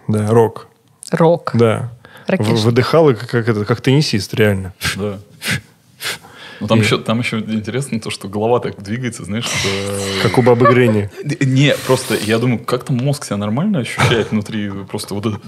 да, 0.09 0.27
рок, 0.29 0.69
Рок. 1.13 1.51
да. 1.55 1.93
Ракеш. 2.27 2.61
Выдыхала, 2.61 3.13
как, 3.13 3.29
как, 3.29 3.49
это, 3.49 3.65
как 3.65 3.81
теннисист, 3.81 4.33
реально. 4.35 4.73
Да. 4.97 5.19
Ну, 6.61 6.67
там, 6.67 6.79
И- 6.79 6.83
еще, 6.83 6.99
там 6.99 7.19
еще 7.21 7.39
интересно 7.39 7.99
то, 8.01 8.11
что 8.11 8.29
голова 8.29 8.61
так 8.61 8.83
двигается, 8.83 9.25
знаешь, 9.25 9.45
что... 9.47 9.69
Как 10.23 10.37
у 10.39 10.43
бабы 10.43 10.67
Гренни. 10.71 11.11
Не, 11.41 11.75
просто 11.87 12.15
я 12.17 12.39
думаю, 12.39 12.59
как 12.59 12.85
там 12.85 12.97
мозг 12.99 13.25
себя 13.25 13.39
нормально 13.39 13.79
ощущает 13.81 14.31
внутри, 14.31 14.71
просто 14.89 15.15
вот 15.15 15.27
это... 15.27 15.41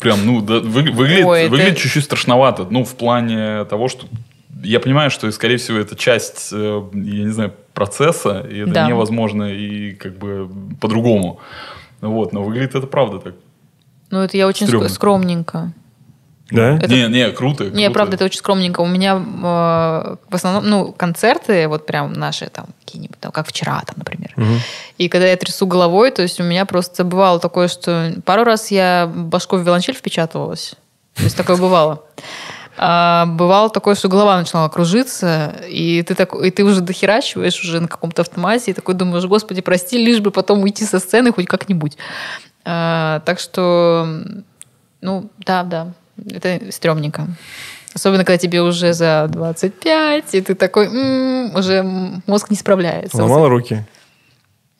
Прям, 0.00 0.26
ну, 0.26 0.40
да, 0.40 0.58
вы- 0.58 0.90
выглядит, 0.90 1.24
Ой, 1.24 1.42
это- 1.42 1.50
выглядит 1.50 1.78
чуть-чуть 1.78 2.04
страшновато. 2.04 2.66
Ну, 2.70 2.84
в 2.84 2.94
плане 2.96 3.64
того, 3.66 3.88
что... 3.88 4.06
Я 4.62 4.80
понимаю, 4.80 5.10
что, 5.10 5.30
скорее 5.30 5.56
всего, 5.58 5.78
это 5.78 5.94
часть, 5.94 6.48
э, 6.52 6.82
я 6.94 7.24
не 7.24 7.30
знаю, 7.32 7.52
процесса, 7.74 8.40
и 8.50 8.58
это 8.60 8.72
Да. 8.72 8.88
невозможно 8.88 9.44
и 9.52 9.92
как 9.94 10.16
бы 10.18 10.48
по-другому. 10.80 11.38
Вот, 12.00 12.32
но 12.32 12.42
выглядит 12.42 12.74
это 12.74 12.86
правда 12.86 13.18
так. 13.18 13.34
Ну, 14.10 14.20
это 14.20 14.36
я 14.36 14.46
очень 14.46 14.66
Стрёмно. 14.66 14.86
ск- 14.86 14.90
скромненько. 14.90 15.72
Да? 16.50 16.76
Это- 16.76 16.88
Не, 16.88 17.08
не, 17.08 17.30
круто. 17.30 17.64
Не, 17.64 17.70
круто. 17.86 17.90
правда, 17.92 18.16
это 18.16 18.24
очень 18.26 18.38
скромненько. 18.38 18.80
У 18.80 18.86
меня 18.86 19.14
э, 19.14 20.16
в 20.28 20.34
основном, 20.34 20.68
ну, 20.68 20.92
концерты, 20.92 21.66
вот 21.68 21.86
прям 21.86 22.12
наши 22.12 22.46
там 22.48 22.66
какие-нибудь, 22.84 23.18
там, 23.18 23.32
как 23.32 23.46
вчера, 23.48 23.82
там, 23.86 23.94
например. 23.96 24.32
Мгм. 24.36 24.58
И 24.98 25.08
когда 25.08 25.26
я 25.26 25.36
трясу 25.36 25.66
головой, 25.66 26.10
то 26.10 26.22
есть 26.22 26.40
у 26.40 26.44
меня 26.44 26.66
просто 26.66 27.02
бывало 27.04 27.40
такое, 27.40 27.68
что 27.68 28.12
пару 28.24 28.44
раз 28.44 28.70
я 28.70 29.10
башкой 29.12 29.60
в 29.60 29.62
виолончель 29.62 29.94
впечатывалась. 29.94 30.74
То 31.14 31.22
есть 31.24 31.36
такое 31.36 31.56
бывало. 31.56 32.02
А 32.76 33.26
бывало 33.26 33.70
такое, 33.70 33.94
что 33.94 34.08
голова 34.08 34.36
начинала 34.36 34.68
кружиться, 34.68 35.54
и 35.68 36.02
ты, 36.02 36.14
так, 36.16 36.34
и 36.34 36.50
ты 36.50 36.64
уже 36.64 36.80
дохерачиваешь 36.80 37.60
уже 37.62 37.80
на 37.80 37.86
каком-то 37.88 38.22
автомате, 38.22 38.72
и 38.72 38.74
такой 38.74 38.94
думаешь, 38.96 39.24
господи, 39.24 39.62
прости, 39.62 39.96
лишь 39.96 40.18
бы 40.20 40.32
потом 40.32 40.62
уйти 40.62 40.84
со 40.84 40.98
сцены 40.98 41.32
хоть 41.32 41.46
как-нибудь. 41.46 41.96
А, 42.64 43.20
так 43.20 43.38
что, 43.38 44.08
ну, 45.00 45.30
да, 45.38 45.62
да, 45.62 45.92
это 46.30 46.60
стрёмненько. 46.70 47.26
Особенно, 47.94 48.24
когда 48.24 48.38
тебе 48.38 48.60
уже 48.60 48.92
за 48.92 49.26
25, 49.30 50.34
и 50.34 50.40
ты 50.40 50.54
такой, 50.54 50.86
«М, 50.86 51.54
уже 51.54 51.82
мозг 52.26 52.50
не 52.50 52.56
справляется. 52.56 53.16
Ломала 53.22 53.48
руки, 53.48 53.84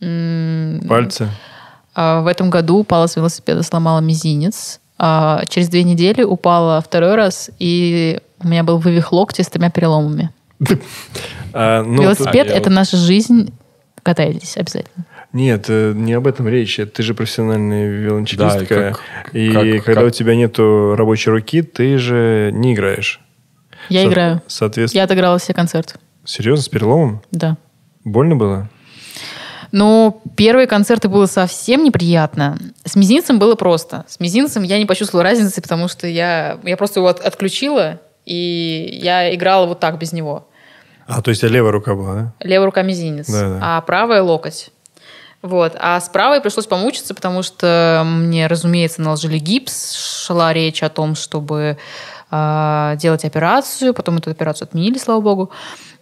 М, 0.00 0.80
пальцы. 0.88 1.28
а 1.94 2.20
В 2.22 2.26
этом 2.26 2.50
году 2.50 2.78
упала 2.78 3.06
с 3.06 3.16
велосипеда, 3.16 3.62
сломала 3.62 4.00
мизинец. 4.00 4.80
А 4.98 5.44
Через 5.48 5.68
две 5.68 5.82
недели 5.84 6.22
упала 6.22 6.80
второй 6.80 7.14
раз, 7.14 7.50
и 7.58 8.20
у 8.42 8.48
меня 8.48 8.62
был 8.64 8.78
вывих 8.78 9.12
локтя 9.12 9.42
с 9.42 9.48
тремя 9.48 9.70
переломами. 9.70 10.30
А, 11.56 11.82
ну, 11.84 12.02
Велосипед 12.02 12.50
а 12.50 12.52
это 12.54 12.68
наша 12.68 12.96
жизнь. 12.96 13.52
Катайтесь 14.02 14.56
обязательно. 14.56 15.04
Нет, 15.34 15.66
э, 15.68 15.92
не 15.94 16.12
об 16.14 16.26
этом 16.26 16.48
речь. 16.48 16.76
Ты 16.94 17.02
же 17.02 17.12
профессиональная 17.12 17.88
виолончелистка. 17.90 18.74
Да, 18.74 18.88
и 18.88 18.92
как- 18.92 19.34
и 19.34 19.52
как- 19.76 19.84
когда 19.84 20.00
как- 20.02 20.08
у 20.08 20.10
тебя 20.10 20.34
нету 20.36 20.94
рабочей 20.96 21.30
руки, 21.30 21.60
ты 21.62 21.98
же 21.98 22.50
не 22.54 22.72
играешь. 22.72 23.20
Я 23.90 24.02
Со- 24.02 24.08
играю. 24.08 24.42
Соответственно. 24.46 25.00
Я 25.00 25.04
отыграла 25.04 25.38
все 25.38 25.52
концерты. 25.52 25.96
Серьезно, 26.24 26.62
с 26.62 26.68
переломом? 26.68 27.20
Да. 27.32 27.56
Больно 28.04 28.36
было? 28.36 28.70
Ну, 29.72 30.22
первые 30.36 30.66
концерты 30.68 31.08
было 31.08 31.26
совсем 31.26 31.82
неприятно. 31.82 32.56
С 32.84 32.94
мизинцем 32.94 33.38
было 33.40 33.56
просто. 33.56 34.04
С 34.06 34.20
мизинцем 34.20 34.62
я 34.62 34.78
не 34.78 34.86
почувствовала 34.86 35.24
разницы, 35.24 35.60
потому 35.60 35.88
что 35.88 36.06
я, 36.06 36.58
я 36.62 36.76
просто 36.76 37.00
его 37.00 37.08
от- 37.08 37.20
отключила, 37.20 38.00
и 38.24 39.00
я 39.02 39.34
играла 39.34 39.66
вот 39.66 39.80
так 39.80 39.98
без 39.98 40.12
него. 40.12 40.48
А, 41.08 41.20
то 41.20 41.30
есть 41.30 41.42
у 41.42 41.48
тебя 41.48 41.56
левая 41.56 41.72
рука 41.72 41.94
была, 41.94 42.14
да? 42.14 42.34
Левая 42.40 42.66
рука 42.66 42.82
мизинец, 42.82 43.26
Да, 43.28 43.48
да. 43.48 43.58
а 43.60 43.80
правая 43.80 44.22
локоть. 44.22 44.70
Вот. 45.44 45.76
А 45.78 46.00
с 46.00 46.08
правой 46.08 46.40
пришлось 46.40 46.66
помучиться, 46.66 47.14
потому 47.14 47.42
что 47.42 48.02
мне, 48.06 48.46
разумеется, 48.46 49.02
наложили 49.02 49.36
гипс. 49.38 49.92
Шла 50.26 50.54
речь 50.54 50.82
о 50.82 50.88
том, 50.88 51.14
чтобы 51.14 51.76
а, 52.30 52.96
делать 52.96 53.26
операцию. 53.26 53.92
Потом 53.92 54.16
эту 54.16 54.30
операцию 54.30 54.64
отменили, 54.66 54.96
слава 54.96 55.20
богу. 55.20 55.50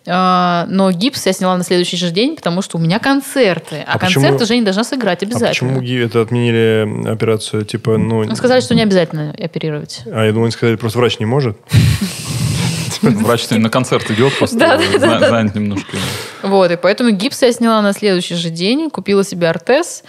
А, 0.06 0.64
но 0.68 0.92
гипс 0.92 1.26
я 1.26 1.32
сняла 1.32 1.56
на 1.56 1.64
следующий 1.64 1.96
же 1.96 2.10
день, 2.12 2.36
потому 2.36 2.62
что 2.62 2.78
у 2.78 2.80
меня 2.80 3.00
концерты. 3.00 3.84
А, 3.84 3.94
А 3.94 3.98
почему- 3.98 4.22
концерты 4.24 4.46
Женя 4.46 4.62
должна 4.64 4.84
сыграть 4.84 5.22
А 5.24 5.26
обязательно. 5.26 5.48
почему 5.70 5.80
ги- 5.80 6.04
это 6.04 6.20
отменили 6.20 7.08
операцию? 7.08 7.64
Типа, 7.64 7.98
ну... 7.98 8.22
Ну, 8.24 8.36
сказали, 8.36 8.60
что 8.60 8.76
не 8.76 8.82
обязательно 8.82 9.34
оперировать. 9.36 10.02
А 10.06 10.24
я 10.24 10.30
думаю, 10.30 10.44
они 10.44 10.52
сказали, 10.52 10.76
просто 10.76 11.00
врач 11.00 11.18
не 11.18 11.26
может. 11.26 11.58
Врач 13.02 13.50
на 13.50 13.68
концерт 13.70 14.08
идет, 14.12 14.38
просто 14.38 14.56
занят 14.98 15.56
немножко. 15.56 15.96
Вот, 16.42 16.70
и 16.70 16.76
поэтому 16.76 17.10
гипс 17.10 17.42
я 17.42 17.52
сняла 17.52 17.80
на 17.82 17.92
следующий 17.92 18.34
же 18.34 18.50
день, 18.50 18.90
купила 18.90 19.22
себе 19.24 19.48
ортез 19.48 20.02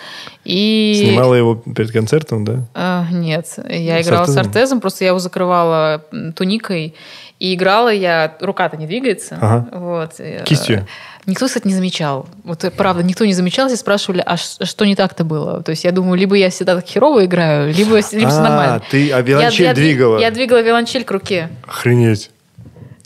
и... 0.43 1.01
Снимала 1.05 1.35
его 1.35 1.55
перед 1.55 1.91
концертом, 1.91 2.43
да? 2.45 2.59
А, 2.73 3.05
нет, 3.11 3.47
я 3.69 4.01
С 4.01 4.07
играла 4.07 4.25
с 4.25 4.29
ортезом? 4.29 4.47
ортезом, 4.47 4.81
просто 4.81 5.03
я 5.03 5.09
его 5.09 5.19
закрывала 5.19 6.03
туникой, 6.35 6.95
и 7.39 7.53
играла 7.55 7.89
я... 7.93 8.35
Рука-то 8.39 8.77
не 8.77 8.87
двигается. 8.87 9.37
Ага. 9.41 9.67
Вот. 9.77 10.11
э, 10.19 10.43
Кистью? 10.45 10.87
Никто, 11.25 11.45
кстати, 11.47 11.67
не 11.67 11.73
замечал. 11.73 12.27
Вот 12.43 12.63
э, 12.63 12.71
правда, 12.71 13.03
никто 13.03 13.25
не 13.25 13.33
замечал, 13.33 13.67
все 13.67 13.77
спрашивали, 13.77 14.21
а 14.25 14.37
ш- 14.37 14.65
что 14.65 14.85
не 14.85 14.95
так-то 14.95 15.23
было? 15.23 15.61
То 15.63 15.69
есть 15.71 15.83
я 15.83 15.91
думаю, 15.91 16.15
либо 16.17 16.35
я 16.35 16.49
всегда 16.49 16.75
так 16.75 16.85
херово 16.85 17.25
играю, 17.25 17.73
либо, 17.73 18.01
с- 18.01 18.11
либо 18.13 18.29
все 18.29 18.39
А, 18.39 18.43
нормально. 18.43 18.81
ты 18.89 19.11
а 19.11 19.17
Я- 19.17 19.21
виолончель 19.21 19.63
я 19.65 19.71
дви- 19.71 19.75
двигала. 19.75 20.19
Я 20.19 20.31
двигала 20.31 20.61
виолончель 20.61 21.03
к 21.03 21.11
руке. 21.11 21.49
Охренеть. 21.67 22.29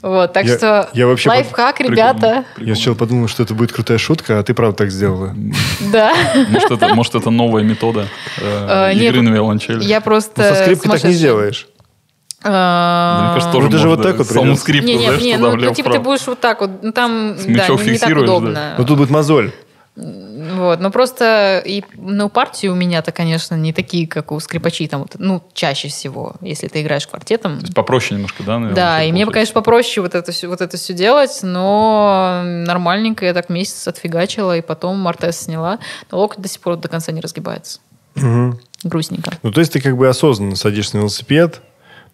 Вот, 0.00 0.32
так 0.32 0.44
Я- 0.46 0.56
что 0.56 0.88
я 0.92 1.06
вообще 1.08 1.28
лайфхак, 1.28 1.80
ребята. 1.80 2.44
Я 2.56 2.74
сначала 2.74 2.94
подумал, 2.94 3.26
что 3.26 3.42
это 3.42 3.54
будет 3.54 3.72
крутая 3.72 3.98
шутка, 3.98 4.38
а 4.38 4.42
ты 4.42 4.54
правда 4.54 4.76
так 4.76 4.90
сделала. 4.90 5.34
Да. 5.80 6.14
Может, 6.50 6.70
это, 6.70 6.94
может, 6.94 7.14
это 7.16 7.30
новая 7.30 7.64
метода 7.64 8.06
э, 8.40 8.90
Э, 8.92 8.94
игры 8.94 9.22
на 9.22 9.30
виолончели? 9.30 9.82
Я 9.84 10.00
просто 10.00 10.42
Ну, 10.42 10.54
со 10.54 10.62
скрипкой 10.62 10.90
так 10.92 11.04
не 11.04 11.12
сделаешь. 11.12 11.68
А, 12.44 13.18
Мне 13.22 13.28
кажется, 13.34 13.48
Ну, 13.48 13.52
тоже 13.54 13.68
это 13.68 13.78
же 13.78 13.88
можно 13.88 13.96
вот 13.96 14.08
так 14.08 14.18
вот 14.18 14.26
саму 14.28 14.56
скрипку, 14.56 14.88
знаешь, 14.88 15.20
туда 15.20 15.38
ну, 15.38 15.50
ну, 15.50 15.56
влево, 15.56 15.74
типа 15.74 15.90
ты 15.90 15.98
будешь 15.98 16.26
вот 16.26 16.38
так 16.38 16.60
вот, 16.60 16.70
ну 16.82 16.92
там, 16.92 17.34
да, 17.36 17.68
не, 17.68 17.98
так 17.98 18.16
удобно. 18.16 18.74
Но 18.78 18.84
тут 18.84 18.96
будет 18.96 19.10
мозоль. 19.10 19.52
Вот, 19.98 20.78
но 20.78 20.90
просто 20.92 21.60
и, 21.64 21.82
ну, 21.94 22.28
партии 22.28 22.68
у 22.68 22.74
меня-то, 22.74 23.10
конечно, 23.10 23.56
не 23.56 23.72
такие, 23.72 24.06
как 24.06 24.30
у 24.30 24.38
скрипачей, 24.38 24.86
там, 24.86 25.00
вот, 25.00 25.16
ну, 25.18 25.42
чаще 25.54 25.88
всего, 25.88 26.36
если 26.40 26.68
ты 26.68 26.82
играешь 26.82 27.06
квартетом. 27.08 27.58
То 27.58 27.62
есть 27.62 27.74
попроще 27.74 28.14
немножко, 28.14 28.44
да? 28.44 28.60
на 28.60 28.72
Да, 28.72 29.02
и 29.02 29.10
мне, 29.10 29.24
получается? 29.24 29.32
конечно, 29.32 29.54
попроще 29.54 30.02
вот 30.02 30.14
это, 30.14 30.32
вот 30.46 30.60
это 30.60 30.76
все 30.76 30.92
делать, 30.94 31.40
но 31.42 32.42
нормальненько 32.44 33.24
я 33.24 33.34
так 33.34 33.48
месяц 33.48 33.88
отфигачила, 33.88 34.56
и 34.56 34.60
потом 34.60 35.06
ортез 35.08 35.40
сняла, 35.40 35.80
но 36.12 36.18
локоть 36.18 36.40
до 36.40 36.48
сих 36.48 36.60
пор 36.60 36.76
до 36.76 36.88
конца 36.88 37.10
не 37.10 37.20
разгибается. 37.20 37.80
Мгм. 38.14 38.60
Грустненько. 38.84 39.32
Ну, 39.42 39.50
то 39.50 39.60
есть 39.60 39.72
ты 39.72 39.80
как 39.80 39.96
бы 39.96 40.08
осознанно 40.08 40.54
садишься 40.54 40.96
на 40.96 41.00
велосипед, 41.00 41.60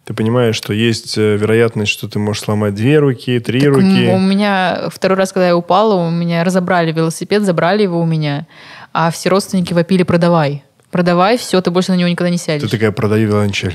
ты 0.05 0.13
понимаешь, 0.15 0.55
что 0.57 0.73
есть 0.73 1.17
э, 1.17 1.37
вероятность, 1.37 1.91
что 1.91 2.09
ты 2.09 2.19
можешь 2.19 2.43
сломать 2.43 2.75
две 2.75 2.99
руки, 2.99 3.39
три 3.41 3.61
Так, 3.61 3.75
руки. 3.75 4.07
м, 4.07 4.11
У 4.15 4.19
меня 4.19 4.89
второй 4.93 5.17
раз, 5.17 5.33
когда 5.33 5.49
я 5.49 5.57
упала, 5.57 5.95
у 5.95 6.11
меня 6.11 6.45
разобрали 6.45 6.93
велосипед, 6.93 7.43
забрали 7.43 7.83
его 7.83 8.01
у 8.01 8.05
меня, 8.07 8.47
а 8.93 9.11
все 9.11 9.29
родственники 9.31 9.73
вопили 9.73 10.03
«продавай». 10.03 10.63
Продавай, 10.91 11.39
все, 11.39 11.61
ты 11.61 11.71
больше 11.73 11.91
на 11.93 11.97
него 11.97 12.09
никогда 12.09 12.31
не 12.31 12.37
Ты 12.39 12.45
сядешь. 12.45 12.71
такая, 12.71 12.93
продаю 12.93 13.29
виолончель. 13.29 13.75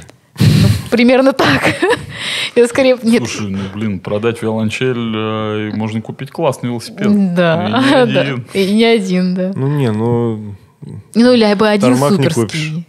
Примерно 0.89 1.33
так. 1.33 1.75
Я 2.55 2.67
скорее... 2.67 2.97
Нет. 3.03 3.27
Слушай, 3.27 3.49
ну, 3.51 3.59
блин, 3.73 3.99
продать 3.99 4.41
виолончель, 4.41 5.15
э, 5.15 5.71
можно 5.75 6.01
купить 6.01 6.31
классный 6.31 6.69
велосипед. 6.69 7.35
Да, 7.35 7.65
И 7.65 7.71
не 7.71 7.91
да. 8.13 8.21
один. 8.21 8.45
И 8.53 8.71
не 8.71 8.85
один, 8.85 9.35
да. 9.35 9.51
Ну, 9.55 9.67
не, 9.67 9.91
ну... 9.91 10.55
Ну, 11.13 11.33
или 11.33 11.53
бы 11.55 11.67
один 11.67 11.89
Тормак 11.97 12.11
не 12.11 12.29
суперский. 12.29 12.85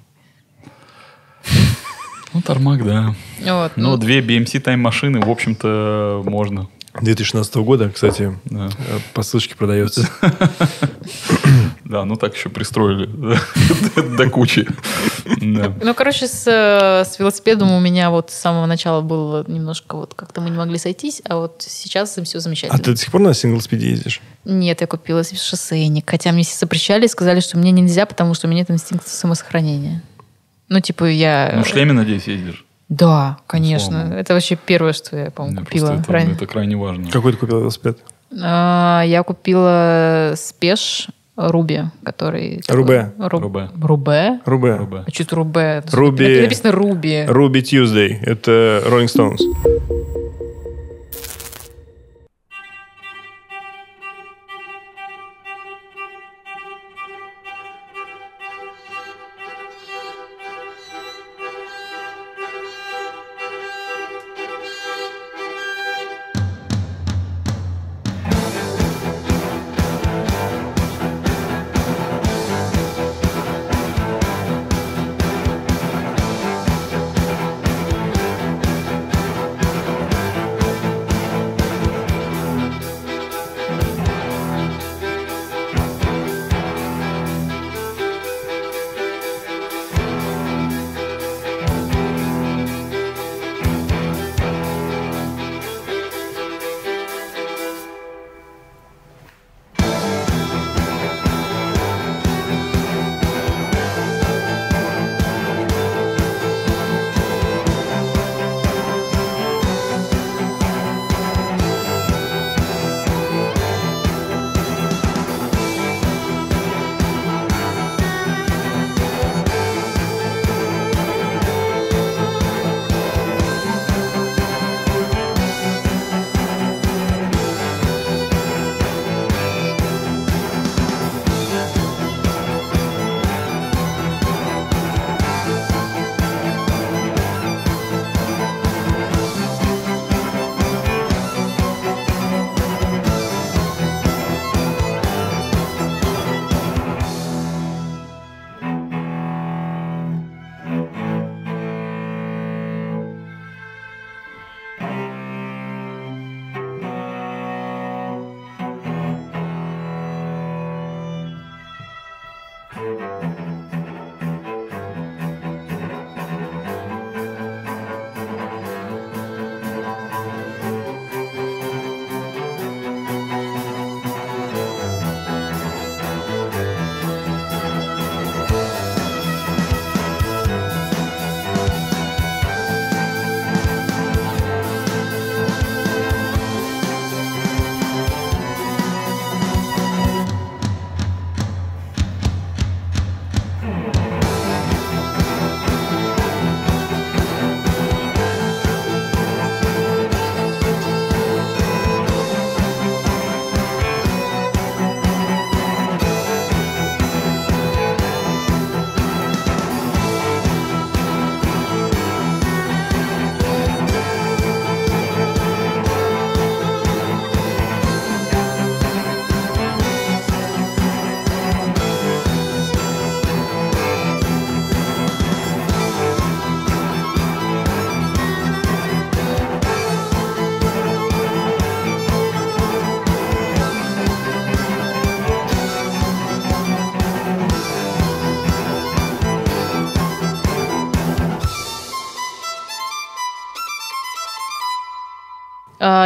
Ну, 2.32 2.42
Тормак, 2.42 2.84
да. 2.84 3.14
Вот. 3.40 3.72
Но 3.76 3.92
ну, 3.92 3.96
две 3.96 4.20
BMC 4.20 4.60
тайм-машины, 4.60 5.20
в 5.20 5.30
общем-то, 5.30 6.22
можно. 6.24 6.68
2016 7.00 7.54
года, 7.56 7.88
кстати, 7.90 8.36
Да. 8.46 8.66
э, 8.66 8.98
по 9.14 9.22
ссылочке 9.22 9.54
продается. 9.56 10.08
Да, 11.84 12.04
ну 12.04 12.14
так 12.14 12.36
еще 12.36 12.50
пристроили 12.50 13.06
до 14.16 14.30
кучи. 14.30 14.64
Ну, 15.40 15.92
короче, 15.94 16.28
с, 16.28 16.44
э, 16.46 17.04
с 17.04 17.18
велосипедом 17.18 17.72
у 17.72 17.80
меня 17.80 18.10
вот 18.10 18.30
с 18.30 18.34
самого 18.34 18.66
начала 18.66 19.00
было 19.00 19.44
немножко 19.48 19.96
вот 19.96 20.14
как-то 20.14 20.40
мы 20.40 20.50
не 20.50 20.56
могли 20.56 20.78
сойтись, 20.78 21.20
а 21.28 21.38
вот 21.38 21.64
сейчас 21.66 22.16
все 22.22 22.38
А 22.38 22.40
замечательно. 22.40 22.78
ты 22.78 22.92
до 22.92 22.96
сих 22.96 23.10
пор 23.10 23.22
на 23.22 23.34
синглспиде 23.34 23.90
ездишь? 23.90 24.20
Нет, 24.44 24.82
я 24.82 24.86
купила 24.86 25.24
шоссейник, 25.24 26.08
хотя 26.08 26.30
мне 26.30 26.44
все 26.44 26.56
запрещали 26.60 27.06
и 27.06 27.08
сказали, 27.08 27.40
что 27.40 27.58
мне 27.58 27.72
нельзя, 27.72 28.06
потому 28.06 28.34
что 28.34 28.46
у 28.46 28.50
меня 28.50 28.60
нет 28.60 28.70
инстинкта 28.70 29.10
самосохранения. 29.10 30.00
Ну, 30.70 30.80
типа, 30.80 31.04
я... 31.04 31.52
Ну, 31.56 31.62
в 31.64 31.66
шлеме, 31.68 31.92
надеюсь, 31.92 32.26
ездишь. 32.28 32.64
Да, 32.88 33.38
конечно. 33.46 33.98
Условно. 33.98 34.14
Это 34.14 34.34
вообще 34.34 34.56
первое, 34.56 34.92
что 34.92 35.16
я, 35.16 35.30
по-моему, 35.30 35.60
купила. 35.60 35.92
это- 36.00 36.12
ранее. 36.12 36.34
Это 36.34 36.46
крайне 36.46 36.76
важно. 36.76 37.10
Какой 37.10 37.32
ты 37.32 37.38
купил 37.38 37.60
велосипед? 37.60 37.98
А, 38.42 39.02
Я 39.04 39.22
купила 39.24 40.32
спеш 40.36 41.08
Руби, 41.36 41.80
который... 42.04 42.60
Рубе. 42.68 43.12
Ру- 43.18 43.40
Рубе. 43.40 43.68
Рубе? 43.80 44.40
Рубе. 44.44 44.76
Рубе. 44.76 45.04
А 45.06 45.10
что 45.10 45.22
это 45.24 45.36
Рубе? 45.36 45.82
Руби. 45.92 46.24
Напи- 46.24 46.42
Написано 46.42 46.72
Руби. 46.72 47.24
Руби 47.26 47.60
Tuesday. 47.60 48.18
Это 48.22 48.82
Rolling 48.86 49.06
Stones. 49.06 49.40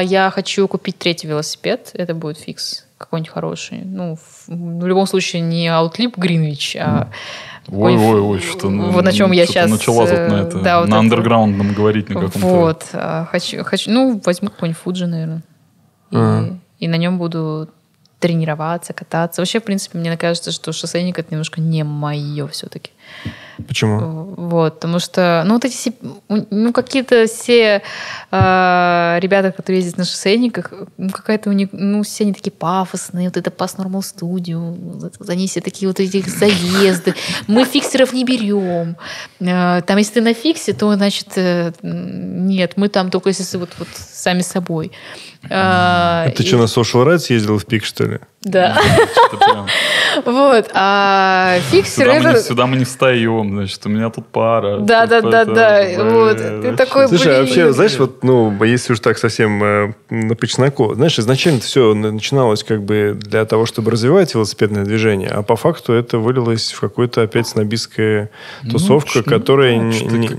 Я 0.05 0.31
хочу 0.31 0.67
купить 0.69 0.99
третий 0.99 1.27
велосипед. 1.27 1.91
Это 1.95 2.15
будет 2.15 2.39
фикс 2.39 2.87
какой-нибудь 2.99 3.33
хороший. 3.33 3.83
Ну, 3.85 4.17
в, 4.17 4.49
в 4.49 4.87
любом 4.87 5.07
случае 5.07 5.43
не 5.43 5.67
Outlip 5.67 6.15
Greenwich, 6.17 6.77
а 6.79 7.11
Ой, 7.73 7.97
ой, 7.97 8.21
ой, 8.21 8.41
что 8.41 8.69
вот 8.69 9.05
на 9.05 9.13
чем 9.13 9.33
я 9.33 9.47
сейчас 9.47 9.71
начала 9.71 10.07
тут 10.07 10.17
на 10.17 10.43
это, 10.43 10.59
да, 10.59 10.81
вот 10.81 10.89
на 10.89 10.95
это. 10.95 10.99
андерграундном 10.99 11.73
говорить 11.73 12.09
на 12.11 12.15
каком-то. 12.17 12.39
Вот, 12.39 12.85
а, 12.93 13.25
хочу, 13.31 13.65
хочу, 13.65 13.91
ну, 13.91 14.21
возьму 14.25 14.51
какой-нибудь 14.51 14.81
Fuji, 14.85 15.07
наверное. 15.07 15.43
И, 16.11 16.17
Ага. 16.17 16.59
и 16.79 16.89
на 16.89 16.97
нем 16.97 17.17
буду 17.19 17.69
тренироваться, 18.21 18.93
кататься. 18.93 19.41
Вообще, 19.41 19.61
в 19.61 19.65
принципе, 19.65 19.99
мне 19.99 20.15
кажется, 20.17 20.53
что 20.53 20.73
шоссейник 20.73 21.19
это 21.19 21.29
немножко 21.31 21.61
не 21.61 21.85
мое 21.85 22.47
все-таки. 22.49 22.91
Почему? 23.67 24.35
Вот, 24.37 24.75
потому 24.75 24.99
что, 24.99 25.43
ну, 25.47 25.55
вот 25.55 25.65
эти 25.65 25.75
все, 25.75 25.93
ну, 26.29 26.73
какие-то 26.73 27.27
все 27.27 27.83
э, 28.31 29.19
ребята, 29.21 29.53
которые 29.53 29.81
ездят 29.81 29.99
на 29.99 30.05
шоссейниках, 30.05 30.73
ну, 30.97 31.11
какая-то 31.11 31.51
у 31.51 31.53
них, 31.53 31.69
ну, 31.73 32.03
все 32.03 32.25
они 32.25 32.33
такие 32.33 32.53
пафосные, 32.53 33.29
вот 33.29 33.37
это 33.37 33.51
Pass 33.51 33.77
Normal 33.79 34.01
Studio, 34.01 35.11
они 35.29 35.47
все 35.47 35.61
такие 35.61 35.89
вот 35.89 36.01
эти 36.01 36.23
заезды. 36.29 37.15
Мы 37.47 37.65
фиксеров 37.65 38.13
не 38.13 38.25
берем. 38.25 38.97
Э, 39.41 39.83
Там, 39.83 39.99
если 39.99 40.15
ты 40.15 40.21
на 40.21 40.35
фиксе, 40.35 40.73
то, 40.73 40.95
значит, 40.95 41.29
э, 41.37 41.73
нет, 41.83 42.73
мы 42.77 42.89
там 42.89 43.11
только 43.11 43.29
если 43.29 43.57
вот, 43.59 43.71
вот 43.79 43.89
сами 43.95 44.43
собой. 44.43 44.91
Э, 45.51 46.31
Ты 46.37 46.43
и- 46.43 46.47
что, 46.47 46.57
на 46.57 46.65
Social 46.65 47.05
Rights 47.07 47.27
ездил 47.33 47.59
в 47.59 47.67
пик, 47.67 47.85
что 47.85 48.05
ли? 48.05 48.19
Да. 48.43 48.77
Вот. 50.25 50.71
А 50.75 51.59
фиксер 51.71 52.05
Сюда 52.07 52.15
мы, 52.15 52.21
не, 52.21 52.31
это... 52.31 52.41
сюда 52.43 52.67
мы 52.67 52.77
не 52.77 52.85
встаем, 52.85 53.44
значит, 53.51 53.85
у 53.87 53.89
меня 53.89 54.11
тут 54.11 54.27
пара. 54.27 54.79
Да, 54.79 55.07
да, 55.07 55.21
тут 55.23 55.31
да, 55.31 55.43
это, 55.43 55.55
да. 55.55 55.83
э, 55.85 56.11
Вот. 56.11 56.37
Ты 56.37 56.77
такой, 56.77 57.09
Слушай, 57.09 57.33
а 57.33 57.37
блин. 57.37 57.41
вообще, 57.47 57.73
знаешь, 57.73 57.99
вот, 57.99 58.23
ну, 58.25 58.63
если 58.65 58.93
уж 58.93 59.01
так 59.01 59.19
совсем 59.19 59.63
э, 59.63 59.93
на 60.11 60.35
почесноку, 60.35 60.95
знаешь, 60.95 61.19
изначально 61.19 61.61
все 61.61 61.95
начиналось 61.95 62.65
как 62.65 62.83
бы 62.83 63.17
для 63.21 63.45
того, 63.45 63.67
чтобы 63.67 63.91
развивать 63.91 64.35
велосипедное 64.35 64.85
движение, 64.85 65.29
а 65.31 65.43
по 65.43 65.57
факту 65.57 65.93
это 65.93 66.19
вылилось 66.19 66.73
в 66.73 66.81
какую-то 66.81 67.23
опять 67.23 67.47
снобистская 67.49 68.31
тусовка, 68.71 69.19
Ну, 69.19 69.23
которая 69.25 69.77
ну, 69.81 69.91
не, 70.17 70.31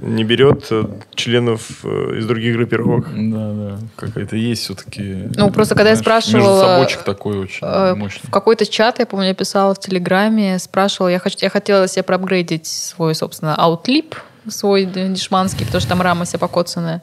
не- 0.00 0.24
берет 0.24 0.66
э, 0.70 0.84
членов 1.14 1.84
э, 1.84 2.18
из 2.18 2.26
других 2.26 2.56
группировок. 2.56 3.06
Да, 3.12 3.52
да, 3.52 3.78
какая-то 3.96 4.36
есть 4.36 4.62
все-таки. 4.64 5.28
Ну, 5.36 5.50
просто 5.50 5.74
когда 5.74 5.90
я 5.90 5.96
спрашивала, 5.96 6.86
такой 7.04 7.38
очень 7.38 7.58
Э, 7.62 7.94
мощный. 7.94 8.26
В 8.28 8.30
какой-то 8.30 8.66
чат, 8.66 8.98
я 8.98 9.06
помню, 9.06 9.28
я 9.28 9.34
писала 9.34 9.74
в 9.74 9.78
Телеграме, 9.80 10.58
спрашивала, 10.58 11.08
я, 11.08 11.18
хочу, 11.18 11.38
я 11.40 11.50
хотела 11.50 11.88
себе 11.88 12.02
проапгрейдить 12.12 12.66
свой, 12.66 13.14
собственно, 13.14 13.54
аутлип, 13.54 14.16
свой 14.46 14.84
дешманский, 14.84 15.64
потому 15.64 15.80
что 15.80 15.88
там 15.88 16.02
рама 16.02 16.26
вся 16.26 16.36
покоцанная 16.36 17.00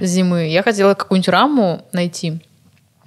с 0.00 0.08
зимы. 0.08 0.48
Я 0.48 0.62
хотела 0.62 0.94
какую-нибудь 0.94 1.28
раму 1.28 1.84
найти. 1.92 2.40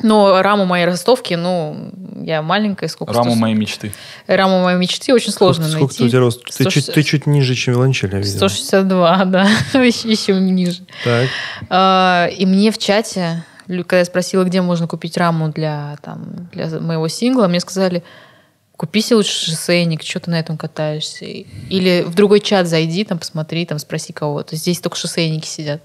Но 0.04 0.42
раму 0.44 0.66
моей 0.66 0.86
ростовки, 0.86 1.34
ну, 1.34 1.92
я 2.22 2.44
маленькая, 2.44 2.88
сколько? 2.88 3.14
Раму 3.14 3.32
100 3.32 3.40
моей 3.40 3.56
мечты. 3.56 3.92
Раму 4.28 4.62
моей 4.62 4.78
мечты 4.78 5.12
очень 5.12 5.32
сложно 5.32 5.66
сколько, 5.66 5.80
найти. 5.80 5.94
сколько 5.96 6.06
у 6.06 6.10
тебя 6.10 6.20
рост? 6.20 6.46
Ты, 6.46 6.54
160 6.54 6.72
чуть, 6.72 6.94
ты 6.94 7.04
чуть 7.04 7.26
ниже, 7.26 7.56
чем 7.56 7.74
Виланчель, 7.74 8.12
я 8.12 8.20
видел. 8.20 8.38
162, 8.38 9.26
да, 9.26 9.48
еще, 9.74 10.08
еще 10.10 10.34
ниже. 10.34 10.84
Так. 11.04 11.28
А, 11.70 12.28
И 12.28 12.46
мне 12.46 12.72
в 12.72 12.78
чате, 12.78 13.44
когда 13.68 13.98
я 13.98 14.06
спросила, 14.06 14.44
где 14.44 14.62
можно 14.62 14.88
купить 14.88 15.18
раму 15.18 15.50
для, 15.50 15.98
там, 16.04 16.48
для 16.54 16.80
моего 16.80 17.08
сингла, 17.08 17.48
мне 17.48 17.60
сказали, 17.60 18.04
купи 18.80 19.02
себе 19.02 19.18
лучше 19.18 19.52
шоссейник, 19.52 20.04
что 20.04 20.22
ты 20.22 20.32
на 20.32 20.40
этом 20.40 20.58
катаешься. 20.58 21.26
Или 21.26 22.04
в 22.08 22.16
другой 22.16 22.40
чат 22.40 22.66
зайди, 22.66 23.04
там 23.04 23.20
посмотри, 23.20 23.66
там 23.66 23.78
спроси 23.78 24.14
кого-то. 24.14 24.56
Здесь 24.56 24.80
только 24.80 24.96
шоссейники 24.96 25.46
сидят. 25.46 25.82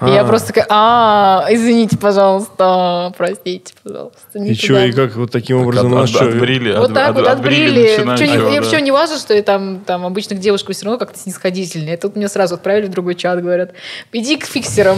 И 0.00 0.06
я 0.08 0.22
А. 0.22 0.24
просто 0.24 0.46
такая, 0.48 0.66
а, 0.70 1.46
извините, 1.50 1.98
пожалуйста, 1.98 3.12
простите, 3.18 3.74
пожалуйста. 3.82 4.38
И 4.38 4.54
что, 4.54 4.68
туда». 4.68 4.86
и 4.86 4.92
как 4.92 5.14
вот 5.16 5.30
таким 5.30 5.58
Так, 5.58 5.66
образом 5.66 5.94
от- 5.94 6.04
от- 6.04 6.08
что? 6.08 6.24
отбрили, 6.24 6.72
Вот 6.72 6.88
от- 6.88 6.94
так 6.94 7.10
от- 7.10 7.16
вот 7.16 7.28
отбрили. 7.28 7.82
Причем, 7.98 8.08
не, 8.30 8.38
да. 8.38 8.62
причем 8.66 8.84
не 8.84 8.92
важно, 8.92 9.18
что 9.18 9.34
я 9.34 9.42
там, 9.42 9.80
там 9.80 10.06
обычных 10.06 10.40
девушек 10.40 10.70
все 10.72 10.86
равно 10.86 10.98
как-то 10.98 11.18
снисходительные. 11.18 11.98
Тут 11.98 12.16
меня 12.16 12.30
сразу 12.30 12.54
отправили 12.54 12.86
в 12.86 12.90
другой 12.90 13.14
чат, 13.14 13.42
говорят, 13.42 13.72
иди 14.14 14.38
к 14.38 14.46
фиксерам, 14.46 14.96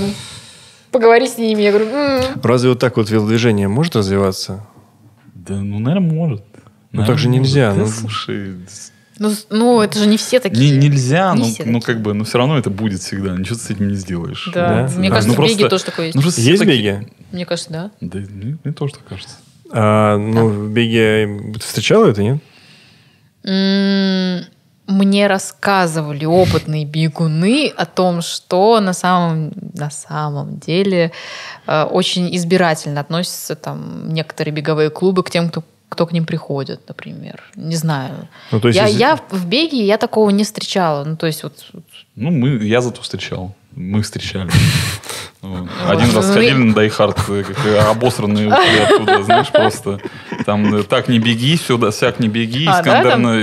поговори 0.93 1.27
с 1.27 1.37
ними. 1.37 1.63
Я 1.63 1.73
говорю. 1.73 1.89
Разве 2.41 2.69
вот 2.71 2.79
так 2.79 2.97
вот 2.97 3.11
велодвижение 3.11 3.67
может 3.67 3.97
развиваться? 3.97 4.65
Да, 5.35 5.55
ну, 5.55 5.81
наверное, 5.81 6.13
может. 6.13 6.45
Ну, 6.93 7.07
так 7.07 7.19
же 7.19 7.29
нельзя, 7.29 7.73
Да, 7.73 7.81
ну. 7.81 7.87
слушай, 7.87 8.55
ну, 9.19 9.33
ну, 9.51 9.81
это 9.81 9.99
же 9.99 10.07
не 10.07 10.17
все 10.17 10.37
не, 10.37 10.41
такие. 10.41 10.77
нельзя, 10.77 11.33
Не 11.35 11.39
ну, 11.41 11.45
все 11.45 11.65
ну, 11.65 11.81
такие. 11.81 11.95
как 11.95 12.03
бы, 12.03 12.13
ну, 12.15 12.25
все 12.25 12.39
равно 12.39 12.59
это 12.59 12.71
будет 12.71 13.01
всегда. 13.01 13.37
Ничего 13.37 13.57
ты 13.57 13.63
с 13.63 13.71
этим 13.71 13.89
не 13.89 13.95
сделаешь. 13.95 14.51
Да, 14.53 14.89
Да? 14.89 14.99
мне 14.99 15.09
Да. 15.09 15.17
кажется, 15.17 15.37
Ну, 15.37 15.43
в 15.43 15.47
беге 15.47 15.59
просто- 15.61 15.71
тоже 15.71 15.85
такое 15.85 16.07
есть. 16.07 16.17
Ну, 16.17 16.23
просто 16.23 16.41
Есть 16.41 16.63
такие- 16.63 16.93
беги? 17.01 17.09
Мне 17.31 17.47
кажется, 17.47 17.71
да. 17.73 17.91
Да, 18.01 18.19
мне, 18.19 18.59
мне 18.63 18.75
тоже 18.75 18.95
так 18.95 19.05
кажется. 19.05 19.37
А, 19.71 20.17
ну, 20.19 20.49
в 20.49 20.71
беге 20.71 21.53
ты 21.55 21.61
встречала 21.61 22.07
это, 22.11 22.23
нет? 22.23 22.43
Мне 24.89 25.27
рассказывали 25.29 26.25
опытные 26.25 26.85
бегуны 26.85 27.69
о 27.77 27.87
том, 27.87 28.21
что 28.21 28.81
на 28.81 28.93
самом, 28.93 29.53
на 29.75 29.91
самом 29.91 30.59
деле 30.59 31.13
э, 31.67 31.85
очень 31.85 32.35
избирательно 32.37 33.01
относятся 33.01 33.55
там 33.55 34.13
некоторые 34.13 34.53
беговые 34.53 34.91
клубы 34.91 35.23
к 35.23 35.31
тем, 35.31 35.49
кто, 35.51 35.63
кто 35.93 36.07
к 36.07 36.13
ним 36.13 36.25
приходит, 36.25 36.81
например. 36.89 37.43
Не 37.55 37.77
знаю. 37.77 38.29
Ну, 38.51 38.61
то 38.61 38.69
есть, 38.69 38.77
я, 38.79 38.87
если- 38.87 38.99
я 39.01 39.19
в 39.31 39.47
беге 39.47 39.85
я 39.85 39.99
такого 39.99 40.31
не 40.31 40.43
встречала. 40.45 41.05
Ну, 41.05 41.17
то 41.17 41.27
есть 41.27 41.43
вот 41.43 41.55
Ну, 42.17 42.31
мы, 42.31 42.65
я 42.65 42.81
зато 42.81 43.03
встречал. 43.03 43.55
Мы 43.77 44.03
встречали. 44.03 44.51
Один 45.89 46.15
раз 46.15 46.29
Ну, 46.29 46.35
ходили 46.35 46.53
на 46.53 46.73
Die 46.75 46.91
Hard, 46.91 47.19
э, 47.29 47.43
как 47.43 47.67
э, 47.67 47.79
обосранные 47.79 48.47
ушли 48.49 48.79
оттуда, 48.79 49.23
знаешь, 49.25 49.51
просто. 49.51 49.99
Там 50.47 50.75
э, 50.75 50.83
так 50.85 51.09
не 51.09 51.19
беги, 51.19 51.57
сюда, 51.57 51.91
сяк 51.91 52.21
не 52.21 52.29
беги, 52.29 52.67
А, 52.69 52.81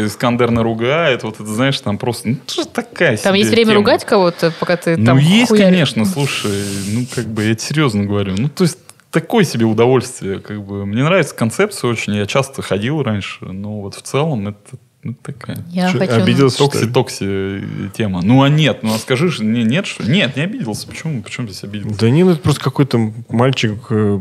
Искандер 0.06 0.64
наругает. 0.64 1.24
Вот 1.24 1.36
это, 1.36 1.46
знаешь, 1.46 1.80
там 1.82 1.98
просто, 1.98 2.30
ну, 2.30 2.38
же 2.50 2.66
такая 2.66 3.18
там 3.18 3.36
есть 3.36 3.52
время 3.52 3.74
ругать 3.74 4.06
кого-то, 4.06 4.52
пока 4.60 4.78
ты 4.78 4.96
Ну, 4.98 5.06
там 5.06 5.18
есть, 5.18 5.50
хуяришь? 5.50 5.70
конечно, 5.72 6.06
слушай, 6.06 6.64
ну, 6.88 7.06
как 7.14 7.26
бы, 7.28 7.44
я 7.44 7.58
серьезно 7.58 8.06
говорю. 8.06 8.36
Ну, 8.38 8.48
то 8.50 8.64
есть, 8.64 8.78
такое 9.12 9.44
себе 9.44 9.66
удовольствие, 9.66 10.40
как 10.40 10.64
бы. 10.64 10.86
Мне 10.86 11.04
нравится 11.04 11.36
концепция 11.36 11.90
очень, 11.90 12.16
я 12.16 12.26
часто 12.26 12.62
ходил 12.62 13.02
раньше, 13.02 13.46
но 13.46 13.82
вот 13.82 13.96
в 13.96 14.02
целом 14.02 14.50
это 14.50 14.78
ну, 15.02 15.14
такая 15.14 15.64
Я 15.70 15.90
Что, 15.90 16.00
хочу... 16.00 16.22
обиделся, 16.22 16.56
что 16.56 16.66
ли? 16.66 16.88
токси-токси 16.88 17.92
тема. 17.96 18.22
Ну, 18.22 18.44
а 18.44 18.50
нет, 18.50 18.80
ну, 18.84 18.94
а 18.94 18.98
скажи, 18.98 19.30
же, 19.30 19.46
не, 19.46 19.64
нет, 19.64 19.86
что? 19.86 20.04
Нет, 20.04 20.36
не 20.36 20.44
обиделся. 20.44 20.88
Почему, 20.88 21.22
почему 21.24 21.48
здесь 21.48 21.64
обиделся? 21.64 21.98
Да 21.98 22.10
не, 22.10 22.24
ну 22.24 22.32
это 22.32 22.42
просто 22.42 22.62
какой-то 22.62 23.14
мальчик 23.30 23.80
э, 23.92 24.20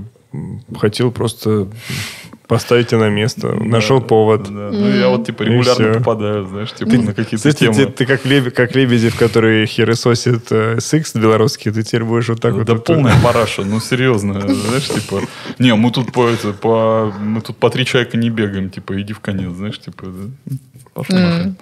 хотел 0.79 1.11
просто 1.11 1.69
поставить 2.49 2.89
тебя 2.89 3.01
на 3.01 3.11
место. 3.11 3.49
Нашел 3.63 4.01
Да, 4.01 4.07
повод. 4.07 4.45
да. 4.45 4.71
Ну, 4.73 4.89
я 4.89 5.09
вот, 5.11 5.27
типа, 5.27 5.43
регулярно 5.45 5.95
попадаю, 5.99 6.47
знаешь, 6.49 6.73
типа, 6.73 6.91
Ты, 6.91 6.99
на 7.03 7.15
какие-то 7.15 7.39
слушай, 7.43 7.55
ты, 7.55 7.65
темы. 7.67 7.75
ты- 7.75 7.87
ты 7.93 8.07
как, 8.07 8.25
Лебе- 8.25 8.51
как 8.51 8.75
Лебедев, 8.75 9.17
который 9.19 9.67
хуесосит 9.67 10.51
э, 10.51 10.81
секс 10.81 11.15
белорусский, 11.15 11.71
ты 11.71 11.83
теперь 11.83 12.05
будешь 12.05 12.29
вот 12.29 12.41
так 12.41 12.53
да 12.55 12.59
вот... 12.61 12.69
это- 12.71 12.79
полная 12.81 13.15
параша, 13.23 13.63
ну 13.65 13.79
серьезно, 13.81 14.41
знаешь, 14.49 14.89
типа, 14.89 15.21
не, 15.59 15.75
мы 15.75 15.91
тут 15.93 16.11
по 16.13 16.27
это, 16.27 16.53
по, 16.55 17.13
мы 17.21 17.41
тут 17.43 17.57
по 17.59 17.69
три 17.71 17.85
человека 17.85 18.17
не 18.17 18.31
бегаем, 18.31 18.71
типа, 18.71 19.01
иди 19.01 19.13
в 19.13 19.21
конец, 19.21 19.53
знаешь, 19.53 19.79
типа, 19.79 20.07
да. 20.07 20.55
нахрен. 20.97 21.57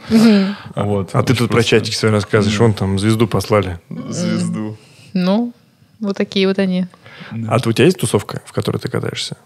Вот. 0.76 1.10
А 1.12 1.22
ты 1.22 1.34
тут 1.34 1.50
про 1.50 1.62
чатики 1.62 1.94
свои 1.94 2.10
рассказываешь, 2.12 2.58
вон 2.60 2.72
там 2.74 2.98
звезду 2.98 3.26
послали. 3.26 3.78
Звезду. 4.08 4.76
Ну, 5.12 5.52
вот 6.00 6.16
такие 6.16 6.46
вот 6.46 6.58
они. 6.58 6.86
А 7.48 7.58
то 7.58 7.70
у 7.70 7.72
тебя 7.72 7.86
есть 7.86 7.98
тусовка, 7.98 8.40
в 8.46 8.52
которой 8.52 8.78
ты 8.78 8.88
катаешься? 8.88 9.36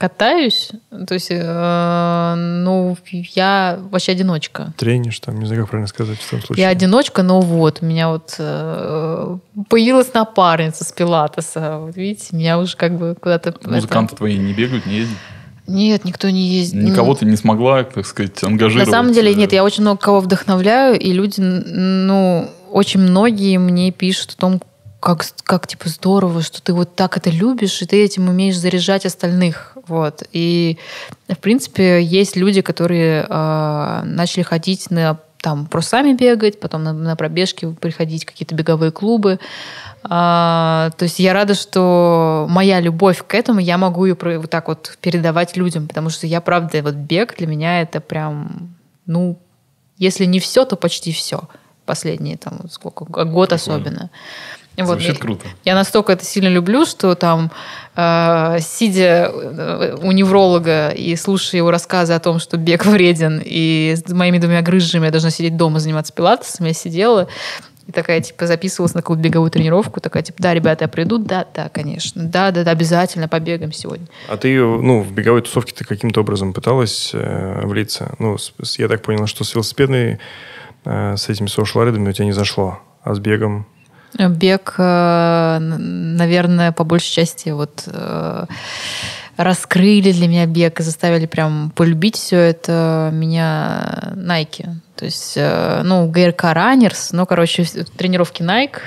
Катаюсь, 0.00 0.70
то 1.06 1.12
есть, 1.12 1.26
э, 1.30 2.34
ну, 2.36 2.96
я 3.34 3.78
вообще 3.90 4.12
одиночка. 4.12 4.72
Тренишь 4.78 5.20
там, 5.20 5.38
не 5.38 5.44
знаю, 5.44 5.60
как 5.64 5.70
правильно 5.72 5.88
сказать 5.88 6.18
в 6.18 6.30
том 6.30 6.40
случае. 6.40 6.62
Я 6.64 6.70
одиночка, 6.70 7.22
но 7.22 7.42
вот, 7.42 7.80
у 7.82 7.84
меня 7.84 8.08
вот 8.08 8.34
э, 8.38 9.36
появилась 9.68 10.14
напарница 10.14 10.84
с 10.84 10.92
пилатеса. 10.92 11.80
Вот 11.80 11.96
видите, 11.96 12.34
меня 12.34 12.58
уже 12.58 12.78
как 12.78 12.96
бы 12.96 13.14
куда-то... 13.20 13.50
это- 13.50 13.68
Музыканты 13.68 14.16
твои 14.16 14.38
не 14.38 14.54
бегают, 14.54 14.86
не 14.86 14.94
ездят? 15.00 15.18
Нет, 15.66 16.06
никто 16.06 16.30
не 16.30 16.48
ездит. 16.48 16.82
Никого 16.82 17.14
ты 17.14 17.26
не 17.26 17.36
смогла, 17.36 17.84
так 17.84 18.06
сказать, 18.06 18.40
На 18.40 18.48
ангажировать? 18.48 18.88
самом 18.88 19.12
деле, 19.12 19.32
э, 19.32 19.34
нет, 19.34 19.52
я 19.52 19.62
очень 19.62 19.82
много 19.82 19.98
кого 20.00 20.20
вдохновляю, 20.20 20.98
и 20.98 21.12
люди, 21.12 21.40
ну, 21.40 22.48
очень 22.72 23.00
многие 23.00 23.58
мне 23.58 23.92
пишут 23.92 24.30
о 24.38 24.40
том, 24.40 24.60
как, 25.00 25.24
как 25.44 25.66
типа 25.66 25.88
здорово, 25.88 26.42
что 26.42 26.62
ты 26.62 26.72
вот 26.72 26.94
так 26.94 27.16
это 27.16 27.30
любишь, 27.30 27.80
и 27.82 27.86
ты 27.86 28.04
этим 28.04 28.28
умеешь 28.28 28.58
заряжать 28.58 29.06
остальных. 29.06 29.76
Вот. 29.88 30.22
И, 30.32 30.78
в 31.28 31.38
принципе, 31.38 32.02
есть 32.02 32.36
люди, 32.36 32.60
которые 32.60 33.26
э, 33.28 34.02
начали 34.04 34.42
ходить 34.42 34.90
на 34.90 35.18
там 35.40 35.66
просто 35.66 35.90
сами 35.90 36.12
бегать, 36.12 36.60
потом 36.60 36.82
на, 36.84 36.92
на 36.92 37.16
пробежки 37.16 37.72
приходить 37.72 38.24
в 38.24 38.26
какие-то 38.26 38.54
беговые 38.54 38.92
клубы. 38.92 39.40
А, 40.02 40.90
то 40.96 41.04
есть 41.04 41.18
я 41.18 41.32
рада, 41.32 41.54
что 41.54 42.46
моя 42.48 42.80
любовь 42.80 43.24
к 43.26 43.34
этому, 43.34 43.60
я 43.60 43.78
могу 43.78 44.04
ее 44.04 44.16
вот 44.20 44.50
так 44.50 44.68
вот 44.68 44.98
передавать 45.00 45.56
людям, 45.56 45.88
потому 45.88 46.10
что 46.10 46.26
я, 46.26 46.40
правда, 46.40 46.82
вот 46.82 46.94
бег 46.94 47.36
для 47.38 47.46
меня 47.46 47.80
это 47.80 48.00
прям, 48.00 48.74
ну, 49.06 49.38
если 49.96 50.24
не 50.24 50.40
все, 50.40 50.64
то 50.64 50.76
почти 50.76 51.12
все. 51.12 51.48
Последние 51.86 52.36
там 52.36 52.68
сколько, 52.70 53.04
год 53.04 53.52
особенно. 53.52 54.10
Вот, 54.76 55.00
Звучит 55.00 55.18
круто. 55.18 55.46
Я 55.64 55.74
настолько 55.74 56.12
это 56.12 56.24
сильно 56.24 56.48
люблю, 56.48 56.86
что 56.86 57.14
там, 57.14 57.50
э, 57.96 58.58
сидя 58.60 59.30
э, 59.32 59.96
у 60.02 60.10
невролога 60.12 60.88
и 60.90 61.14
слушая 61.16 61.58
его 61.58 61.70
рассказы 61.70 62.12
о 62.14 62.20
том, 62.20 62.38
что 62.38 62.56
бег 62.56 62.86
вреден, 62.86 63.42
и 63.44 63.94
с 63.96 64.10
моими 64.10 64.38
двумя 64.38 64.62
грыжами 64.62 65.04
я 65.06 65.10
должна 65.10 65.30
сидеть 65.30 65.56
дома 65.56 65.80
заниматься 65.80 66.12
пилатесом, 66.14 66.66
я 66.66 66.72
сидела 66.72 67.28
и 67.86 67.92
такая, 67.92 68.20
типа, 68.20 68.46
записывалась 68.46 68.94
на 68.94 69.00
какую-то 69.02 69.22
беговую 69.22 69.50
тренировку, 69.50 70.00
такая, 70.00 70.22
типа, 70.22 70.40
да, 70.40 70.54
ребята, 70.54 70.84
я 70.84 70.88
приду, 70.88 71.18
да, 71.18 71.44
да, 71.54 71.68
конечно, 71.68 72.22
да, 72.24 72.52
да, 72.52 72.62
да, 72.62 72.70
обязательно 72.70 73.26
побегаем 73.26 73.72
сегодня. 73.72 74.06
А 74.28 74.36
ты, 74.36 74.56
ну, 74.62 75.02
в 75.02 75.10
беговой 75.12 75.42
тусовке 75.42 75.74
ты 75.76 75.84
каким-то 75.84 76.20
образом 76.20 76.52
пыталась 76.52 77.10
э, 77.12 77.66
влиться? 77.66 78.14
Ну, 78.20 78.38
с- 78.38 78.78
я 78.78 78.86
так 78.86 79.02
понял, 79.02 79.26
что 79.26 79.42
с 79.44 79.52
велосипедной, 79.54 80.20
э, 80.84 81.16
с 81.16 81.28
этими 81.28 81.48
сошларидами 81.48 82.08
у 82.08 82.12
тебя 82.12 82.26
не 82.26 82.32
зашло. 82.32 82.78
А 83.02 83.12
с 83.14 83.18
бегом? 83.18 83.66
Бег, 84.18 84.74
э, 84.78 85.58
наверное, 85.60 86.72
по 86.72 86.84
большей 86.84 87.12
части 87.12 87.50
вот 87.50 87.84
э, 87.86 88.46
раскрыли 89.36 90.12
для 90.12 90.28
меня 90.28 90.46
бег 90.46 90.80
и 90.80 90.82
заставили 90.82 91.26
прям 91.26 91.72
полюбить 91.74 92.16
все 92.16 92.38
это 92.38 93.10
меня 93.12 94.12
Nike. 94.14 94.66
То 94.96 95.04
есть, 95.04 95.34
э, 95.36 95.82
ну, 95.84 96.08
ГРК 96.08 96.44
Runners, 96.44 97.10
ну, 97.12 97.24
короче, 97.24 97.64
тренировки 97.96 98.42
Nike, 98.42 98.80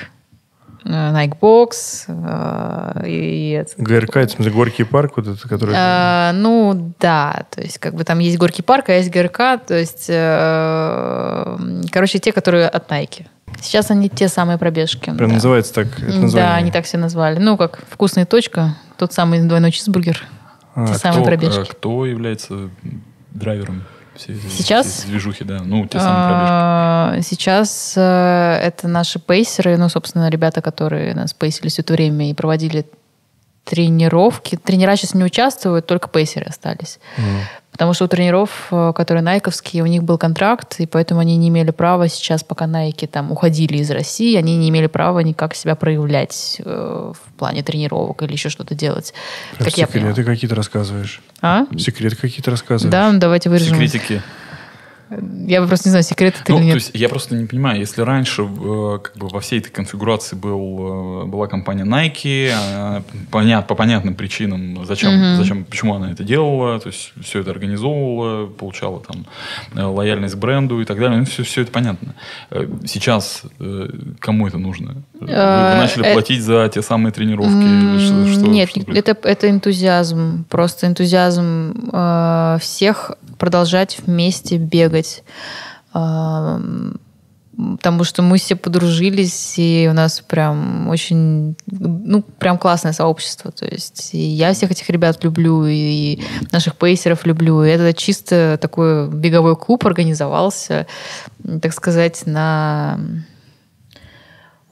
Nike 0.86 1.38
Box 1.40 2.06
э, 2.08 3.04
и. 3.08 3.66
ГРК, 3.78 4.18
это, 4.18 4.34
смысле, 4.34 4.52
Горький 4.52 4.84
парк, 4.84 5.14
вот 5.16 5.28
это, 5.28 5.48
который... 5.48 5.76
Э, 5.76 6.32
ну, 6.34 6.94
да, 7.00 7.46
то 7.50 7.62
есть 7.62 7.78
как 7.80 7.96
бы 7.96 8.04
там 8.04 8.20
есть 8.20 8.38
Горький 8.38 8.62
парк, 8.62 8.90
а 8.90 8.94
есть 8.94 9.10
ГРК, 9.10 9.66
то 9.66 9.78
есть, 9.78 10.08
э, 10.10 11.58
короче, 11.92 12.20
те, 12.20 12.32
которые 12.32 12.68
от 12.68 12.92
Nike. 12.92 13.26
Сейчас 13.62 13.92
они 13.92 14.10
те 14.10 14.28
самые 14.28 14.58
пробежки. 14.58 15.12
Прям 15.12 15.30
да. 15.30 15.36
называется 15.36 15.74
так, 15.74 15.88
это 16.00 16.20
название. 16.20 16.32
Да, 16.32 16.56
они 16.56 16.72
так 16.72 16.86
все 16.86 16.98
назвали. 16.98 17.40
Ну, 17.40 17.56
как 17.58 17.80
вкусная 17.90 18.26
точка, 18.26 18.76
тот 18.98 19.14
самый 19.14 19.42
двойной 19.42 19.72
чизбургер. 19.72 20.24
А, 20.76 20.88
те 20.88 20.96
самые 20.96 21.22
Кто, 21.22 21.30
пробежки. 21.30 21.60
э, 21.62 21.66
кто 21.66 22.06
является 22.06 22.70
драйвером 23.32 23.84
этой- 24.16 24.36
Сейчас? 24.50 24.88
всей 24.88 25.08
движухи, 25.08 25.44
да. 25.44 25.62
Ну, 25.64 25.86
те 25.88 26.00
самые 26.00 26.28
пробежки. 26.28 26.50
А, 26.52 27.18
Сейчас 27.22 27.94
э, 27.98 28.60
это 28.62 28.88
наши 28.88 29.20
пейсеры, 29.20 29.78
ну, 29.78 29.90
собственно, 29.90 30.30
ребята, 30.30 30.62
которые 30.62 31.14
нас 31.16 31.34
пейсили 31.34 31.70
все 31.70 31.82
это 31.82 31.94
время 31.94 32.30
и 32.30 32.34
проводили 32.34 32.86
тренировки. 33.66 34.58
Тренера 34.58 34.96
сейчас 34.96 35.14
не 35.14 35.24
участвуют, 35.24 35.88
только 35.88 36.08
пейсеры 36.10 36.46
остались. 36.48 37.00
Потому 37.74 37.94
что 37.94 38.06
у 38.06 38.08
тренеров, 38.08 38.68
э, 38.72 38.94
которые 38.96 39.24
найковские, 39.24 39.84
у 39.84 39.88
них 39.88 40.04
был 40.04 40.20
контракт, 40.20 40.76
и 40.80 40.86
поэтому 40.86 41.20
они 41.20 41.36
не 41.36 41.50
имели 41.50 41.72
права 41.72 42.08
сейчас, 42.08 42.44
пока 42.44 42.68
найки 42.68 43.08
там 43.08 43.32
уходили 43.32 43.78
из 43.78 43.90
России, 43.90 44.38
они 44.38 44.56
не 44.56 44.70
имели 44.70 44.86
права 44.88 45.20
никак 45.20 45.56
себя 45.56 45.76
проявлять 45.76 46.62
э, 46.64 47.14
в 47.14 47.34
плане 47.38 47.64
тренировок 47.64 48.22
или 48.22 48.34
еще 48.34 48.50
что-то 48.50 48.76
делать. 48.76 49.14
Прям 49.58 49.66
как 49.66 49.76
секреты 49.76 50.24
какие-то 50.24 50.56
рассказываешь. 50.56 51.22
А? 51.42 51.66
Секреты 51.78 52.16
какие-то 52.16 52.52
рассказываешь. 52.52 52.92
Да, 52.92 53.12
ну, 53.12 53.20
давайте 53.20 53.50
вырежем. 53.50 53.76
Секретики. 53.76 54.22
Я 55.46 55.62
просто 55.66 55.90
не 55.90 55.92
знаю, 55.92 56.04
секрет 56.04 56.36
это 56.42 56.52
Ну, 56.52 56.58
или 56.58 56.64
то 56.64 56.68
нет. 56.68 56.76
есть 56.76 56.92
я 56.96 57.08
просто 57.10 57.36
не 57.36 57.46
понимаю, 57.46 57.80
если 57.80 58.02
раньше 58.02 58.44
э, 58.44 59.00
как 59.04 59.16
бы 59.18 59.28
во 59.28 59.42
всей 59.42 59.60
этой 59.60 59.70
конфигурации 59.70 60.36
был, 60.36 61.24
э, 61.24 61.26
была 61.26 61.48
компания 61.48 61.84
Nike, 61.84 62.52
э, 62.52 63.02
понят, 63.30 63.68
по 63.68 63.76
понятным 63.76 64.16
причинам, 64.16 64.84
зачем, 64.86 65.14
Мгм. 65.14 65.38
зачем, 65.38 65.66
почему 65.66 65.94
она 65.96 66.12
это 66.12 66.24
делала, 66.24 66.80
то 66.80 66.88
есть 66.90 67.14
все 67.22 67.42
это 67.42 67.52
организовывала, 67.52 68.48
получала 68.48 69.02
там 69.02 69.26
лояльность 69.76 70.36
к 70.36 70.38
бренду 70.38 70.82
и 70.82 70.86
так 70.86 70.98
далее, 71.00 71.20
ну, 71.20 71.26
все, 71.26 71.44
все 71.44 71.62
это 71.62 71.72
понятно. 71.72 72.16
Сейчас 72.86 73.44
кому 74.20 74.48
это 74.48 74.58
нужно? 74.58 75.04
Вы, 75.20 75.28
начали 75.28 76.12
платить 76.14 76.42
за 76.42 76.70
те 76.74 76.82
самые 76.82 77.12
тренировки? 77.12 78.00
Что- 78.00 78.28
что- 78.34 78.48
Нет, 78.50 78.70
что 78.70 78.82
это, 78.92 79.16
это 79.28 79.50
энтузиазм. 79.50 80.46
Просто 80.50 80.88
энтузиазм 80.88 81.92
всех 82.60 83.12
продолжать 83.38 84.00
вместе 84.06 84.58
бегать. 84.58 85.03
Эм, 85.94 87.00
Потому 87.56 88.04
что 88.04 88.24
мы 88.24 88.40
все 88.40 88.56
подружились, 88.56 89.60
и 89.60 89.88
у 89.88 89.94
нас 89.94 90.22
прям 90.22 90.90
очень, 90.90 91.56
ну, 91.68 92.24
прям 92.24 92.58
классное 92.58 92.94
сообщество. 92.94 93.52
То 93.52 93.66
есть 93.66 94.10
и 94.14 94.18
я 94.18 94.54
всех 94.54 94.72
этих 94.72 94.90
ребят 94.90 95.24
люблю, 95.24 95.64
и 95.68 96.20
наших 96.52 96.76
пейсеров 96.76 97.28
люблю. 97.28 97.64
И 97.64 97.70
это 97.70 97.94
чисто 97.94 98.58
такой 98.60 99.08
беговой 99.08 99.56
клуб 99.56 99.86
организовался, 99.86 100.88
так 101.62 101.74
сказать, 101.74 102.24
на 102.26 102.98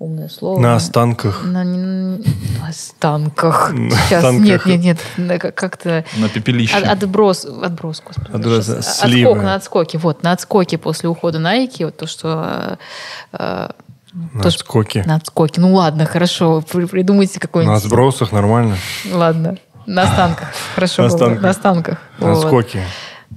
умное 0.02 0.30
слово. 0.30 0.60
На 0.60 0.76
останках. 0.76 1.44
На, 1.44 1.64
не- 1.64 2.18
на 2.60 2.68
останках. 2.70 3.72
На 3.74 3.92
Сейчас, 3.92 4.24
останках. 4.24 4.46
нет, 4.46 4.66
нет, 4.66 4.80
нет, 4.84 5.00
на 5.18 5.38
как- 5.40 5.56
как-то... 5.56 6.04
На 6.18 6.28
пепелище. 6.30 6.76
От- 6.76 7.04
отброс, 7.04 7.46
отброс, 7.46 8.02
господи. 8.06 8.32
Отброс. 8.36 8.70
Отскок, 8.70 9.38
на 9.42 9.56
отскоке, 9.56 9.98
вот, 9.98 10.24
на 10.24 10.32
отскоке 10.32 10.78
после 10.78 11.08
ухода 11.10 11.38
Nike, 11.40 11.86
вот 11.86 11.98
то, 11.98 12.08
что... 12.08 12.78
э, 13.34 13.70
На 14.34 14.42
то, 14.42 14.48
отскоке. 14.48 15.04
на 15.06 15.16
отскоке. 15.16 15.62
Ну 15.62 15.74
ладно, 15.76 16.06
хорошо, 16.06 16.62
при- 16.62 16.86
придумайте 16.86 17.36
На 17.36 17.40
какой-нибудь... 17.42 17.84
отбросах 17.84 18.32
нормально. 18.32 18.78
Ладно, 19.12 19.58
на 19.86 20.04
останках. 20.04 20.50
Хорошо 20.76 21.04
На 21.04 21.08
останках. 21.10 21.42
На 21.44 21.50
останках. 21.52 21.98
На 22.20 22.28
Вот. 22.34 22.44
отскоке. 22.46 22.84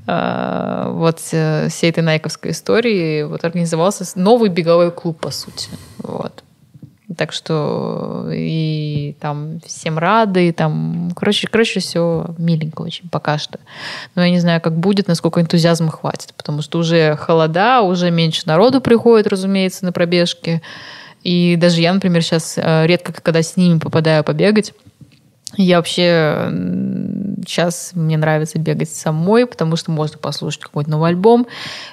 Вот 0.07 1.19
э, 1.33 1.69
всей 1.71 1.91
этой 1.91 2.03
найковской 2.03 2.51
истории 2.51 3.23
вот 3.23 3.45
организовался 3.45 4.05
новый 4.19 4.49
беговой 4.51 4.91
клуб, 4.91 5.19
по 5.21 5.31
сути. 5.31 5.69
Вот. 5.99 6.44
Так 7.19 7.33
что 7.33 8.31
и 8.33 9.15
там 9.21 9.61
всем 9.67 9.99
рады, 9.99 10.49
и 10.49 10.53
там, 10.53 11.11
короче, 11.15 11.47
короче, 11.49 11.81
все 11.81 12.35
миленько 12.39 12.81
очень 12.81 13.11
пока 13.11 13.37
что. 13.37 13.59
Но 14.15 14.25
я 14.25 14.31
не 14.31 14.41
знаю, 14.41 14.63
как 14.63 14.75
будет, 14.79 15.07
насколько 15.07 15.41
энтузиазма 15.41 15.91
хватит, 15.91 16.33
потому 16.35 16.63
что 16.63 16.79
уже 16.79 17.15
холода, 17.17 17.83
уже 17.83 18.11
меньше 18.11 18.45
народу 18.47 18.81
приходит, 18.81 19.27
разумеется, 19.27 19.85
на 19.85 19.93
пробежки. 19.93 20.63
И 21.23 21.57
даже 21.57 21.83
я, 21.83 21.93
например, 21.93 22.23
сейчас 22.23 22.57
редко, 22.57 23.13
когда 23.13 23.43
с 23.43 23.57
ними 23.59 23.79
попадаю 23.79 24.25
побегать, 24.25 24.73
я 25.57 25.77
вообще 25.79 26.51
сейчас 27.47 27.93
мне 27.95 28.17
нравится 28.17 28.59
бегать 28.59 28.91
самой, 28.91 29.47
потому 29.47 29.77
что 29.77 29.91
можно 29.91 30.19
послушать 30.19 30.63
какой-то 30.63 30.91
новый 30.91 31.11
альбом, 31.11 31.47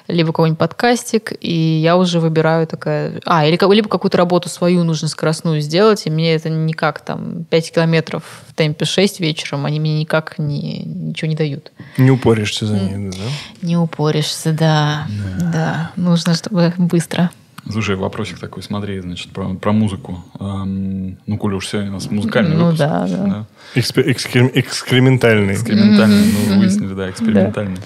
либо 0.08 0.28
какой-нибудь 0.28 0.58
подкастик, 0.58 1.32
и 1.40 1.52
я 1.52 1.96
уже 1.96 2.20
выбираю 2.20 2.66
такая... 2.66 3.20
А, 3.24 3.46
или, 3.46 3.58
либо 3.74 3.88
какую-то 3.88 4.18
работу 4.18 4.48
свою 4.48 4.84
нужно 4.84 5.08
скоростную 5.08 5.60
сделать, 5.60 6.06
и 6.06 6.10
мне 6.10 6.34
это 6.34 6.48
никак 6.48 7.04
там 7.04 7.44
5 7.44 7.72
километров 7.72 8.24
в 8.48 8.54
темпе 8.54 8.84
6 8.84 9.20
вечером, 9.20 9.66
они 9.66 9.80
мне 9.80 10.00
никак 10.00 10.38
не, 10.38 10.82
ничего 10.84 11.28
не 11.28 11.36
дают. 11.36 11.72
Не 11.96 12.10
упоришься 12.10 12.66
за 12.66 12.78
ней, 12.78 13.10
да? 13.10 13.16
Не 13.60 13.76
упоришься, 13.76 14.52
да. 14.52 15.06
Да, 15.52 15.92
нужно, 15.96 16.34
чтобы 16.34 16.72
быстро. 16.78 17.30
Слушай, 17.70 17.94
вопросик 17.96 18.38
такой, 18.38 18.62
смотри, 18.62 18.98
значит, 19.00 19.30
про, 19.30 19.54
про 19.54 19.72
музыку. 19.72 20.24
Эм, 20.40 21.16
ну, 21.26 21.38
коли 21.38 21.54
уж 21.54 21.68
сегодня 21.68 21.90
у 21.90 21.94
нас 21.94 22.10
музыкальный 22.10 22.56
Ну 22.56 22.64
выпуск, 22.66 22.78
да, 22.80 23.06
да. 23.06 23.46
Экспе- 23.76 24.04
экскрем- 24.10 24.50
экскрементальный. 24.52 25.54
Экспериментальный, 25.54 26.26
Мгм, 26.26 26.34
ну, 26.54 26.58
выяснили, 26.58 26.94
да, 26.94 27.08
экспериментальный. 27.08 27.76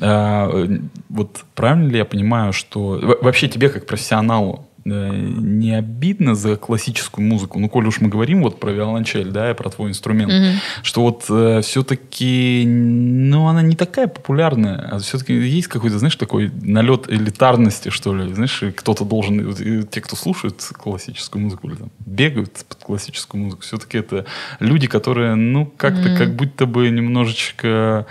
А, 0.00 0.50
э, 0.52 0.78
вот 1.08 1.44
правильно 1.54 1.88
ли 1.88 1.98
я 1.98 2.04
понимаю, 2.04 2.52
что... 2.52 2.98
во- 3.02 3.18
Вообще 3.22 3.48
тебе, 3.48 3.68
как 3.68 3.86
профессионалу, 3.86 4.68
не 4.84 5.72
обидно 5.76 6.34
за 6.34 6.56
классическую 6.56 7.24
музыку? 7.26 7.58
Ну, 7.58 7.68
коли 7.68 7.86
уж 7.86 8.00
мы 8.00 8.08
говорим 8.08 8.42
вот 8.42 8.58
про 8.60 8.70
виолончель, 8.72 9.30
да, 9.30 9.50
и 9.50 9.54
про 9.54 9.70
твой 9.70 9.90
инструмент, 9.90 10.32
Мгм. 10.32 10.60
что 10.82 11.02
вот 11.02 11.22
все-таки, 11.64 12.64
ну, 12.66 13.46
она 13.46 13.62
не 13.62 13.76
такая 13.76 14.06
популярная, 14.08 14.88
а 14.92 14.98
все-таки 14.98 15.34
есть 15.34 15.68
какой-то, 15.68 15.98
знаешь, 15.98 16.16
такой 16.16 16.50
налет 16.62 17.10
элитарности, 17.10 17.90
что 17.90 18.14
ли, 18.14 18.32
знаешь, 18.34 18.62
кто-то 18.76 19.04
должен, 19.04 19.54
те, 19.86 20.00
кто 20.00 20.16
слушают 20.16 20.62
классическую 20.72 21.42
музыку 21.42 21.68
или 21.68 21.76
там 21.76 21.90
бегают 22.04 22.52
под 22.68 22.78
классическую 22.78 23.42
музыку, 23.44 23.62
все-таки 23.62 23.98
это 23.98 24.26
люди, 24.60 24.86
которые, 24.86 25.34
ну, 25.34 25.66
как-то, 25.76 26.08
Мгм. 26.08 26.16
как 26.18 26.34
будто 26.34 26.66
бы 26.66 26.90
немножечко 26.90 27.68
э, 27.68 28.04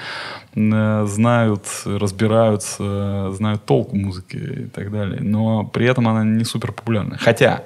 знают, 0.53 1.65
разбираются, 1.85 3.31
знают 3.31 3.65
толк 3.65 3.91
в 3.91 3.95
музыке 3.95 4.37
и 4.37 4.65
так 4.65 4.91
далее, 4.91 5.21
но 5.21 5.63
при 5.63 5.87
этом 5.87 6.07
она 6.07 6.23
не 6.23 6.43
супер 6.43 6.71
популярна. 6.71 7.17
Хотя 7.17 7.63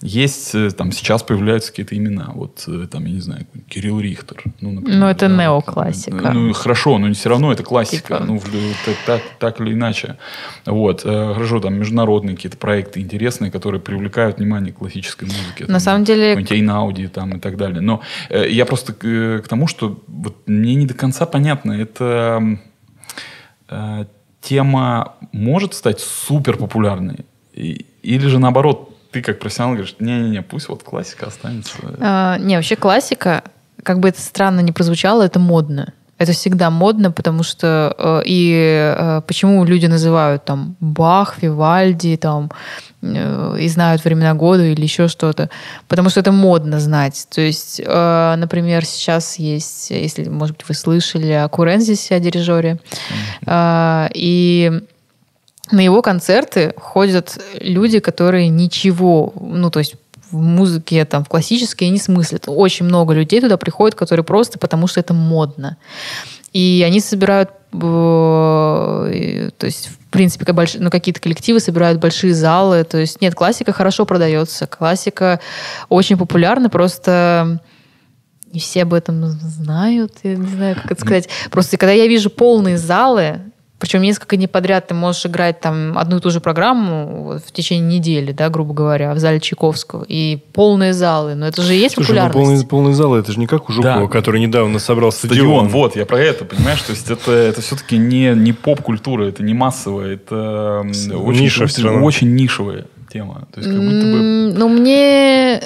есть 0.00 0.54
э, 0.54 0.70
там 0.70 0.92
сейчас 0.92 1.22
появляются 1.22 1.70
какие-то 1.70 1.96
имена, 1.96 2.30
вот 2.34 2.64
э, 2.68 2.86
там, 2.90 3.04
я 3.06 3.12
не 3.12 3.20
знаю, 3.20 3.46
Кирилл 3.68 4.00
Рихтер. 4.00 4.42
Ну, 4.60 4.72
например, 4.72 4.98
Ну, 5.00 5.06
это 5.06 5.28
да. 5.28 5.36
неоклассика. 5.42 6.32
Ну, 6.32 6.52
хорошо, 6.52 6.98
но 6.98 7.12
все 7.14 7.28
равно 7.30 7.52
это 7.52 7.62
классика, 7.62 8.18
Типа. 8.18 8.24
ну, 8.26 8.40
так, 8.84 8.96
так, 9.06 9.22
так 9.38 9.60
или 9.60 9.72
иначе. 9.72 10.16
Вот, 10.66 11.02
э, 11.04 11.34
хорошо, 11.34 11.60
там 11.60 11.74
международные 11.74 12.36
какие-то 12.36 12.58
проекты 12.58 13.00
интересные, 13.00 13.50
которые 13.50 13.80
привлекают 13.80 14.38
внимание 14.38 14.72
к 14.72 14.76
классической 14.78 15.24
музыке. 15.24 15.64
На 15.68 15.80
самом 15.80 16.04
деле- 16.04 16.34
Эйнауди 16.50 17.08
там 17.08 17.36
и 17.36 17.40
так 17.40 17.56
далее. 17.56 17.80
Но 17.80 18.00
э, 18.30 18.48
я 18.50 18.66
просто 18.66 18.92
к, 18.92 19.04
э, 19.06 19.40
к 19.42 19.48
тому, 19.48 19.66
что 19.66 20.02
вот 20.06 20.36
мне 20.46 20.74
не 20.74 20.86
до 20.86 20.94
конца 20.94 21.26
понятно, 21.26 21.72
это 21.72 22.58
э, 23.68 24.04
тема 24.40 25.14
может 25.32 25.74
стать 25.74 26.00
супер 26.00 26.56
популярной, 26.56 27.24
или 27.54 28.26
же 28.26 28.38
наоборот 28.38 28.93
ты 29.14 29.22
как 29.22 29.38
профессионал 29.38 29.74
говоришь, 29.74 29.94
не-не-не, 30.00 30.42
пусть 30.42 30.68
вот 30.68 30.82
классика 30.82 31.26
останется. 31.28 31.76
А, 32.00 32.36
не, 32.38 32.56
вообще 32.56 32.74
классика, 32.74 33.44
как 33.84 34.00
бы 34.00 34.08
это 34.08 34.20
странно 34.20 34.58
не 34.58 34.72
прозвучало, 34.72 35.22
это 35.22 35.38
модно. 35.38 35.92
Это 36.18 36.32
всегда 36.32 36.70
модно, 36.70 37.12
потому 37.12 37.44
что 37.44 37.94
э, 37.96 38.22
и 38.26 38.94
э, 38.96 39.20
почему 39.24 39.64
люди 39.64 39.86
называют 39.86 40.44
там 40.44 40.74
Бах, 40.80 41.42
Вивальди, 41.42 42.16
там 42.16 42.50
э, 43.02 43.56
и 43.60 43.68
знают 43.68 44.04
времена 44.04 44.34
года 44.34 44.64
или 44.64 44.82
еще 44.82 45.06
что-то, 45.06 45.48
потому 45.86 46.10
что 46.10 46.18
это 46.18 46.32
модно 46.32 46.80
знать. 46.80 47.28
То 47.32 47.40
есть, 47.40 47.80
например, 47.84 48.84
сейчас 48.84 49.38
есть, 49.38 49.90
если, 49.90 50.28
может 50.28 50.56
быть, 50.56 50.68
вы 50.68 50.74
слышали 50.74 51.30
о 51.30 51.48
Курензисе, 51.48 52.16
о 52.16 52.20
дирижере, 52.20 52.80
э, 53.46 54.08
и 54.14 54.82
на 55.74 55.80
его 55.80 56.02
концерты 56.02 56.74
ходят 56.76 57.38
люди, 57.60 57.98
которые 57.98 58.48
ничего, 58.48 59.32
ну, 59.40 59.70
то 59.70 59.80
есть 59.80 59.96
в 60.30 60.40
музыке, 60.40 61.04
там, 61.04 61.24
в 61.24 61.28
классической 61.28 61.88
не 61.88 61.98
смыслят. 61.98 62.44
Очень 62.46 62.86
много 62.86 63.14
людей 63.14 63.40
туда 63.40 63.56
приходят, 63.56 63.94
которые 63.94 64.24
просто 64.24 64.58
потому, 64.58 64.86
что 64.86 65.00
это 65.00 65.14
модно. 65.14 65.76
И 66.52 66.84
они 66.86 67.00
собирают, 67.00 67.50
э, 67.72 69.50
то 69.58 69.66
есть, 69.66 69.88
в 69.88 70.10
принципе, 70.10 70.52
больш... 70.52 70.74
ну, 70.74 70.90
какие-то 70.90 71.20
коллективы 71.20 71.60
собирают 71.60 72.00
большие 72.00 72.34
залы. 72.34 72.84
То 72.84 72.98
есть, 72.98 73.20
нет, 73.20 73.34
классика 73.34 73.72
хорошо 73.72 74.06
продается. 74.06 74.66
Классика 74.66 75.40
очень 75.88 76.16
популярна, 76.16 76.68
просто 76.68 77.60
не 78.52 78.60
все 78.60 78.82
об 78.82 78.94
этом 78.94 79.24
знают. 79.24 80.12
Я 80.22 80.36
не 80.36 80.48
знаю, 80.48 80.76
как 80.76 80.92
это 80.92 81.00
сказать. 81.00 81.28
Просто 81.50 81.76
когда 81.76 81.92
я 81.92 82.06
вижу 82.06 82.30
полные 82.30 82.78
залы, 82.78 83.40
причем 83.84 84.00
несколько 84.00 84.36
дней 84.38 84.46
подряд 84.46 84.86
ты 84.88 84.94
можешь 84.94 85.26
играть 85.26 85.60
там 85.60 85.98
одну 85.98 86.16
и 86.16 86.20
ту 86.20 86.30
же 86.30 86.40
программу 86.40 87.24
вот, 87.24 87.42
в 87.44 87.52
течение 87.52 87.98
недели, 87.98 88.32
да, 88.32 88.48
грубо 88.48 88.72
говоря, 88.72 89.12
в 89.12 89.18
зале 89.18 89.40
Чайковского. 89.40 90.06
И 90.08 90.38
полные 90.54 90.94
залы. 90.94 91.34
Но 91.34 91.46
это 91.46 91.60
же 91.60 91.74
и 91.76 91.78
есть 91.80 91.96
Слушай, 91.96 92.12
ну 92.12 92.14
популярность. 92.24 92.34
полный, 92.34 92.66
полный 92.66 92.92
зал, 92.94 93.14
это 93.14 93.30
же 93.32 93.38
не 93.38 93.46
как 93.46 93.68
у 93.68 93.72
Жукова, 93.74 94.00
Да. 94.00 94.06
который 94.08 94.40
недавно 94.40 94.78
собрал 94.78 95.12
стадион. 95.12 95.36
Стадион, 95.36 95.68
вот, 95.68 95.96
я 95.96 96.06
про 96.06 96.18
это, 96.18 96.46
понимаешь, 96.46 96.80
то 96.80 96.92
есть 96.92 97.10
это, 97.10 97.30
это 97.30 97.60
все-таки 97.60 97.98
не, 97.98 98.30
не 98.34 98.54
поп-культура, 98.54 99.24
это 99.26 99.42
не 99.42 99.52
массовая, 99.52 100.14
это 100.14 100.80
м, 100.82 100.88
очень, 101.22 101.42
Ниша 101.42 101.66
всё 101.66 101.88
равно. 101.88 102.06
очень 102.06 102.34
нишевая 102.34 102.86
тема. 103.12 103.46
То 103.52 103.60
есть 103.60 103.70
как 103.70 103.80
будто 103.82 104.06
бы... 104.06 104.54
Ну, 104.56 104.68
мне 104.70 105.60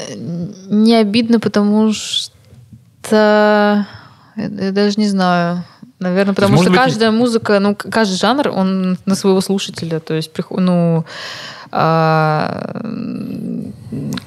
не 0.69 0.97
обидно, 0.97 1.39
потому 1.39 1.93
что... 1.93 3.87
Я 4.37 4.71
даже 4.73 4.95
не 5.01 5.07
знаю. 5.09 5.65
Наверное, 6.01 6.35
потому 6.35 6.53
может 6.53 6.65
что 6.65 6.71
быть, 6.71 6.81
каждая 6.81 7.11
музыка, 7.11 7.59
ну, 7.59 7.75
каждый 7.75 8.17
жанр, 8.17 8.49
он 8.49 8.99
на 9.05 9.15
своего 9.15 9.41
слушателя. 9.41 9.99
То 9.99 10.15
есть, 10.15 10.31
ну, 10.51 11.05
а, 11.73 12.81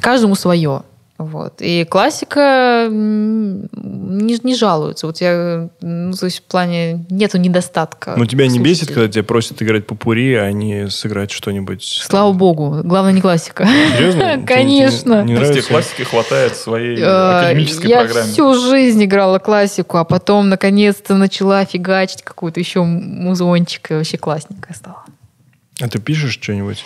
каждому 0.01 0.35
свое. 0.35 0.83
Вот. 1.23 1.55
И 1.61 1.85
классика 1.85 2.87
не, 2.89 4.37
не 4.43 4.55
жалуется. 4.55 5.07
Вот 5.07 5.21
я, 5.21 5.69
ну, 5.81 6.13
то 6.13 6.25
есть 6.25 6.39
в 6.39 6.43
плане 6.43 7.05
нету 7.09 7.37
недостатка. 7.37 8.13
Но 8.17 8.25
тебя 8.25 8.47
не 8.47 8.59
бесит, 8.59 8.87
когда 8.89 9.07
тебя 9.07 9.23
просят 9.23 9.61
играть 9.61 9.85
попури, 9.87 10.33
а 10.35 10.51
не 10.51 10.89
сыграть 10.89 11.31
что-нибудь? 11.31 11.83
Слава 12.03 12.31
богу. 12.33 12.81
Главное, 12.83 13.13
не 13.13 13.21
классика. 13.21 13.67
Серьезно? 13.97 14.43
Конечно. 14.47 15.23
Не, 15.23 15.33
не 15.33 15.39
нравится? 15.39 15.67
классики 15.67 16.01
хватает 16.03 16.55
своей 16.55 16.99
Э, 16.99 17.39
академической 17.39 17.87
Я 17.87 18.01
программе. 18.03 18.31
всю 18.31 18.53
жизнь 18.55 19.03
играла 19.03 19.39
классику, 19.39 19.97
а 19.97 20.03
потом 20.03 20.49
наконец-то 20.49 21.15
начала 21.15 21.63
фигачить 21.65 22.21
какую-то 22.23 22.59
еще 22.59 22.83
музончик, 22.83 23.91
и 23.91 23.93
вообще 23.95 24.17
классненькая 24.17 24.75
стала. 24.75 25.03
А 25.81 25.87
ты 25.87 25.99
пишешь 25.99 26.33
что-нибудь? 26.33 26.83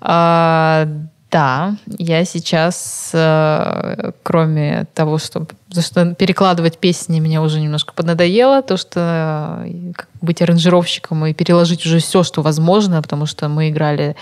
А, 0.00 0.88
да, 1.30 1.76
я 1.86 2.24
сейчас, 2.24 3.10
э, 3.12 4.12
кроме 4.22 4.86
того, 4.94 5.18
что, 5.18 5.46
за 5.68 5.82
что 5.82 6.14
перекладывать 6.14 6.78
песни 6.78 7.20
мне 7.20 7.40
уже 7.40 7.60
немножко 7.60 7.92
поднадоело, 7.94 8.62
то, 8.62 8.76
что 8.76 9.62
э, 9.64 9.92
быть 10.20 10.42
аранжировщиком 10.42 11.24
и 11.26 11.32
переложить 11.34 11.86
уже 11.86 11.98
все, 11.98 12.22
что 12.22 12.42
возможно, 12.42 13.00
потому 13.02 13.26
что 13.26 13.48
мы 13.48 13.68
играли... 13.70 14.16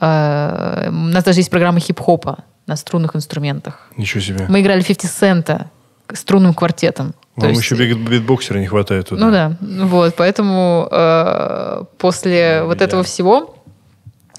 э, 0.00 0.88
у 0.88 0.92
нас 0.92 1.24
даже 1.24 1.40
есть 1.40 1.50
программа 1.50 1.80
хип-хопа 1.80 2.38
на 2.66 2.76
струнных 2.76 3.16
инструментах. 3.16 3.88
Ничего 3.96 4.20
себе. 4.20 4.46
Мы 4.48 4.60
играли 4.60 4.82
50 4.82 5.10
цента 5.10 5.70
струнным 6.12 6.52
квартетом. 6.54 7.14
То 7.36 7.42
Вам 7.42 7.50
есть- 7.50 7.62
еще 7.62 7.74
бит- 7.76 7.98
битбоксера 8.08 8.58
не 8.58 8.66
хватает 8.66 9.08
туда. 9.08 9.24
Ну 9.24 9.30
да, 9.32 9.56
вот, 9.60 10.14
поэтому 10.16 10.88
э, 10.90 11.82
после 11.98 12.62
вот 12.64 12.80
этого 12.82 13.02
всего 13.02 13.55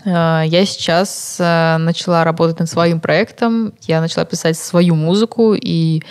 я 0.05 0.65
сейчас 0.65 1.37
э, 1.39 1.77
начала 1.77 2.23
работать 2.23 2.59
над 2.59 2.69
своим 2.69 2.99
проектом, 2.99 3.73
я 3.83 4.01
начала 4.01 4.25
писать 4.25 4.57
свою 4.57 4.95
музыку, 4.95 5.53
и 5.53 6.01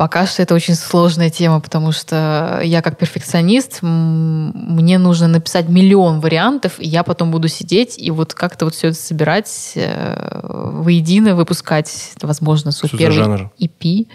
пока 0.00 0.26
что 0.26 0.42
это 0.42 0.54
очень 0.54 0.74
сложная 0.74 1.28
тема, 1.28 1.60
потому 1.60 1.92
что 1.92 2.60
я 2.64 2.80
как 2.80 2.96
перфекционист, 2.96 3.80
мне 3.82 4.96
нужно 4.98 5.28
написать 5.28 5.68
миллион 5.68 6.20
вариантов, 6.20 6.74
и 6.78 6.86
я 6.86 7.02
потом 7.02 7.30
буду 7.30 7.48
сидеть 7.48 7.98
и 7.98 8.10
вот 8.10 8.32
как-то 8.32 8.64
вот 8.64 8.74
все 8.74 8.88
это 8.88 8.96
собирать 8.96 9.72
э, 9.74 10.40
воедино, 10.42 11.34
выпускать, 11.34 12.12
возможно, 12.22 12.72
свой 12.72 13.12
жанр? 13.12 13.50
EP. 13.58 14.06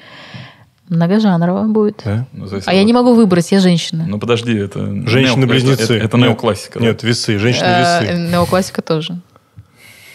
Многожанрово 0.89 1.63
будет. 1.63 2.01
Да? 2.05 2.27
Ну, 2.31 2.47
А 2.65 2.73
я 2.73 2.83
не 2.83 2.93
могу 2.93 3.13
выбрать, 3.15 3.51
я 3.51 3.59
женщина. 3.59 4.05
Ну 4.07 4.19
подожди, 4.19 4.55
это... 4.55 4.85
Женщины-близнецы. 5.07 5.83
Это, 5.83 5.93
это, 5.95 6.05
это 6.05 6.17
Нет. 6.17 6.29
неоклассика. 6.29 6.79
да? 6.79 6.85
Нет, 6.85 7.03
весы, 7.03 7.35
Э, 7.35 7.39
женщины-весы. 7.39 8.31
Неоклассика 8.31 8.81
тоже. 8.81 9.19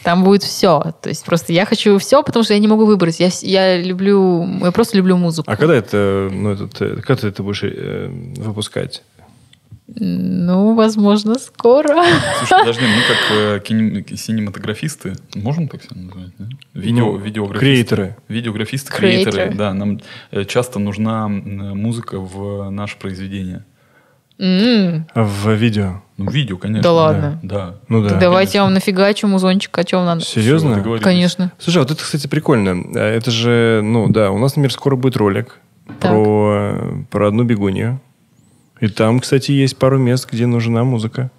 Там 0.02 0.24
будет 0.24 0.42
все. 0.42 0.94
То 1.02 1.08
есть 1.08 1.24
просто 1.24 1.52
я 1.52 1.66
хочу 1.66 1.98
все, 1.98 2.22
потому 2.22 2.42
что 2.42 2.54
я 2.54 2.60
не 2.60 2.68
могу 2.68 2.86
выбрать. 2.86 3.20
Я, 3.20 3.28
я 3.42 3.78
люблю, 3.78 4.46
я 4.62 4.70
просто 4.70 4.96
люблю 4.96 5.16
музыку. 5.16 5.50
А 5.50 5.56
когда 5.56 5.74
это, 5.74 6.28
ну, 6.32 6.52
этот, 6.52 6.80
э, 6.80 6.96
когда 7.02 7.16
ты 7.16 7.28
это 7.28 7.42
будешь 7.42 7.62
э, 7.64 8.08
выпускать? 8.36 9.02
Ну, 9.96 10.74
возможно, 10.74 11.34
скоро. 11.38 11.88
Слушай, 12.38 12.58
подожди, 12.60 12.84
мы 12.84 13.02
как 13.08 13.36
э, 13.36 13.60
кинем- 13.66 14.02
кинематографисты, 14.02 15.14
можем 15.34 15.66
так 15.68 15.82
себя 15.82 15.96
назвать, 16.00 16.30
да? 16.38 16.44
Видео, 16.74 17.06
Ну, 17.12 17.16
видеографисты. 17.16 17.58
креаторы. 17.66 18.16
Видеографисты, 18.28 18.92
Креаторы. 18.92 19.32
креаторы, 19.32 19.58
да. 19.58 19.74
Нам 19.74 20.00
э, 20.30 20.44
часто 20.44 20.78
нужна 20.78 21.24
м, 21.26 21.76
музыка 21.76 22.20
в 22.20 22.70
наше 22.70 22.98
произведение. 22.98 23.64
М, 24.38 25.06
В 25.14 25.52
видео? 25.54 26.02
Ну, 26.16 26.30
видео, 26.30 26.56
конечно. 26.56 26.82
Да 26.82 26.92
ладно? 26.92 27.40
Да. 27.42 27.74
Ну 27.88 28.02
да. 28.02 28.10
так 28.10 28.20
давайте 28.20 28.58
я 28.58 28.64
вам 28.64 28.72
нафигачу 28.74 29.26
музончик, 29.26 29.76
о 29.76 29.84
чем 29.84 30.04
надо. 30.04 30.20
Серьезно? 30.22 30.70
Всё, 30.70 30.76
договорились. 30.78 31.04
Конечно. 31.04 31.52
Слушай, 31.58 31.78
а 31.78 31.80
вот 31.80 31.90
это, 31.90 32.00
кстати, 32.02 32.26
прикольно. 32.26 32.76
А 32.94 32.98
Это 33.00 33.30
же, 33.30 33.80
ну 33.82 34.08
да, 34.08 34.30
у 34.30 34.38
нас, 34.38 34.52
например, 34.52 34.72
скоро 34.72 34.96
будет 34.96 35.16
ролик 35.16 35.58
Так. 35.98 36.12
про, 36.12 36.72
э, 36.74 36.92
про 37.10 37.28
одну 37.28 37.42
бегунью. 37.44 38.00
И 38.80 38.88
там, 38.88 39.20
кстати, 39.20 39.52
есть 39.52 39.76
пару 39.76 39.98
мест, 39.98 40.28
где 40.30 40.46
нужна 40.46 40.84
музыка. 40.84 41.30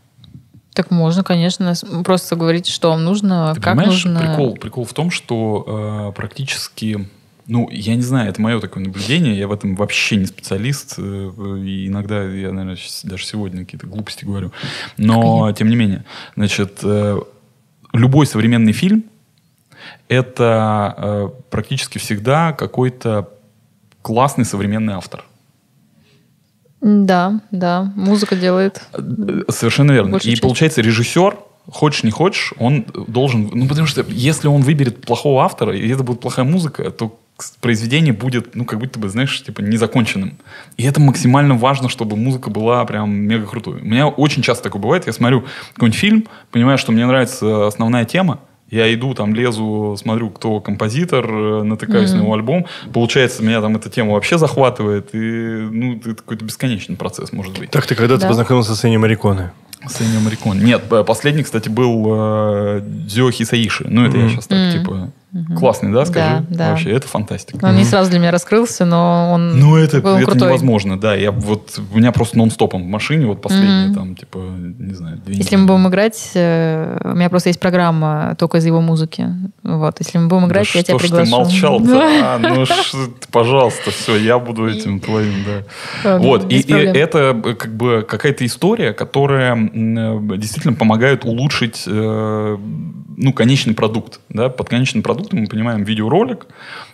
Так 0.74 0.90
можно, 0.92 1.24
конечно. 1.24 1.74
Просто 2.06 2.36
говорите, 2.36 2.72
что 2.72 2.92
вам 2.92 3.04
нужно, 3.04 3.54
Ты 3.56 3.62
как 3.62 3.76
понимаешь, 3.76 4.06
нужно. 4.06 4.20
прикол, 4.20 4.56
прикол 4.56 4.86
в 4.86 4.94
том, 4.94 5.12
что 5.12 6.10
э, 6.10 6.16
практически, 6.16 7.10
ну, 7.46 7.68
я 7.70 7.96
не 7.96 8.02
знаю, 8.02 8.30
это 8.30 8.42
мое 8.42 8.60
такое 8.62 8.86
наблюдение, 8.86 9.38
я 9.38 9.50
в 9.50 9.52
этом 9.52 9.76
вообще 9.76 10.16
не 10.16 10.26
специалист, 10.26 10.96
э, 10.98 11.32
и 11.66 11.88
иногда 11.88 12.24
я, 12.24 12.54
наверное, 12.54 12.78
даже 13.04 13.26
сегодня 13.26 13.66
какие-то 13.66 13.88
глупости 13.88 14.24
говорю, 14.24 14.54
но 14.96 15.52
тем 15.52 15.68
не 15.68 15.76
менее, 15.76 16.06
значит, 16.38 16.80
э, 16.84 17.20
любой 17.92 18.26
современный 18.26 18.72
фильм 18.72 19.04
это 20.08 20.96
э, 20.98 21.30
практически 21.50 21.98
всегда 21.98 22.54
какой-то 22.54 23.30
классный 24.02 24.46
современный 24.46 24.94
автор. 24.94 25.26
Да, 26.82 27.42
да. 27.52 27.92
Музыка 27.96 28.36
делает. 28.36 28.82
Совершенно 29.48 29.92
верно. 29.92 30.18
И 30.18 30.20
часть. 30.20 30.42
получается, 30.42 30.82
режиссер, 30.82 31.38
хочешь 31.70 32.04
не 32.04 32.12
хочешь, 32.12 32.54
он 32.58 32.86
должен... 33.08 33.50
Ну, 33.54 33.68
потому 33.68 33.88
что 33.88 34.04
если 34.10 34.48
он 34.48 34.62
выберет 34.62 35.06
плохого 35.06 35.44
автора, 35.44 35.76
и 35.76 35.88
это 35.90 36.04
будет 36.04 36.20
плохая 36.20 36.46
музыка, 36.46 36.90
то 36.92 37.18
произведение 37.60 38.14
будет, 38.14 38.56
ну, 38.56 38.66
как 38.66 38.80
будто 38.80 39.00
бы, 39.00 39.10
знаешь, 39.10 39.44
типа, 39.44 39.62
незаконченным. 39.62 40.38
И 40.78 40.84
это 40.84 41.00
максимально 41.00 41.56
важно, 41.56 41.90
чтобы 41.90 42.16
музыка 42.16 42.50
была 42.50 42.84
прям 42.86 43.12
мега 43.12 43.48
крутой. 43.48 43.82
У 43.82 43.86
меня 43.86 44.08
очень 44.08 44.42
часто 44.42 44.66
такое 44.66 44.82
бывает. 44.82 45.08
Я 45.08 45.14
смотрю 45.14 45.46
какой-нибудь 45.74 46.00
фильм, 46.00 46.28
понимаю, 46.52 46.78
что 46.78 46.92
мне 46.92 47.06
нравится 47.06 47.68
основная 47.68 48.06
тема, 48.06 48.40
я 48.72 48.92
иду, 48.94 49.14
там, 49.14 49.36
лезу, 49.36 49.96
смотрю, 50.00 50.30
кто 50.30 50.60
композитор, 50.62 51.26
э, 51.30 51.64
натыкаюсь 51.64 52.14
на 52.14 52.20
его 52.22 52.34
альбом. 52.34 52.66
Получается, 52.94 53.44
меня 53.44 53.62
там 53.62 53.76
эта 53.76 53.90
тема 53.90 54.14
вообще 54.14 54.38
захватывает. 54.38 55.10
И, 55.14 55.18
ну, 55.18 55.98
это 55.98 56.16
какой-то 56.16 56.46
бесконечный 56.46 56.96
процесс, 56.96 57.32
может 57.34 57.60
быть. 57.60 57.70
Так 57.70 57.86
ты 57.86 57.96
когда-то 57.96 58.22
Да. 58.22 58.28
познакомился 58.30 58.76
с 58.76 58.84
Энни 58.86 58.98
Мариконе? 58.98 59.52
Сеньор 59.90 60.22
Марикон. 60.22 60.60
Нет, 60.64 60.84
э, 60.92 61.04
последний, 61.04 61.44
кстати, 61.44 61.68
был 61.68 62.06
э, 62.08 62.82
Дзё 62.84 63.32
Хисаиши. 63.32 63.86
Ну, 63.90 64.06
это 64.06 64.16
я 64.18 64.24
Мгм. 64.26 64.32
сейчас 64.34 64.48
так, 64.48 64.58
Мгм. 64.60 64.72
типа, 64.72 65.12
Классный, 65.58 65.94
да, 65.94 66.06
скажи? 66.06 66.46
Да, 66.50 66.56
да. 66.58 66.70
Вообще, 66.72 66.92
это 66.92 67.08
фантастика. 67.08 67.64
Он 67.66 67.78
не 67.78 67.86
сразу 67.86 68.10
для 68.12 68.20
меня 68.20 68.32
раскрылся, 68.32 68.84
но 68.84 69.32
он 69.32 69.58
Ну, 69.60 69.78
это, 69.78 69.98
он 70.00 70.18
это 70.18 70.26
крутой. 70.32 70.48
невозможно, 70.50 71.00
да. 71.00 71.16
Я 71.16 71.32
вот, 71.32 71.80
у 71.94 71.98
меня 71.98 72.12
просто 72.12 72.38
нон-стопом 72.38 72.84
в 72.84 72.88
машине, 72.88 73.28
вот 73.28 73.42
последние, 73.42 73.94
там, 73.94 74.16
типа, 74.16 74.38
не 74.38 74.94
знаю, 74.94 75.18
две 75.26 75.36
Если 75.36 75.56
недели. 75.56 75.62
мы 75.62 75.68
будем 75.68 75.88
играть, 75.88 76.32
э, 76.34 76.98
у 77.06 77.16
меня 77.16 77.30
просто 77.30 77.48
есть 77.50 77.62
программа 77.62 78.36
только 78.38 78.58
из 78.58 78.66
его 78.66 78.82
музыки. 78.82 79.28
Вот, 79.64 79.96
если 80.00 80.18
мы 80.18 80.28
будем 80.28 80.48
играть, 80.48 80.68
Да 80.74 80.80
я 80.80 80.84
тебя 80.84 81.00
что 81.00 81.08
ж 81.08 81.10
приглашу. 81.10 81.32
ты 81.32 81.38
молчал-то? 81.38 81.86
Да. 81.86 82.12
А, 82.22 82.38
ну, 82.40 82.66
пожалуйста, 83.32 83.92
все, 83.92 84.18
я 84.18 84.38
буду 84.38 84.68
этим 84.70 85.00
твоим, 85.00 85.34
да. 86.04 86.18
Вот, 86.18 86.52
и, 86.52 86.62
это 86.72 87.40
э, 87.44 87.54
как 87.54 87.74
бы 87.76 88.06
какая-то 88.08 88.46
история, 88.46 88.92
которая 88.94 89.56
э, 89.56 90.20
действительно 90.38 90.74
помогает 90.76 91.24
улучшить, 91.26 91.88
ну, 93.18 93.34
конечный 93.34 93.74
продукт, 93.74 94.20
да. 94.30 94.50
Под 94.50 94.70
конечным 94.70 95.04
продуктом 95.04 95.40
мы 95.40 95.48
понимаем 95.48 95.84
видеоролик, 95.84 96.48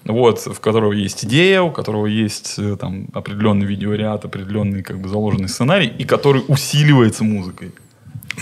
вот, 0.06 0.40
в 0.40 0.60
которого 0.60 0.94
есть 0.94 1.26
идея, 1.26 1.62
у 1.62 1.72
которого 1.72 2.06
есть 2.06 2.56
э, 2.58 2.78
там 2.80 3.08
определенный 3.14 3.66
видеоряд, 3.66 4.26
определенный 4.26 4.84
как 4.84 5.00
бы 5.00 5.10
заложенный 5.10 5.50
сценарий, 5.50 5.88
и 5.88 6.04
который 6.04 6.44
усиливается 6.48 7.24
музыкой. 7.24 7.72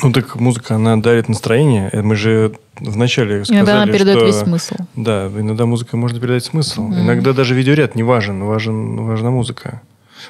Ну 0.03 0.11
так 0.11 0.35
музыка, 0.35 0.75
она 0.75 0.97
дарит 0.97 1.29
настроение. 1.29 1.89
Э, 1.91 2.01
Мы 2.01 2.15
же 2.15 2.53
вначале 2.79 3.45
сказали, 3.45 3.63
Иногда 3.63 3.83
она 3.83 3.91
передает 3.91 4.17
что... 4.17 4.25
весь 4.25 4.35
смысл. 4.35 4.75
Да, 4.95 5.27
иногда 5.27 5.65
музыка 5.65 5.97
может 5.97 6.19
передать 6.19 6.43
смысл. 6.43 6.87
Иногда 6.89 7.33
даже 7.33 7.55
видеоряд 7.55 7.95
не 7.95 8.03
важен, 8.03 8.43
важен, 8.43 8.97
важна 9.05 9.31
музыка. 9.31 9.81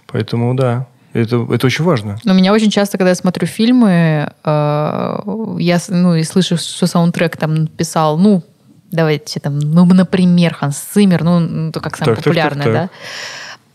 Поэтому 0.08 0.54
да, 0.54 0.88
это, 1.16 1.48
это 1.50 1.66
очень 1.68 1.86
важно. 1.86 2.18
Но 2.24 2.34
меня 2.34 2.52
очень 2.54 2.70
часто, 2.70 2.98
когда 2.98 3.10
я 3.10 3.16
смотрю 3.16 3.48
фильмы, 3.48 4.32
э, 4.44 5.20
я 5.60 5.80
ну, 5.90 6.16
и 6.16 6.24
слышу, 6.24 6.58
что 6.58 6.88
саундтрек 6.88 7.38
там 7.38 7.56
написал, 7.56 8.18
ну, 8.18 8.44
давайте 8.92 9.40
там, 9.40 9.60
ну, 9.60 9.86
например, 9.86 10.54
Ханс 10.54 10.78
Циммер, 10.78 11.24
ну, 11.24 11.40
ну, 11.40 11.72
то 11.72 11.80
как 11.80 11.98
самое 11.98 12.16
Так, 12.16 12.24
популярное, 12.26 12.64
так. 12.66 12.90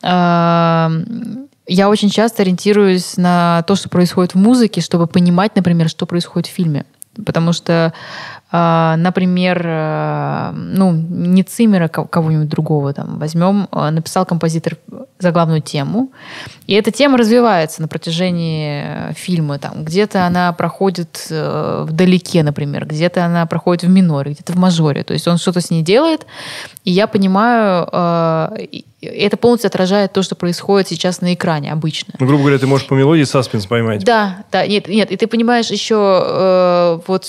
да. 0.02 0.88
Э, 0.88 1.44
Я 1.66 1.88
очень 1.88 2.10
часто 2.10 2.42
ориентируюсь 2.42 3.16
на 3.16 3.62
то, 3.66 3.76
что 3.76 3.88
происходит 3.88 4.34
в 4.34 4.38
музыке, 4.38 4.80
чтобы 4.80 5.06
понимать, 5.06 5.56
например, 5.56 5.88
что 5.88 6.04
происходит 6.06 6.48
в 6.48 6.52
фильме. 6.52 6.84
Потому 7.24 7.52
что, 7.52 7.92
например, 8.52 9.62
э, 9.64 10.52
ну, 10.54 10.92
не 10.92 11.42
Циммера, 11.42 11.88
ко- 11.88 12.04
кого-нибудь 12.04 12.48
другого 12.48 12.92
там 12.92 13.18
возьмем, 13.18 13.68
э, 13.70 13.90
написал 13.90 14.26
композитор 14.26 14.76
заглавную 15.18 15.60
тему, 15.60 16.10
и 16.66 16.74
эта 16.74 16.90
тема 16.90 17.18
развивается 17.18 17.82
на 17.82 17.88
протяжении 17.88 18.82
э, 18.84 19.12
фильма. 19.14 19.58
Там, 19.58 19.84
где-то 19.84 20.26
она 20.26 20.52
проходит 20.52 21.26
э, 21.30 21.84
вдалеке, 21.86 22.42
например, 22.42 22.86
где-то 22.86 23.24
она 23.24 23.46
проходит 23.46 23.84
в 23.84 23.88
миноре, 23.88 24.32
где-то 24.32 24.52
в 24.52 24.56
мажоре. 24.56 25.04
То 25.04 25.12
есть 25.12 25.28
он 25.28 25.38
что-то 25.38 25.60
с 25.60 25.70
ней 25.70 25.82
делает, 25.82 26.26
и 26.84 26.90
я 26.90 27.06
понимаю, 27.06 27.88
это 29.06 29.36
полностью 29.36 29.68
отражает 29.68 30.12
то, 30.12 30.22
что 30.22 30.34
происходит 30.34 30.88
сейчас 30.88 31.20
на 31.20 31.34
экране 31.34 31.72
обычно. 31.72 32.14
Ну, 32.18 32.26
грубо 32.26 32.42
говоря, 32.42 32.58
ты 32.58 32.66
можешь 32.66 32.86
по 32.86 32.94
мелодии 32.94 33.24
саспенс 33.24 33.66
поймать. 33.66 34.04
Да, 34.04 34.44
да, 34.52 34.66
нет, 34.66 34.88
нет, 34.88 35.10
и 35.10 35.16
ты 35.16 35.26
понимаешь 35.26 35.70
еще 35.70 36.22
э, 36.24 37.00
вот 37.06 37.26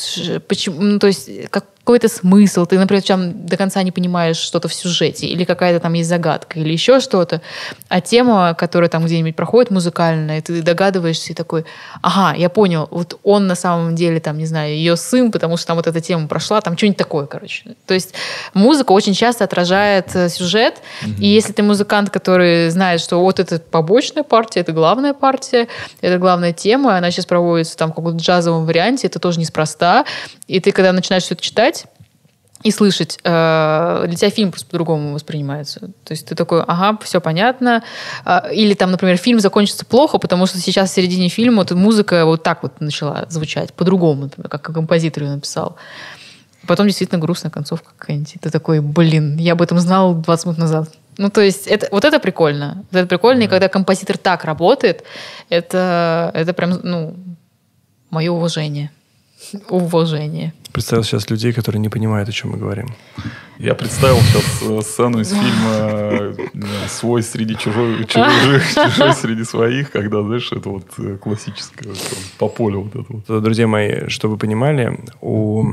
почему, 0.48 0.82
ну, 0.82 1.00
то 1.00 1.08
есть 1.08 1.30
как- 1.50 1.66
какой-то 1.82 2.08
смысл, 2.08 2.66
ты, 2.66 2.78
например, 2.78 3.04
чем 3.04 3.46
до 3.46 3.58
конца 3.58 3.82
не 3.84 3.92
понимаешь 3.92 4.38
что-то 4.38 4.68
в 4.68 4.74
сюжете, 4.74 5.28
или 5.28 5.44
какая-то 5.44 5.80
там 5.80 5.94
есть 5.94 6.10
загадка, 6.10 6.60
или 6.60 6.72
еще 6.72 7.00
что-то, 7.00 7.42
а 7.90 8.02
тема, 8.02 8.56
которая 8.58 8.90
там 8.90 9.06
где-нибудь 9.06 9.36
проходит 9.36 9.72
музыкальная, 9.72 10.42
ты 10.42 10.62
догадываешься 10.62 11.34
и 11.34 11.36
такой, 11.36 11.66
ага, 12.02 12.38
я 12.38 12.50
понял, 12.50 12.88
вот 12.92 13.20
он 13.24 13.48
на 13.48 13.56
самом 13.56 13.96
деле 13.96 14.20
там, 14.20 14.38
не 14.38 14.46
знаю, 14.46 14.76
ее 14.76 14.96
сын, 14.96 15.32
потому 15.32 15.58
что 15.58 15.68
там 15.68 15.78
вот 15.78 15.88
эта 15.88 16.02
тема 16.02 16.28
прошла, 16.28 16.62
там 16.62 16.78
что-нибудь 16.78 16.98
такое, 16.98 17.26
короче. 17.26 17.76
То 17.88 17.94
есть 17.94 18.14
музыка 18.54 18.92
очень 18.92 19.14
часто 19.14 19.44
отражает 19.44 20.16
э, 20.16 20.30
сюжет, 20.30 20.82
и 21.20 21.28
если 21.28 21.52
ты 21.54 21.64
музыкант, 21.64 22.10
который 22.12 22.70
знает, 22.70 23.02
что 23.02 23.20
вот 23.20 23.40
это 23.40 23.60
побочная 23.60 24.24
партия, 24.24 24.60
это 24.60 24.72
главная 24.72 25.14
партия, 25.14 25.68
это 26.02 26.20
главная 26.20 26.54
тема, 26.54 26.96
она 26.98 27.10
сейчас 27.10 27.26
проводится 27.26 27.76
там 27.76 27.92
в 27.92 27.96
каком-то 27.96 28.24
джазовом 28.24 28.66
варианте, 28.66 29.08
это 29.08 29.20
тоже 29.20 29.40
неспроста, 29.40 30.06
и 30.52 30.60
ты 30.60 30.72
когда 30.72 30.92
начинаешь 30.92 31.24
все 31.24 31.34
это 31.34 31.44
читать, 31.44 31.86
и 32.64 32.72
слышать, 32.72 33.18
э, 33.24 34.04
для 34.08 34.16
тебя 34.16 34.30
фильм 34.30 34.52
просто 34.52 34.68
по-другому 34.68 35.14
воспринимается. 35.14 35.80
То 35.80 36.12
есть 36.12 36.28
ты 36.28 36.36
такой, 36.36 36.62
ага, 36.62 37.00
все 37.04 37.20
понятно. 37.20 37.84
А, 38.24 38.50
Или 38.52 38.76
там, 38.76 38.92
например, 38.92 39.18
фильм 39.18 39.40
закончится 39.40 39.84
плохо, 39.84 40.20
потому 40.20 40.46
что 40.46 40.60
сейчас 40.60 40.92
в 40.92 40.94
середине 40.94 41.30
фильма 41.30 41.60
вот 41.60 41.72
музыка 41.72 42.26
вот 42.26 42.44
так 42.44 42.62
вот 42.62 42.80
начала 42.80 43.26
звучать, 43.30 43.74
по-другому, 43.74 44.24
например, 44.24 44.50
как 44.50 44.62
композитор 44.62 45.24
ее 45.24 45.32
написал. 45.32 45.78
Потом 46.68 46.86
действительно 46.86 47.20
грустная 47.20 47.50
концовка 47.52 47.94
какая-нибудь. 47.98 48.36
Ты 48.40 48.50
такой, 48.52 48.80
блин, 48.80 49.38
я 49.38 49.54
об 49.54 49.62
этом 49.64 49.80
знал 49.80 50.14
20 50.14 50.46
минут 50.46 50.58
назад. 50.60 50.90
Ну, 51.18 51.30
то 51.32 51.42
есть, 51.42 51.66
это, 51.66 51.88
вот 51.92 52.06
это 52.06 52.20
прикольно. 52.20 52.86
Вот 52.92 53.00
это 53.00 53.08
прикольно, 53.08 53.44
и 53.44 53.48
когда 53.48 53.70
композитор 53.70 54.18
так 54.20 54.46
работает, 54.46 55.04
это, 55.50 56.30
это 56.36 56.54
прям, 56.54 56.80
ну, 56.84 57.16
мое 58.12 58.32
уважение. 58.32 58.92
Уважение. 59.70 60.54
Представил 60.72 61.04
сейчас 61.04 61.30
людей, 61.30 61.52
которые 61.52 61.82
не 61.82 61.90
понимают, 61.90 62.30
о 62.30 62.32
чем 62.32 62.52
мы 62.52 62.58
говорим. 62.58 62.88
Я 63.60 63.76
представил 63.76 64.18
сейчас 64.18 64.62
э, 64.62 64.82
сцену 64.82 65.20
из 65.20 65.30
фильма 65.30 65.70
э, 65.70 66.34
«Свой 66.88 67.22
среди 67.22 67.56
чужой, 67.56 68.06
чужих, 68.06 68.74
чужой 68.74 69.14
среди 69.14 69.44
своих», 69.44 69.92
когда, 69.92 70.24
знаешь, 70.24 70.52
это 70.52 70.70
вот 70.70 70.86
э, 70.98 71.18
классическое 71.18 71.94
по 72.38 72.48
полю 72.48 72.82
вот 72.82 72.96
это 72.96 73.06
вот. 73.10 73.44
Друзья 73.44 73.68
мои, 73.68 74.08
чтобы 74.08 74.34
вы 74.34 74.38
понимали, 74.40 74.98
у 75.22 75.64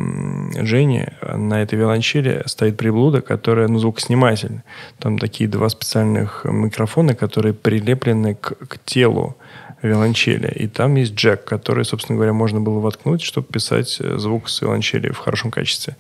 Жени 0.55 1.07
на 1.23 1.63
этой 1.63 1.79
виолончели 1.79 2.43
стоит 2.47 2.77
приблуда, 2.77 3.21
которая, 3.21 3.69
ну, 3.69 3.79
звукосниматель. 3.79 4.63
Там 4.99 5.19
такие 5.19 5.49
два 5.49 5.69
специальных 5.69 6.45
микрофона, 6.45 7.15
которые 7.15 7.55
прилеплены 7.55 8.35
к, 8.35 8.55
к 8.67 8.79
телу 8.85 9.37
виолончели. 9.83 10.51
И 10.55 10.67
там 10.67 10.95
есть 10.97 11.15
джек, 11.15 11.45
который, 11.45 11.85
собственно 11.85 12.17
говоря, 12.17 12.33
можно 12.33 12.61
было 12.61 12.81
воткнуть, 12.81 13.23
чтобы 13.23 13.47
писать 13.47 13.99
э, 14.01 14.19
звук 14.19 14.49
с 14.49 14.61
виолончели 14.61 15.11
в 15.11 15.19
хорошем 15.19 15.51
качестве. 15.51 15.97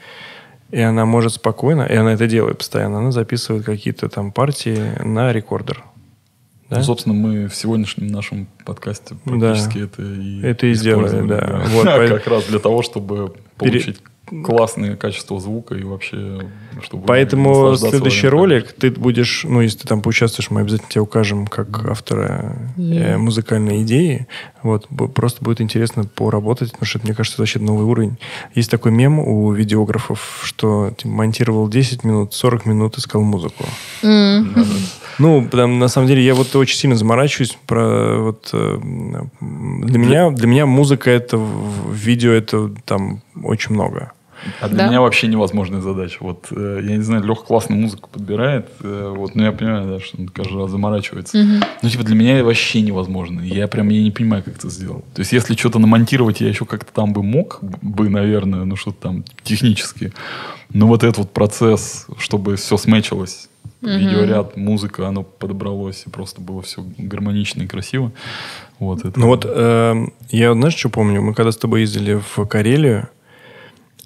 И 0.71 0.81
она 0.81 1.07
может 1.07 1.35
спокойно, 1.35 1.83
и 1.83 1.95
она 1.95 2.13
это 2.13 2.27
делает 2.27 2.59
постоянно, 2.59 2.99
она 2.99 3.11
записывает 3.11 3.65
какие-то 3.65 4.09
там 4.09 4.33
партии 4.33 5.03
на 5.03 5.33
рекордер. 5.33 5.85
Да? 6.69 6.79
Ну, 6.79 6.83
собственно, 6.83 7.15
мы 7.15 7.49
в 7.49 7.55
сегодняшнем 7.55 8.09
нашем 8.09 8.47
подкасте 8.67 9.15
практически 9.25 9.79
это 9.79 10.03
и 10.03 10.43
Это 10.43 10.67
и 10.67 10.75
сделали, 10.75 11.07
использовали, 11.07 11.41
да. 11.41 11.63
Вот, 11.69 11.85
как 12.09 12.27
раз 12.27 12.45
для 12.45 12.59
того, 12.59 12.83
чтобы 12.83 13.33
получить 13.57 14.01
классное 14.45 14.97
качество 14.97 15.41
звука 15.41 15.75
и 15.75 15.83
вообще, 15.83 16.41
чтобы 16.83 17.07
Поэтому 17.07 17.77
следующий 17.77 18.29
ролик 18.29 18.73
ты 18.73 18.91
будешь, 18.91 19.45
ну, 19.45 19.61
если 19.61 19.79
ты 19.79 19.89
там 19.89 20.03
поучаствуешь, 20.03 20.51
мы 20.51 20.61
обязательно 20.61 20.91
тебе 20.91 21.03
укажем 21.03 21.47
как 21.47 21.87
автора 21.87 22.57
э, 22.77 22.89
Yeah. 22.89 23.19
музыкальной 23.19 23.83
идеи. 23.83 24.27
Вот, 24.63 24.89
просто 25.15 25.45
будет 25.45 25.61
интересно 25.61 26.05
поработать, 26.05 26.73
потому 26.73 26.87
что, 26.87 27.01
мне 27.03 27.15
кажется, 27.15 27.37
это 27.37 27.43
вообще 27.43 27.59
новый 27.59 27.85
уровень. 27.85 28.19
Есть 28.55 28.71
такой 28.71 28.93
мем 28.93 29.19
у 29.19 29.53
видеографов, 29.53 30.41
что 30.45 30.93
типа, 30.97 31.13
монтировал 31.13 31.69
10 31.69 32.05
минут, 32.05 32.35
40 32.35 32.67
минут 32.67 32.99
искал 32.99 33.23
музыку. 33.23 33.65
Ну, 35.19 35.45
потому, 35.45 35.77
на 35.77 35.89
самом 35.89 36.07
деле, 36.07 36.25
я 36.25 36.35
вот 36.35 36.55
очень 36.55 36.77
сильно 36.77 36.97
заморачиваюсь 36.97 37.59
про 37.67 38.19
вот 38.19 38.51
э, 38.53 38.79
для 38.81 39.99
меня 39.99 40.31
для 40.31 40.47
меня 40.47 40.67
музыка 40.67 41.11
это 41.11 41.41
видео 41.91 42.33
это 42.33 42.71
там 42.85 43.23
очень 43.43 43.75
много. 43.75 44.13
А 44.61 44.69
для 44.69 44.79
Да. 44.79 44.89
меня 44.89 45.01
вообще 45.01 45.27
невозможная 45.27 45.81
задача. 45.81 46.19
Вот 46.21 46.47
э, 46.51 46.81
я 46.85 46.97
не 46.97 47.03
знаю, 47.03 47.25
Леха 47.25 47.43
классную 47.43 47.81
музыку 47.81 48.09
подбирает, 48.13 48.69
э, 48.83 49.15
вот, 49.17 49.35
но 49.35 49.45
я 49.45 49.53
понимаю, 49.53 49.89
да, 49.89 50.01
что 50.01 50.17
он 50.19 50.29
каждый 50.29 50.59
раз 50.59 50.71
заморачивается. 50.71 51.39
Ну, 51.83 51.89
типа, 51.89 52.05
для 52.05 52.15
меня 52.15 52.37
это 52.37 52.45
вообще 52.45 52.81
невозможно. 52.81 53.41
Я 53.41 53.69
прям 53.69 53.89
я 53.89 54.03
не 54.03 54.11
понимаю, 54.11 54.43
как 54.43 54.57
это 54.57 54.69
сделал. 54.71 55.05
То 55.15 55.21
есть, 55.21 55.33
если 55.33 55.55
что-то 55.55 55.79
намонтировать, 55.79 56.41
я 56.41 56.49
еще 56.49 56.65
как-то 56.65 56.93
там 56.93 57.13
бы 57.13 57.23
мог 57.23 57.59
бы, 57.83 58.09
наверное, 58.09 58.65
ну, 58.65 58.77
что-то 58.77 58.99
там 59.01 59.25
технически. 59.43 60.13
Но 60.73 60.87
вот 60.87 61.03
этот 61.03 61.19
вот 61.19 61.31
процесс, 61.33 62.07
чтобы 62.19 62.57
все 62.57 62.77
смечилось, 62.77 63.49
видеоряд, 63.81 64.57
музыка, 64.57 65.09
оно 65.09 65.23
подобралось, 65.23 66.03
и 66.07 66.11
просто 66.11 66.41
было 66.41 66.63
все 66.63 66.85
гармонично 66.99 67.63
и 67.63 67.67
красиво. 67.67 68.13
Вот 68.79 69.05
это. 69.05 69.19
Ну 69.19 69.27
вот, 69.27 69.45
э, 69.49 70.07
я, 70.31 70.53
знаешь, 70.53 70.77
что 70.77 70.89
помню? 70.89 71.23
Мы 71.23 71.35
когда 71.35 71.51
с 71.53 71.57
тобой 71.57 71.81
ездили 71.83 72.15
в 72.35 72.45
Карелию, 72.47 73.09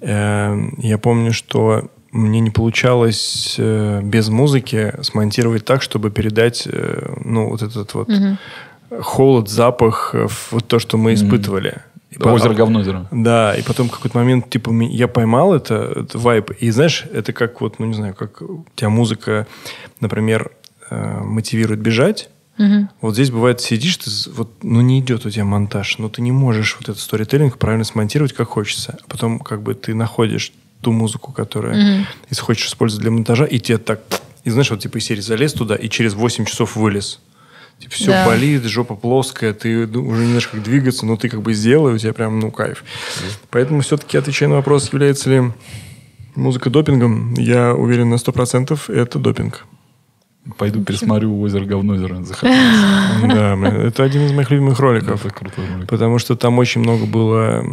я 0.02 0.98
помню, 1.00 1.32
что 1.32 1.90
мне 2.10 2.40
не 2.40 2.50
получалось 2.50 3.54
э, 3.58 4.00
без 4.02 4.28
музыки 4.28 4.92
смонтировать 5.02 5.64
так, 5.64 5.80
чтобы 5.82 6.10
передать, 6.10 6.68
э, 6.70 7.14
ну, 7.24 7.48
вот 7.48 7.62
этот 7.62 7.94
вот 7.94 8.08
холод, 9.00 9.48
запах, 9.48 10.10
э, 10.14 10.26
вот 10.50 10.68
то, 10.68 10.78
что 10.78 10.98
мы 10.98 11.14
испытывали. 11.14 11.80
И 12.10 12.18
по- 12.18 12.28
Озеро 12.28 12.52
говнозеро. 12.52 13.08
Да, 13.10 13.54
и 13.54 13.62
потом 13.62 13.88
в 13.88 13.92
какой-то 13.92 14.18
момент, 14.18 14.50
типа, 14.50 14.70
я 14.82 15.08
поймал 15.08 15.54
это, 15.54 15.74
это 16.04 16.18
вайп, 16.18 16.50
и 16.50 16.70
знаешь, 16.70 17.06
это 17.10 17.32
как 17.32 17.62
вот, 17.62 17.78
ну, 17.78 17.86
не 17.86 17.94
знаю, 17.94 18.14
как 18.14 18.42
у 18.42 18.66
тебя 18.74 18.90
музыка, 18.90 19.46
например, 20.00 20.50
э, 20.90 21.20
мотивирует 21.22 21.80
бежать, 21.80 22.28
вот 23.00 23.14
здесь 23.14 23.30
бывает, 23.30 23.60
сидишь, 23.60 23.96
ты, 23.96 24.10
вот, 24.32 24.50
ну, 24.62 24.80
не 24.82 25.00
идет 25.00 25.26
у 25.26 25.30
тебя 25.30 25.44
монтаж, 25.44 25.98
но 25.98 26.08
ты 26.08 26.22
не 26.22 26.32
можешь 26.32 26.76
вот 26.78 26.88
этот 26.88 27.00
сторителлинг 27.00 27.58
правильно 27.58 27.84
смонтировать, 27.84 28.32
как 28.32 28.48
хочется. 28.48 28.98
А 29.02 29.04
потом, 29.10 29.38
как 29.40 29.62
бы, 29.62 29.74
ты 29.74 29.94
находишь 29.94 30.52
ту 30.80 30.92
музыку, 30.92 31.32
которая, 31.32 31.74
Мгм. 31.96 32.06
если 32.30 32.42
хочешь 32.42 32.66
использовать 32.66 33.02
для 33.02 33.10
монтажа, 33.10 33.44
и 33.46 33.58
тебе 33.58 33.78
так, 33.78 34.00
и 34.44 34.50
знаешь, 34.50 34.70
вот 34.70 34.80
типа 34.80 34.98
из 34.98 35.04
серии 35.04 35.20
залез 35.20 35.52
туда, 35.54 35.74
и 35.76 35.88
через 35.88 36.14
8 36.14 36.44
часов 36.44 36.76
вылез. 36.76 37.20
Типа, 37.78 37.94
все 37.94 38.06
Да. 38.12 38.26
болит, 38.26 38.62
жопа 38.64 38.94
плоская, 38.94 39.54
ты 39.54 39.86
ду- 39.86 40.04
уже 40.04 40.20
не 40.20 40.26
знаешь, 40.28 40.46
как 40.48 40.62
двигаться, 40.62 41.04
но 41.06 41.16
ты 41.16 41.28
как 41.28 41.42
бы 41.42 41.54
сделал, 41.54 41.88
и 41.88 41.94
у 41.94 41.98
тебя 41.98 42.12
прям, 42.12 42.38
ну, 42.38 42.50
кайф. 42.52 42.84
Поэтому 43.50 43.80
все-таки 43.80 44.16
отвечая 44.18 44.48
на 44.50 44.56
вопрос, 44.56 44.92
является 44.92 45.30
ли 45.30 45.42
музыка 46.36 46.70
допингом, 46.70 47.34
я 47.34 47.74
уверен 47.74 48.10
на 48.10 48.16
100% 48.18 48.88
это 48.90 49.18
допинг. 49.18 49.64
Пойду 50.58 50.82
пересмотрю 50.82 51.40
«Озеро 51.40 51.64
говнозеро». 51.64 52.18
Да, 52.42 53.56
это 53.86 54.02
один 54.02 54.22
из 54.22 54.32
моих 54.32 54.50
любимых 54.50 54.80
роликов. 54.80 55.24
Это 55.24 55.34
крутой 55.34 55.64
ролик. 55.72 55.88
Потому 55.88 56.18
что 56.18 56.34
там 56.36 56.58
очень 56.58 56.80
много 56.80 57.06
было... 57.06 57.64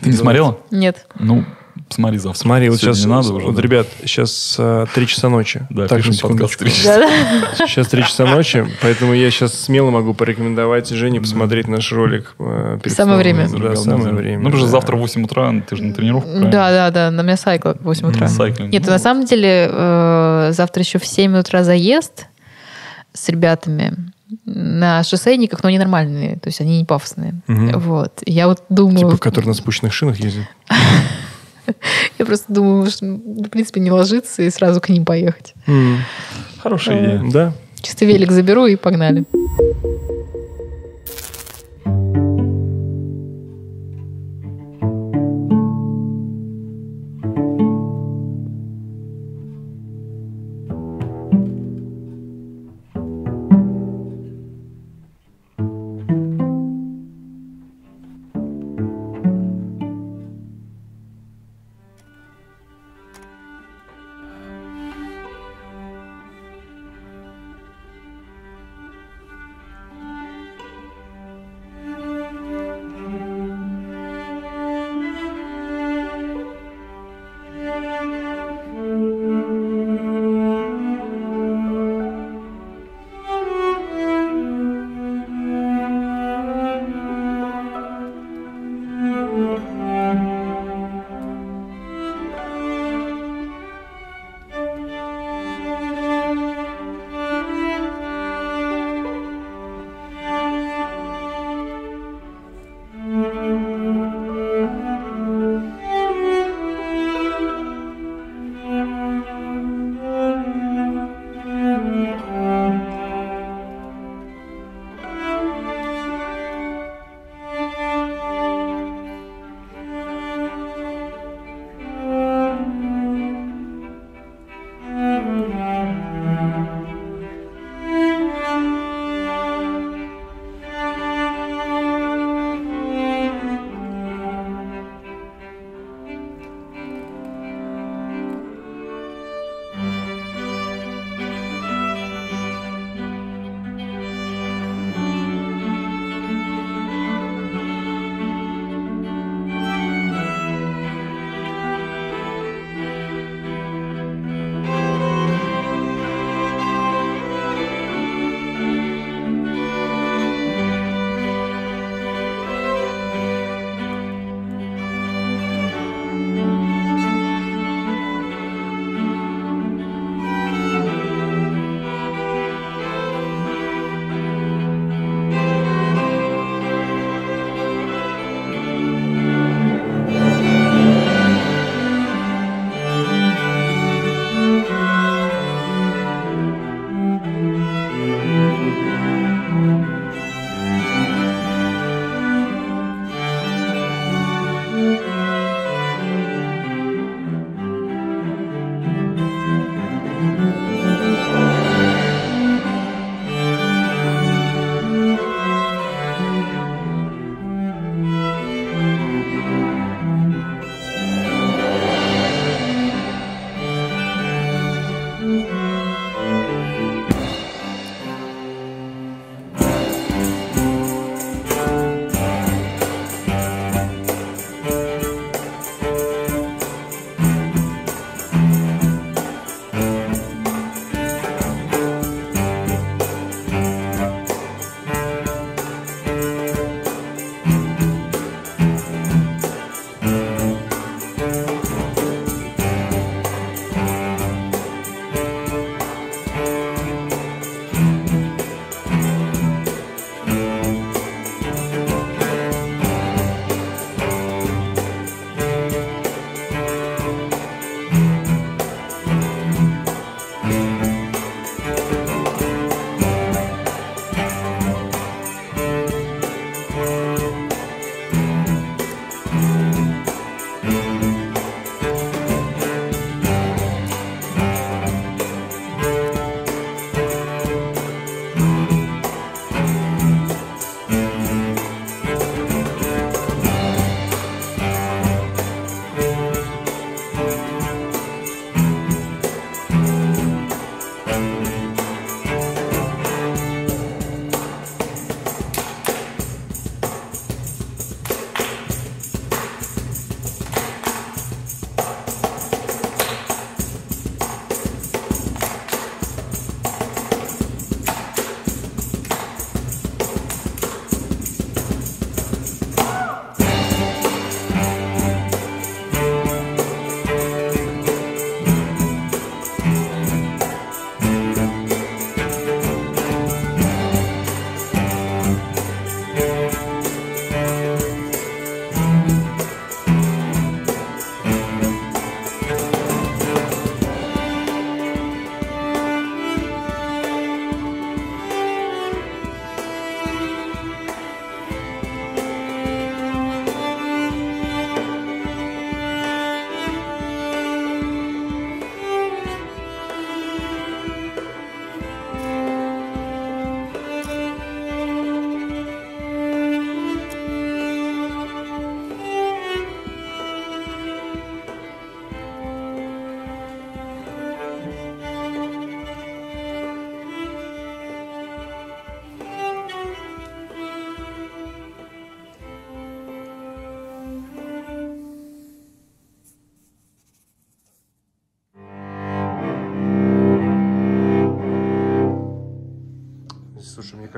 Ты 0.00 0.08
не 0.08 0.16
смотрела? 0.16 0.58
Нет. 0.70 1.06
Ну, 1.18 1.44
смотри 1.90 2.18
завтра. 2.18 2.40
Смотри, 2.40 2.68
вот 2.70 2.80
Сегодня 2.80 2.94
сейчас, 2.94 3.04
не 3.06 3.10
надо 3.10 3.32
уже. 3.34 3.46
вот, 3.46 3.56
да. 3.56 3.62
ребят, 3.62 3.86
сейчас 4.04 4.60
три 4.94 5.06
часа 5.06 5.28
ночи. 5.28 5.66
Да, 5.70 5.88
Так, 5.88 5.98
пишем 5.98 6.28
подкаст 6.28 6.54
в 6.54 6.56
три 6.56 6.70
часа. 6.70 6.98
Да-да. 6.98 7.66
Сейчас 7.66 7.88
три 7.88 8.02
часа 8.02 8.26
ночи, 8.26 8.66
поэтому 8.80 9.12
я 9.14 9.30
сейчас 9.30 9.54
смело 9.54 9.90
могу 9.90 10.14
порекомендовать 10.14 10.88
Жене 10.88 11.20
посмотреть 11.20 11.68
наш 11.68 11.92
ролик. 11.92 12.34
э, 12.38 12.78
Самое 12.88 13.18
время. 13.18 13.44
«Озеро 13.44 13.68
Да, 13.70 13.76
самое 13.76 13.98
говнозеро». 13.98 14.16
время. 14.22 14.38
Ну, 14.38 14.44
потому 14.44 14.58
что 14.58 14.66
да. 14.66 14.72
завтра 14.72 14.96
в 14.96 15.00
8 15.00 15.24
утра, 15.24 15.54
ты 15.68 15.76
же 15.76 15.82
на 15.84 15.94
тренировку, 15.94 16.28
правильно? 16.28 16.50
Да, 16.50 16.70
да, 16.70 16.90
да, 16.90 17.10
на 17.10 17.22
меня 17.22 17.36
сайкл 17.36 17.70
в 17.70 17.84
8 17.84 18.08
утра. 18.08 18.28
Нет, 18.60 18.84
Ну, 18.86 18.90
на 18.90 18.98
самом 18.98 19.24
деле 19.24 19.68
э, 19.70 20.50
завтра 20.52 20.82
еще 20.82 20.98
в 20.98 21.06
7 21.06 21.38
утра 21.38 21.64
заезд 21.64 22.26
с 23.12 23.28
ребятами 23.28 23.96
на 24.44 25.02
шоссейниках, 25.02 25.62
но 25.62 25.68
они 25.68 25.78
нормальные, 25.78 26.36
то 26.36 26.48
есть 26.48 26.60
они 26.60 26.78
не 26.78 26.84
пафосные. 26.84 27.34
Мгм. 27.48 27.78
Вот. 27.80 28.22
Я 28.26 28.46
вот 28.46 28.62
думаю... 28.68 28.98
Типа, 28.98 29.16
который 29.18 29.46
на 29.46 29.54
спущенных 29.54 29.92
шинах 29.92 30.18
ездит. 30.20 30.44
Я 32.18 32.26
просто 32.26 32.52
думаю, 32.52 32.90
что, 32.90 33.06
в 33.06 33.48
принципе, 33.48 33.80
не 33.80 33.90
ложиться 33.90 34.42
и 34.42 34.50
сразу 34.50 34.80
к 34.80 34.88
ним 34.88 35.04
поехать. 35.04 35.54
Хорошая 36.62 36.98
идея. 36.98 37.30
Да. 37.32 37.52
Чисто 37.80 38.04
велик 38.04 38.30
заберу 38.30 38.66
и 38.66 38.76
погнали. 38.76 39.24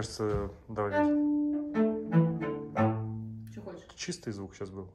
Кажется, 0.02 0.50
давай. 0.68 0.90
Что 3.52 3.60
хочешь? 3.62 3.82
Чистый 3.94 4.32
звук 4.32 4.54
сейчас 4.54 4.70
был. 4.70 4.88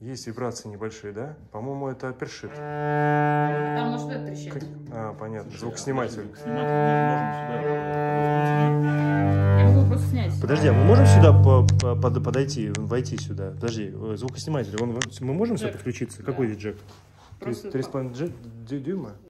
Есть 0.00 0.26
вибрации 0.26 0.68
небольшие, 0.68 1.12
да? 1.12 1.36
По-моему, 1.52 1.88
это 1.88 2.12
першит. 2.12 2.52
Там 2.54 3.90
может 3.90 4.08
это 4.10 4.26
трещать. 4.26 4.64
А, 4.92 5.12
понятно. 5.14 5.56
Звукосниматель. 5.58 6.26
Я 9.58 9.68
могу 9.74 9.86
просто 9.88 10.08
снять. 10.08 10.32
Подожди, 10.40 10.68
а 10.68 10.72
мы 10.72 10.84
можем 10.84 11.04
сюда 11.06 11.32
по- 11.32 11.66
по- 11.80 11.94
под- 11.94 12.24
подойти, 12.24 12.72
войти 12.76 13.18
сюда? 13.18 13.50
Подожди, 13.50 13.92
э, 13.94 14.14
звукосниматель, 14.16 14.74
он, 14.82 14.98
мы 15.20 15.34
можем 15.34 15.58
сюда 15.58 15.72
подключиться? 15.72 16.18
Да. 16.20 16.24
Какой 16.24 16.46
здесь 16.48 16.58
джек? 16.62 16.78
Просто 17.38 17.68
3,5 17.70 18.12
дю- 18.14 18.32
дюйма? 18.80 19.12